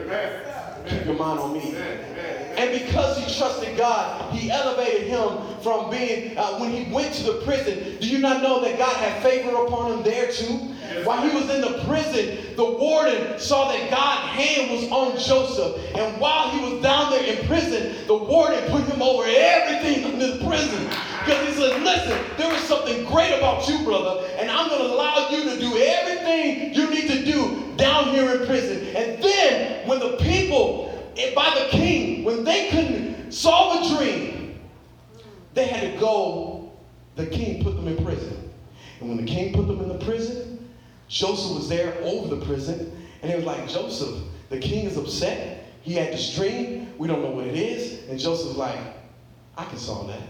Keep 0.88 1.06
your 1.06 1.16
mind 1.16 1.38
on 1.38 1.52
me. 1.52 2.47
And 2.58 2.72
because 2.84 3.20
he 3.20 3.38
trusted 3.38 3.78
God, 3.78 4.34
he 4.34 4.50
elevated 4.50 5.08
him 5.08 5.38
from 5.62 5.92
being, 5.92 6.36
uh, 6.38 6.58
when 6.58 6.72
he 6.72 6.92
went 6.92 7.14
to 7.14 7.24
the 7.24 7.42
prison, 7.46 7.98
do 8.00 8.08
you 8.08 8.18
not 8.18 8.42
know 8.42 8.62
that 8.62 8.80
God 8.80 8.96
had 8.96 9.22
favor 9.22 9.56
upon 9.56 9.92
him 9.92 10.04
there 10.04 10.32
too? 10.32 10.74
While 11.04 11.22
he 11.30 11.36
was 11.36 11.50
in 11.54 11.62
the 11.62 11.84
prison, 11.86 12.56
the 12.56 12.66
warden 12.66 13.38
saw 13.38 13.72
that 13.72 13.92
God's 13.92 14.30
hand 14.30 14.72
was 14.72 14.90
on 14.90 15.20
Joseph. 15.20 15.96
And 15.96 16.20
while 16.20 16.50
he 16.50 16.74
was 16.74 16.82
down 16.82 17.12
there 17.12 17.24
in 17.24 17.46
prison, 17.46 17.94
the 18.08 18.16
warden 18.16 18.60
put 18.72 18.84
him 18.86 19.04
over 19.04 19.24
everything 19.28 20.14
in 20.14 20.20
the 20.20 20.44
prison. 20.44 20.84
Because 21.26 21.48
he 21.48 21.54
said, 21.54 21.84
listen, 21.84 22.20
there 22.38 22.52
is 22.54 22.64
something 22.64 23.06
great 23.06 23.38
about 23.38 23.68
you, 23.68 23.84
brother, 23.84 24.26
and 24.40 24.50
I'm 24.50 24.70
going 24.70 24.82
to 24.82 24.88
allow 24.88 25.30
you 25.30 25.44
to 25.44 25.60
do 25.60 25.78
everything 25.78 26.74
you 26.74 26.90
need 26.90 27.08
to 27.10 27.26
do 27.26 27.76
down 27.76 28.16
here 28.16 28.32
in 28.32 28.48
prison. 28.48 28.96
And 28.96 29.22
then 29.22 29.88
when 29.88 30.00
the 30.00 30.18
people 30.18 30.97
by 31.36 31.54
the 31.60 31.70
king, 31.70 32.24
when 32.24 32.44
they 32.44 32.70
couldn't 32.70 33.32
solve 33.32 33.84
a 33.84 33.98
dream, 33.98 34.60
they 35.54 35.68
had 35.68 35.94
to 35.94 36.00
go, 36.00 36.72
the 37.16 37.26
king 37.26 37.64
put 37.64 37.76
them 37.76 37.88
in 37.88 38.04
prison. 38.04 38.54
And 39.00 39.10
when 39.10 39.18
the 39.18 39.32
king 39.32 39.54
put 39.54 39.68
them 39.68 39.80
in 39.82 39.90
the 39.90 40.06
prison, 40.06 40.70
Joseph 41.08 41.56
was 41.56 41.70
there 41.70 41.98
over 42.02 42.36
the 42.36 42.46
prison, 42.46 42.92
and 43.22 43.32
he 43.32 43.36
was 43.36 43.46
like, 43.46 43.68
Joseph, 43.68 44.22
the 44.50 44.60
king 44.60 44.86
is 44.86 44.98
upset. 44.98 45.66
He 45.82 45.94
had 45.94 46.12
this 46.12 46.36
dream. 46.36 46.94
We 46.98 47.08
don't 47.08 47.22
know 47.22 47.32
what 47.32 47.48
it 47.48 47.56
is. 47.56 48.08
And 48.10 48.20
Joseph's 48.20 48.58
like, 48.58 48.80
I 49.58 49.66
can 49.66 49.78
solve 49.78 50.08
that. 50.08 50.22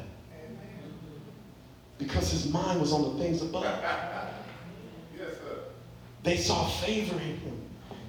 Because 1.97 2.31
his 2.31 2.51
mind 2.51 2.79
was 2.79 2.93
on 2.93 3.17
the 3.17 3.23
things 3.23 3.41
above. 3.41 3.63
Yes, 5.17 5.33
sir. 5.37 5.59
They 6.21 6.37
saw 6.37 6.67
favor 6.67 7.15
in 7.15 7.37
him. 7.37 7.56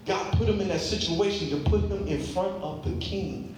God 0.09 0.32
put 0.38 0.48
him 0.48 0.61
in 0.62 0.68
that 0.68 0.80
situation 0.80 1.50
to 1.50 1.68
put 1.68 1.82
him 1.82 2.09
in 2.09 2.22
front 2.22 2.62
of 2.62 2.82
the 2.82 2.96
king. 2.98 3.54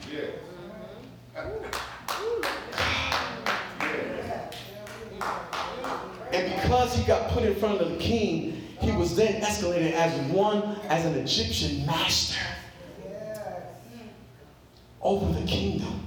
And 6.33 6.61
because 6.61 6.95
he 6.95 7.05
got 7.05 7.31
put 7.31 7.45
in 7.45 7.55
front 7.55 7.81
of 7.81 7.91
the 7.91 7.97
king, 7.99 8.63
he 8.81 8.91
was 8.91 9.15
then 9.15 9.41
escalated 9.43 9.93
as 9.93 10.13
one, 10.33 10.77
as 10.89 11.07
an 11.07 11.15
Egyptian 11.15 11.87
master 11.87 12.41
over 15.01 15.33
the 15.41 15.47
kingdom. 15.47 16.05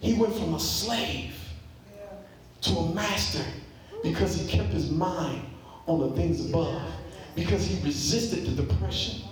He 0.00 0.14
went 0.14 0.34
from 0.34 0.54
a 0.54 0.60
slave 0.60 1.34
to 2.62 2.70
a 2.70 2.94
master 2.94 3.44
because 4.02 4.40
he 4.40 4.48
kept 4.48 4.72
his 4.72 4.90
mind 4.90 5.42
on 5.86 6.00
the 6.00 6.16
things 6.16 6.48
above. 6.48 6.82
Because 7.38 7.66
he 7.66 7.80
resisted 7.84 8.46
the 8.46 8.62
depression. 8.62 9.22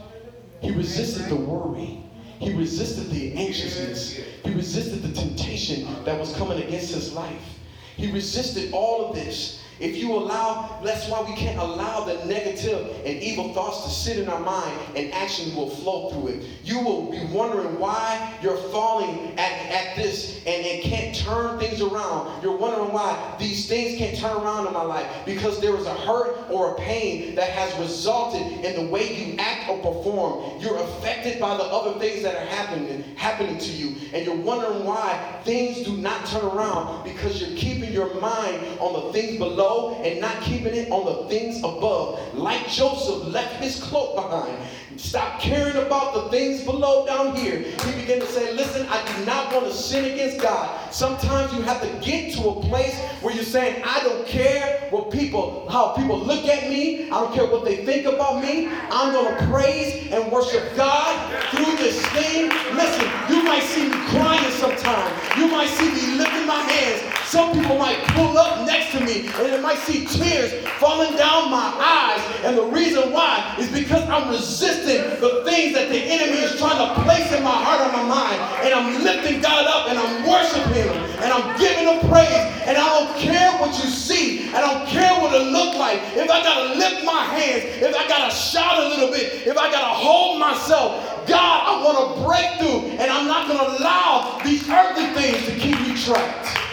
He 0.61 0.71
resisted 0.71 1.29
the 1.29 1.37
worry. 1.37 2.05
He 2.39 2.53
resisted 2.55 3.11
the 3.11 3.33
anxiousness. 3.35 4.21
He 4.45 4.55
resisted 4.55 5.03
the 5.03 5.13
temptation 5.13 5.89
that 6.05 6.19
was 6.19 6.33
coming 6.37 6.63
against 6.63 6.95
his 6.95 7.13
life. 7.13 7.59
He 7.97 8.13
resisted 8.13 8.73
all 8.73 9.07
of 9.07 9.17
this. 9.17 9.61
If 9.79 9.97
you 9.97 10.15
allow, 10.15 10.81
that's 10.83 11.09
why 11.09 11.21
we 11.21 11.35
can't 11.35 11.59
allow 11.59 12.05
the 12.05 12.25
negative 12.25 12.97
and 13.05 13.23
evil 13.23 13.53
thoughts 13.53 13.85
to 13.85 13.91
sit 13.91 14.19
in 14.19 14.29
our 14.29 14.41
mind 14.41 14.79
and 14.97 15.13
action 15.13 15.55
will 15.55 15.69
flow 15.69 16.11
through 16.11 16.29
it. 16.29 16.47
You 16.65 16.81
will 16.81 17.11
be 17.11 17.23
wondering 17.27 17.79
why 17.79 18.35
you're 18.43 18.57
falling 18.57 19.39
at, 19.39 19.53
at 19.71 19.97
this 19.97 20.43
and, 20.47 20.67
it 20.67 20.83
can't 20.83 21.15
turn 21.15 21.59
things 21.59 21.81
around. 21.81 22.43
You're 22.43 22.57
wondering 22.57 22.93
why 22.93 23.37
these 23.39 23.69
things 23.69 23.99
can't 23.99 24.17
turn 24.17 24.37
around 24.37 24.67
in 24.67 24.73
my 24.73 24.83
life 24.83 25.07
because 25.25 25.61
there 25.61 25.77
is 25.77 25.87
a 25.87 25.95
hurt 25.95 26.51
or 26.51 26.73
a 26.73 26.75
pain 26.77 27.35
that 27.35 27.51
has 27.51 27.79
resulted 27.79 28.41
in 28.65 28.85
the 28.85 28.91
way 28.91 29.15
you 29.15 29.37
act 29.39 29.69
or 29.69 29.77
perform. 29.79 30.61
You're 30.61 30.79
affected 30.79 31.39
by 31.39 31.57
the 31.57 31.63
other 31.63 31.99
things 32.01 32.23
that 32.23 32.35
are 32.35 32.47
happening, 32.47 33.03
happening 33.17 33.59
to 33.59 33.73
you. 33.73 33.97
And 34.13 34.25
you're 34.25 34.35
wondering 34.35 34.85
why 34.85 35.41
things 35.45 35.85
do 35.85 35.97
not 35.97 36.27
turn 36.27 36.45
around 36.45 37.05
because 37.05 37.41
you're 37.41 37.57
keeping 37.57 37.93
your 37.93 38.13
mind 38.21 38.79
on 38.81 39.07
the 39.07 39.13
things 39.13 39.39
below 39.39 39.66
below 39.67 40.03
and 40.03 40.21
not 40.21 40.41
keeping 40.43 40.75
it 40.75 40.91
on 40.91 41.05
the 41.05 41.29
things 41.29 41.59
above. 41.59 42.35
Like 42.35 42.69
Joseph 42.69 43.27
left 43.33 43.63
his 43.63 43.83
cloak 43.83 44.15
behind. 44.15 44.57
Stop 44.97 45.41
caring 45.41 45.77
about 45.77 46.15
the 46.15 46.31
things 46.31 46.65
below 46.65 47.05
down 47.05 47.37
here. 47.37 47.59
He 47.59 48.01
began 48.01 48.19
to 48.21 48.27
say, 48.27 48.55
Listen, 48.55 48.87
I 48.89 49.05
do 49.05 49.27
not 49.27 49.53
want 49.53 49.67
to 49.67 49.73
sin 49.73 50.11
against 50.11 50.41
God. 50.41 50.93
Sometimes 50.93 51.53
you 51.53 51.61
have 51.63 51.83
to 51.83 52.07
get 52.07 52.35
to 52.35 52.49
a 52.49 52.61
place 52.63 52.99
where 53.21 53.35
you're 53.35 53.45
saying, 53.45 53.83
I 53.85 54.01
don't 54.03 54.27
care 54.27 54.89
what 54.91 55.11
people, 55.11 55.69
how 55.71 55.89
people 55.89 56.19
look 56.19 56.47
at 56.47 56.71
me. 56.71 57.07
I 57.07 57.21
don't 57.21 57.35
care 57.35 57.45
what 57.45 57.65
they 57.67 57.85
think 57.85 58.07
about 58.07 58.43
me. 58.43 58.71
I'm 58.91 59.13
going 59.13 59.37
to 59.37 59.47
praise 59.49 60.11
and 60.11 60.33
worship 60.33 60.75
God 60.77 61.45
through 61.51 61.77
this 61.77 62.05
thing. 62.09 62.49
Listen, 62.75 63.11
you 63.29 63.43
might 63.43 63.65
see 63.65 63.89
me 63.91 63.97
crying 64.09 64.51
sometimes. 64.53 65.39
You 65.39 65.49
might 65.49 65.69
see 65.69 65.91
me 65.91 66.17
lifting 66.17 66.47
my 66.47 66.63
hands. 66.63 67.16
Some 67.27 67.59
people 67.59 67.77
might 67.77 67.99
pull 68.15 68.39
up 68.39 68.65
next 68.65 68.93
to 68.93 69.01
me 69.03 69.27
and 69.27 69.53
they 69.53 69.61
might 69.61 69.79
see 69.79 70.07
tears 70.07 70.65
falling 70.79 71.17
down 71.17 71.51
my 71.51 71.75
eyes. 71.75 72.23
And 72.45 72.57
the 72.57 72.63
reason 72.67 73.11
why 73.11 73.57
is 73.59 73.69
because 73.69 74.09
I'm 74.09 74.31
resisting 74.31 75.03
the 75.19 75.43
things 75.45 75.75
that 75.75 75.89
the 75.89 75.99
enemy 75.99 76.39
is 76.39 76.57
trying 76.57 76.79
to 76.79 77.03
place 77.03 77.33
in 77.33 77.43
my 77.43 77.51
heart 77.51 77.81
and 77.83 77.93
my 77.93 78.07
mind. 78.07 78.39
And 78.63 78.73
I'm 78.73 79.03
lifting 79.03 79.41
God 79.41 79.67
up 79.67 79.91
and 79.91 79.99
I'm 79.99 80.23
worshiping 80.23 80.73
Him 80.73 80.89
and 81.19 81.33
I'm 81.33 81.59
giving 81.59 81.89
Him 81.91 81.99
praise. 82.09 82.47
And 82.63 82.79
I 82.79 82.87
don't 82.95 83.19
care 83.19 83.51
what 83.59 83.75
you 83.83 83.91
see. 83.91 84.49
I 84.55 84.61
don't 84.61 84.87
care 84.87 85.11
what 85.21 85.35
it 85.35 85.51
look 85.51 85.75
like. 85.75 85.99
If 86.15 86.31
I 86.31 86.43
got 86.45 86.63
to 86.63 86.79
lift 86.79 87.05
my 87.05 87.25
hands, 87.25 87.83
if 87.83 87.93
I 87.93 88.07
got 88.07 88.31
to 88.31 88.37
shout 88.37 88.79
a 88.79 88.89
little 88.89 89.11
bit, 89.11 89.49
if 89.49 89.59
I 89.59 89.69
got 89.73 89.83
to 89.83 89.95
hold 89.99 90.39
myself, 90.39 91.27
God, 91.27 91.59
I 91.67 91.83
want 91.83 91.99
to 91.99 92.23
break 92.23 92.47
through. 92.63 93.03
And 93.03 93.11
I'm 93.11 93.27
not 93.27 93.49
to 93.51 93.83
allow 93.83 94.39
these 94.45 94.63
earthly 94.71 95.07
things 95.21 95.45
to 95.47 95.59
keep 95.59 95.75
me 95.81 96.01
trapped. 96.01 96.66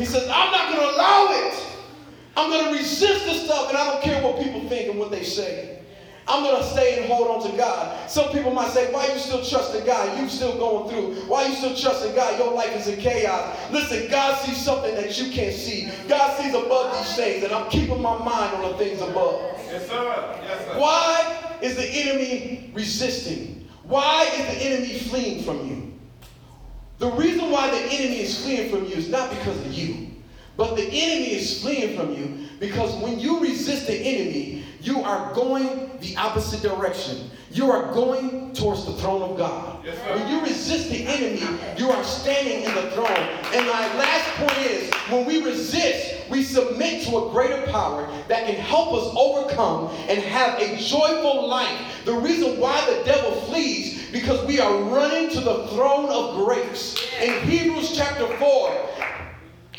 He 0.00 0.06
says, 0.06 0.26
I'm 0.32 0.50
not 0.50 0.72
going 0.72 0.80
to 0.80 0.96
allow 0.96 1.26
it. 1.30 1.66
I'm 2.34 2.48
going 2.48 2.72
to 2.72 2.78
resist 2.78 3.26
this 3.26 3.44
stuff, 3.44 3.68
and 3.68 3.76
I 3.76 3.84
don't 3.90 4.02
care 4.02 4.22
what 4.22 4.42
people 4.42 4.66
think 4.66 4.88
and 4.88 4.98
what 4.98 5.10
they 5.10 5.22
say. 5.22 5.82
I'm 6.26 6.42
going 6.42 6.56
to 6.62 6.68
stay 6.68 6.96
and 6.98 7.12
hold 7.12 7.28
on 7.28 7.50
to 7.50 7.56
God. 7.56 8.08
Some 8.08 8.30
people 8.30 8.50
might 8.50 8.70
say, 8.70 8.90
why 8.92 9.06
are 9.06 9.12
you 9.12 9.18
still 9.18 9.44
trusting 9.44 9.84
God? 9.84 10.18
You're 10.18 10.28
still 10.28 10.56
going 10.56 10.88
through. 10.88 11.28
Why 11.28 11.44
are 11.44 11.48
you 11.48 11.56
still 11.56 11.76
trusting 11.76 12.14
God? 12.14 12.38
Your 12.38 12.52
life 12.54 12.74
is 12.76 12.86
in 12.86 12.98
chaos. 12.98 13.58
Listen, 13.70 14.10
God 14.10 14.40
sees 14.40 14.56
something 14.56 14.94
that 14.94 15.20
you 15.20 15.32
can't 15.32 15.54
see. 15.54 15.90
God 16.08 16.40
sees 16.40 16.54
above 16.54 16.96
these 16.96 17.16
things, 17.16 17.44
and 17.44 17.52
I'm 17.52 17.68
keeping 17.68 18.00
my 18.00 18.16
mind 18.24 18.54
on 18.56 18.72
the 18.72 18.78
things 18.78 19.02
above. 19.02 19.42
Yes, 19.66 19.86
sir. 19.86 20.40
Yes, 20.44 20.64
sir. 20.64 20.78
Why 20.78 21.58
is 21.60 21.76
the 21.76 21.86
enemy 21.86 22.70
resisting? 22.72 23.68
Why 23.82 24.30
is 24.32 24.46
the 24.46 24.66
enemy 24.66 24.98
fleeing 25.00 25.42
from 25.42 25.66
you? 25.68 25.89
The 27.00 27.10
reason 27.12 27.50
why 27.50 27.70
the 27.70 27.78
enemy 27.78 28.20
is 28.20 28.44
fleeing 28.44 28.68
from 28.68 28.84
you 28.84 28.94
is 28.94 29.08
not 29.08 29.30
because 29.30 29.58
of 29.64 29.72
you, 29.72 30.08
but 30.58 30.76
the 30.76 30.82
enemy 30.82 31.32
is 31.32 31.62
fleeing 31.62 31.96
from 31.96 32.14
you 32.14 32.46
because 32.60 32.94
when 33.02 33.18
you 33.18 33.40
resist 33.40 33.86
the 33.86 33.96
enemy, 33.96 34.66
you 34.82 35.00
are 35.00 35.32
going 35.32 35.90
the 36.00 36.14
opposite 36.18 36.60
direction. 36.60 37.30
You 37.52 37.70
are 37.70 37.90
going 37.94 38.52
towards 38.52 38.84
the 38.84 38.92
throne 38.92 39.22
of 39.22 39.38
God. 39.38 39.82
Yes, 39.82 39.96
when 40.14 40.28
you 40.28 40.42
resist 40.42 40.90
the 40.90 41.06
enemy, 41.06 41.42
you 41.78 41.90
are 41.90 42.04
standing 42.04 42.64
in 42.64 42.74
the 42.74 42.90
throne. 42.90 43.08
And 43.08 43.66
my 43.66 43.94
last 43.96 44.28
point 44.36 44.58
is 44.58 44.92
when 45.08 45.24
we 45.24 45.42
resist, 45.42 46.28
we 46.28 46.42
submit 46.42 47.06
to 47.06 47.16
a 47.16 47.30
greater 47.30 47.66
power 47.72 48.06
that 48.28 48.44
can 48.44 48.56
help 48.56 48.92
us 48.92 49.12
overcome 49.16 49.88
and 50.08 50.20
have 50.20 50.60
a 50.60 50.76
joyful 50.76 51.48
life. 51.48 52.04
The 52.04 52.14
reason 52.14 52.60
why 52.60 52.78
the 52.86 53.02
devil 53.04 53.32
flees 53.42 53.99
because 54.12 54.44
we 54.46 54.60
are 54.60 54.82
running 54.84 55.30
to 55.30 55.40
the 55.40 55.66
throne 55.68 56.08
of 56.08 56.44
grace. 56.44 56.96
In 57.20 57.42
Hebrews 57.48 57.96
chapter 57.96 58.26
4, 58.38 58.88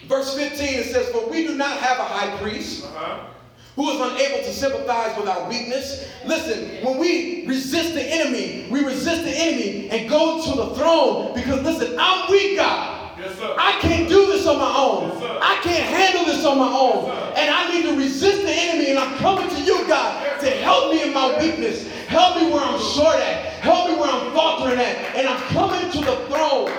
verse 0.08 0.36
15, 0.36 0.68
it 0.68 0.86
says, 0.86 1.10
For 1.10 1.30
we 1.30 1.46
do 1.46 1.56
not 1.56 1.78
have 1.78 2.00
a 2.00 2.04
high 2.04 2.38
priest. 2.38 2.86
Uh-huh 2.86 3.28
who 3.76 3.90
is 3.90 4.00
unable 4.00 4.44
to 4.44 4.52
sympathize 4.52 5.18
with 5.18 5.28
our 5.28 5.48
weakness. 5.48 6.10
Listen, 6.26 6.84
when 6.86 6.98
we 6.98 7.46
resist 7.48 7.94
the 7.94 8.04
enemy, 8.04 8.68
we 8.70 8.84
resist 8.84 9.24
the 9.24 9.32
enemy 9.32 9.90
and 9.90 10.10
go 10.10 10.44
to 10.44 10.56
the 10.56 10.76
throne 10.76 11.34
because, 11.34 11.62
listen, 11.62 11.96
I'm 11.98 12.30
weak, 12.30 12.58
God. 12.58 13.18
Yes, 13.18 13.38
I 13.40 13.78
can't 13.82 14.10
do 14.10 14.26
this 14.28 14.48
on 14.48 14.58
my 14.58 14.76
own. 14.76 15.20
Yes, 15.20 15.40
I 15.42 15.60
can't 15.62 15.84
handle 15.84 16.26
this 16.26 16.44
on 16.44 16.58
my 16.58 16.72
own. 16.72 17.06
Yes, 17.06 17.38
and 17.38 17.50
I 17.54 17.72
need 17.72 17.84
to 17.84 17.96
resist 17.96 18.42
the 18.42 18.52
enemy, 18.52 18.90
and 18.90 19.00
I'm 19.00 19.16
coming 19.18 19.48
to 19.48 19.62
you, 19.62 19.88
God, 19.88 20.40
to 20.42 20.50
help 20.50 20.92
me 20.92 21.04
in 21.04 21.14
my 21.14 21.38
weakness. 21.40 21.88
Help 22.12 22.36
me 22.36 22.52
where 22.52 22.62
I'm 22.62 22.78
short 22.78 23.16
at. 23.16 23.46
Help 23.62 23.90
me 23.90 23.96
where 23.96 24.12
I'm 24.12 24.34
faltering 24.34 24.80
at. 24.80 25.16
And 25.16 25.30
I'm 25.30 25.42
coming 25.44 25.90
to 25.92 25.98
the 26.00 26.18
throne. 26.28 26.70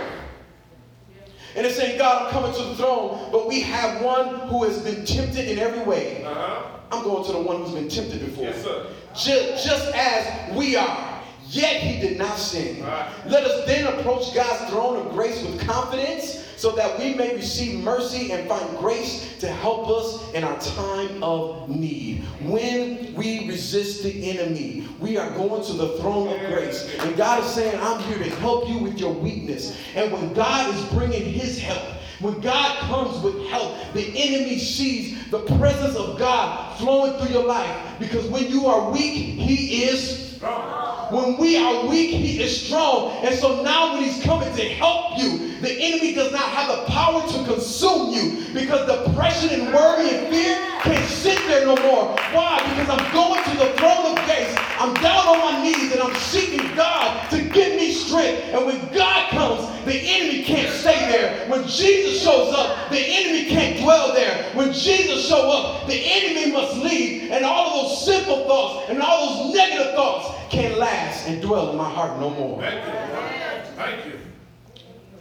And 1.57 1.67
it's 1.67 1.77
saying, 1.77 1.97
God, 1.97 2.27
I'm 2.27 2.33
coming 2.33 2.53
to 2.53 2.63
the 2.65 2.75
throne, 2.75 3.31
but 3.33 3.49
we 3.49 3.61
have 3.61 4.03
one 4.03 4.49
who 4.49 4.65
has 4.65 4.79
been 4.81 5.07
tempted 5.07 5.49
in 5.49 5.59
every 5.59 5.83
way. 5.85 6.23
Uh-huh. 6.23 6.81
I'm 6.93 7.03
going 7.03 7.25
to 7.25 7.33
the 7.33 7.41
one 7.41 7.63
who's 7.63 7.73
been 7.73 7.89
tempted 7.89 8.21
before. 8.21 8.45
Yes, 8.45 8.63
sir. 8.63 8.87
Just, 9.15 9.67
just 9.67 9.95
as 9.95 10.55
we 10.55 10.77
are. 10.77 11.23
Yet 11.49 11.81
he 11.81 12.07
did 12.07 12.19
not 12.19 12.37
sin. 12.39 12.83
Right. 12.83 13.11
Let 13.27 13.45
us 13.45 13.67
then 13.67 13.87
approach 13.87 14.35
God's 14.35 14.71
throne 14.71 15.07
of 15.07 15.13
grace 15.13 15.43
with 15.43 15.61
confidence 15.67 16.47
so 16.63 16.71
that 16.71 16.97
we 16.97 17.13
may 17.15 17.35
receive 17.35 17.83
mercy 17.83 18.31
and 18.31 18.49
find 18.49 18.79
grace 18.79 19.37
to 19.41 19.49
help 19.49 19.89
us 19.89 20.33
in 20.33 20.45
our 20.45 20.57
time 20.61 21.21
of 21.21 21.69
need. 21.69 22.23
When 22.41 23.13
we 23.15 23.49
resist 23.49 24.05
the 24.05 24.31
enemy, 24.31 24.87
we 25.01 25.17
are 25.17 25.29
going 25.31 25.65
to 25.65 25.73
the 25.73 25.99
throne 25.99 26.29
of 26.29 26.39
grace. 26.47 26.89
And 27.01 27.17
God 27.17 27.43
is 27.43 27.51
saying, 27.51 27.77
I'm 27.83 28.01
here 28.05 28.19
to 28.19 28.31
help 28.37 28.69
you 28.69 28.79
with 28.79 28.97
your 28.97 29.13
weakness. 29.13 29.77
And 29.97 30.13
when 30.13 30.33
God 30.35 30.73
is 30.73 30.85
bringing 30.91 31.25
his 31.25 31.59
help, 31.59 31.83
when 32.21 32.41
God 32.41 32.79
comes 32.83 33.21
with 33.25 33.45
help, 33.49 33.77
the 33.93 34.07
enemy 34.15 34.61
sees 34.61 35.29
the 35.31 35.41
presence 35.59 35.97
of 35.97 36.17
God 36.17 36.79
flowing 36.79 37.15
through 37.15 37.35
your 37.35 37.45
life. 37.45 37.99
Because 37.99 38.25
when 38.29 38.47
you 38.49 38.67
are 38.67 38.89
weak, 38.93 39.15
he 39.15 39.83
is 39.83 40.37
strong. 40.37 41.13
When 41.13 41.39
we 41.39 41.57
are 41.57 41.89
weak, 41.89 42.11
he 42.11 42.41
is 42.41 42.67
strong. 42.67 43.11
And 43.25 43.35
so 43.35 43.65
now 43.65 43.95
when 43.95 44.05
he's 44.05 44.23
coming 44.23 44.55
to 44.55 44.63
help 44.63 45.19
you, 45.19 45.52
the 45.63 45.73
enemy 45.73 46.13
does 46.13 46.33
not 46.33 46.51
have 46.51 46.77
the 46.77 46.85
power 46.93 47.23
to 47.23 47.45
consume 47.45 48.11
you 48.11 48.53
because 48.53 48.85
depression 49.07 49.61
and 49.61 49.73
worry 49.73 50.11
and 50.11 50.27
fear 50.29 50.59
can't 50.83 51.09
sit 51.09 51.39
there 51.47 51.65
no 51.65 51.77
more. 51.77 52.17
Why? 52.35 52.59
Because 52.69 52.91
I'm 52.91 53.13
going 53.13 53.43
to 53.45 53.57
the 53.57 53.73
throne 53.79 54.19
of 54.19 54.25
grace. 54.27 54.55
I'm 54.81 54.93
down 54.95 55.29
on 55.29 55.39
my 55.39 55.63
knees 55.63 55.93
and 55.93 56.01
I'm 56.03 56.15
seeking 56.17 56.75
God 56.75 57.31
to 57.31 57.41
give 57.41 57.77
me 57.77 57.93
strength. 57.93 58.43
And 58.53 58.67
when 58.67 58.93
God 58.93 59.31
comes, 59.31 59.85
the 59.85 59.95
enemy 59.95 60.43
can't 60.43 60.73
stay 60.73 60.99
there. 61.13 61.49
When 61.49 61.63
Jesus 61.69 62.21
shows 62.21 62.53
up, 62.53 62.91
the 62.91 62.99
enemy 62.99 63.49
can't 63.49 63.81
dwell 63.81 64.13
there. 64.13 64.51
When 64.55 64.73
Jesus 64.73 65.29
shows 65.29 65.55
up, 65.55 65.87
the 65.87 65.95
enemy 65.95 66.51
must 66.51 66.77
leave. 66.79 67.31
And 67.31 67.45
all 67.45 67.69
of 67.69 67.89
those 67.89 68.05
simple 68.05 68.47
thoughts 68.49 68.91
and 68.91 69.01
all 69.01 69.45
those 69.45 69.55
negative 69.55 69.95
thoughts 69.95 70.29
can't 70.51 70.77
last 70.77 71.29
and 71.29 71.41
dwell 71.41 71.71
in 71.71 71.77
my 71.77 71.89
heart 71.89 72.19
no 72.19 72.31
more. 72.31 72.61
Thank 72.61 72.85
you. 72.85 73.77
Thank 73.77 74.07
you. 74.07 74.32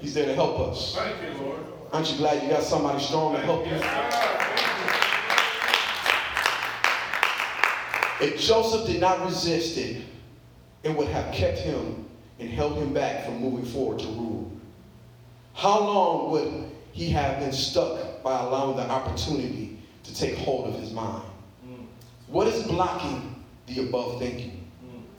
He's 0.02 0.14
there 0.14 0.26
to 0.26 0.36
help 0.36 0.60
us. 0.60 0.96
Thank 0.96 1.16
you, 1.22 1.44
Lord. 1.44 1.60
Aren't 1.94 2.12
you 2.12 2.18
glad 2.18 2.44
you 2.44 2.50
got 2.50 2.64
somebody 2.64 3.02
strong 3.04 3.36
to 3.36 3.42
help 3.42 3.66
you? 3.66 3.76
If 8.26 8.40
Joseph 8.40 8.86
did 8.88 9.00
not 9.00 9.24
resist 9.26 9.78
it, 9.78 10.02
it 10.84 10.96
would 10.96 11.08
have 11.08 11.34
kept 11.34 11.60
him 11.60 12.06
and 12.40 12.50
held 12.50 12.78
him 12.78 12.94
back 12.94 13.26
from 13.26 13.40
moving 13.40 13.66
forward 13.66 14.00
to 14.00 14.08
rule. 14.08 14.52
How 15.54 15.80
long 15.80 16.32
would 16.32 16.72
he 16.92 17.10
have 17.12 17.40
been 17.40 17.52
stuck 17.52 18.24
by 18.24 18.40
allowing 18.40 18.78
the 18.78 18.90
opportunity 18.90 19.78
to 20.04 20.16
take 20.16 20.36
hold 20.38 20.68
of 20.68 20.80
his 20.80 20.92
mind? 20.92 21.24
Mm. 21.66 21.86
What 22.28 22.48
is 22.48 22.64
blocking 22.64 23.44
the 23.68 23.88
above 23.88 24.20
thinking? 24.20 24.62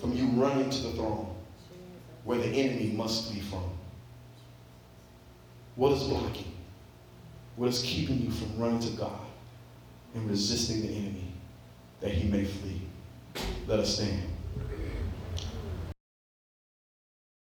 from 0.03 0.12
you 0.16 0.26
running 0.30 0.68
to 0.68 0.83
the 0.83 0.91
throne 0.95 1.33
where 2.24 2.39
the 2.39 2.49
enemy 2.49 2.91
must 2.91 3.33
be 3.33 3.41
from? 3.41 3.62
What 5.77 5.93
is 5.93 6.03
blocking? 6.05 6.53
What 7.57 7.68
is 7.68 7.83
keeping 7.83 8.20
you 8.20 8.31
from 8.31 8.59
running 8.59 8.81
to 8.81 8.91
God 8.91 9.20
and 10.14 10.29
resisting 10.29 10.83
the 10.83 10.89
enemy 10.89 11.33
that 12.01 12.12
he 12.12 12.29
may 12.29 12.45
flee? 12.45 12.83
Let 13.66 13.81
us 13.81 13.97
stand. 13.97 14.32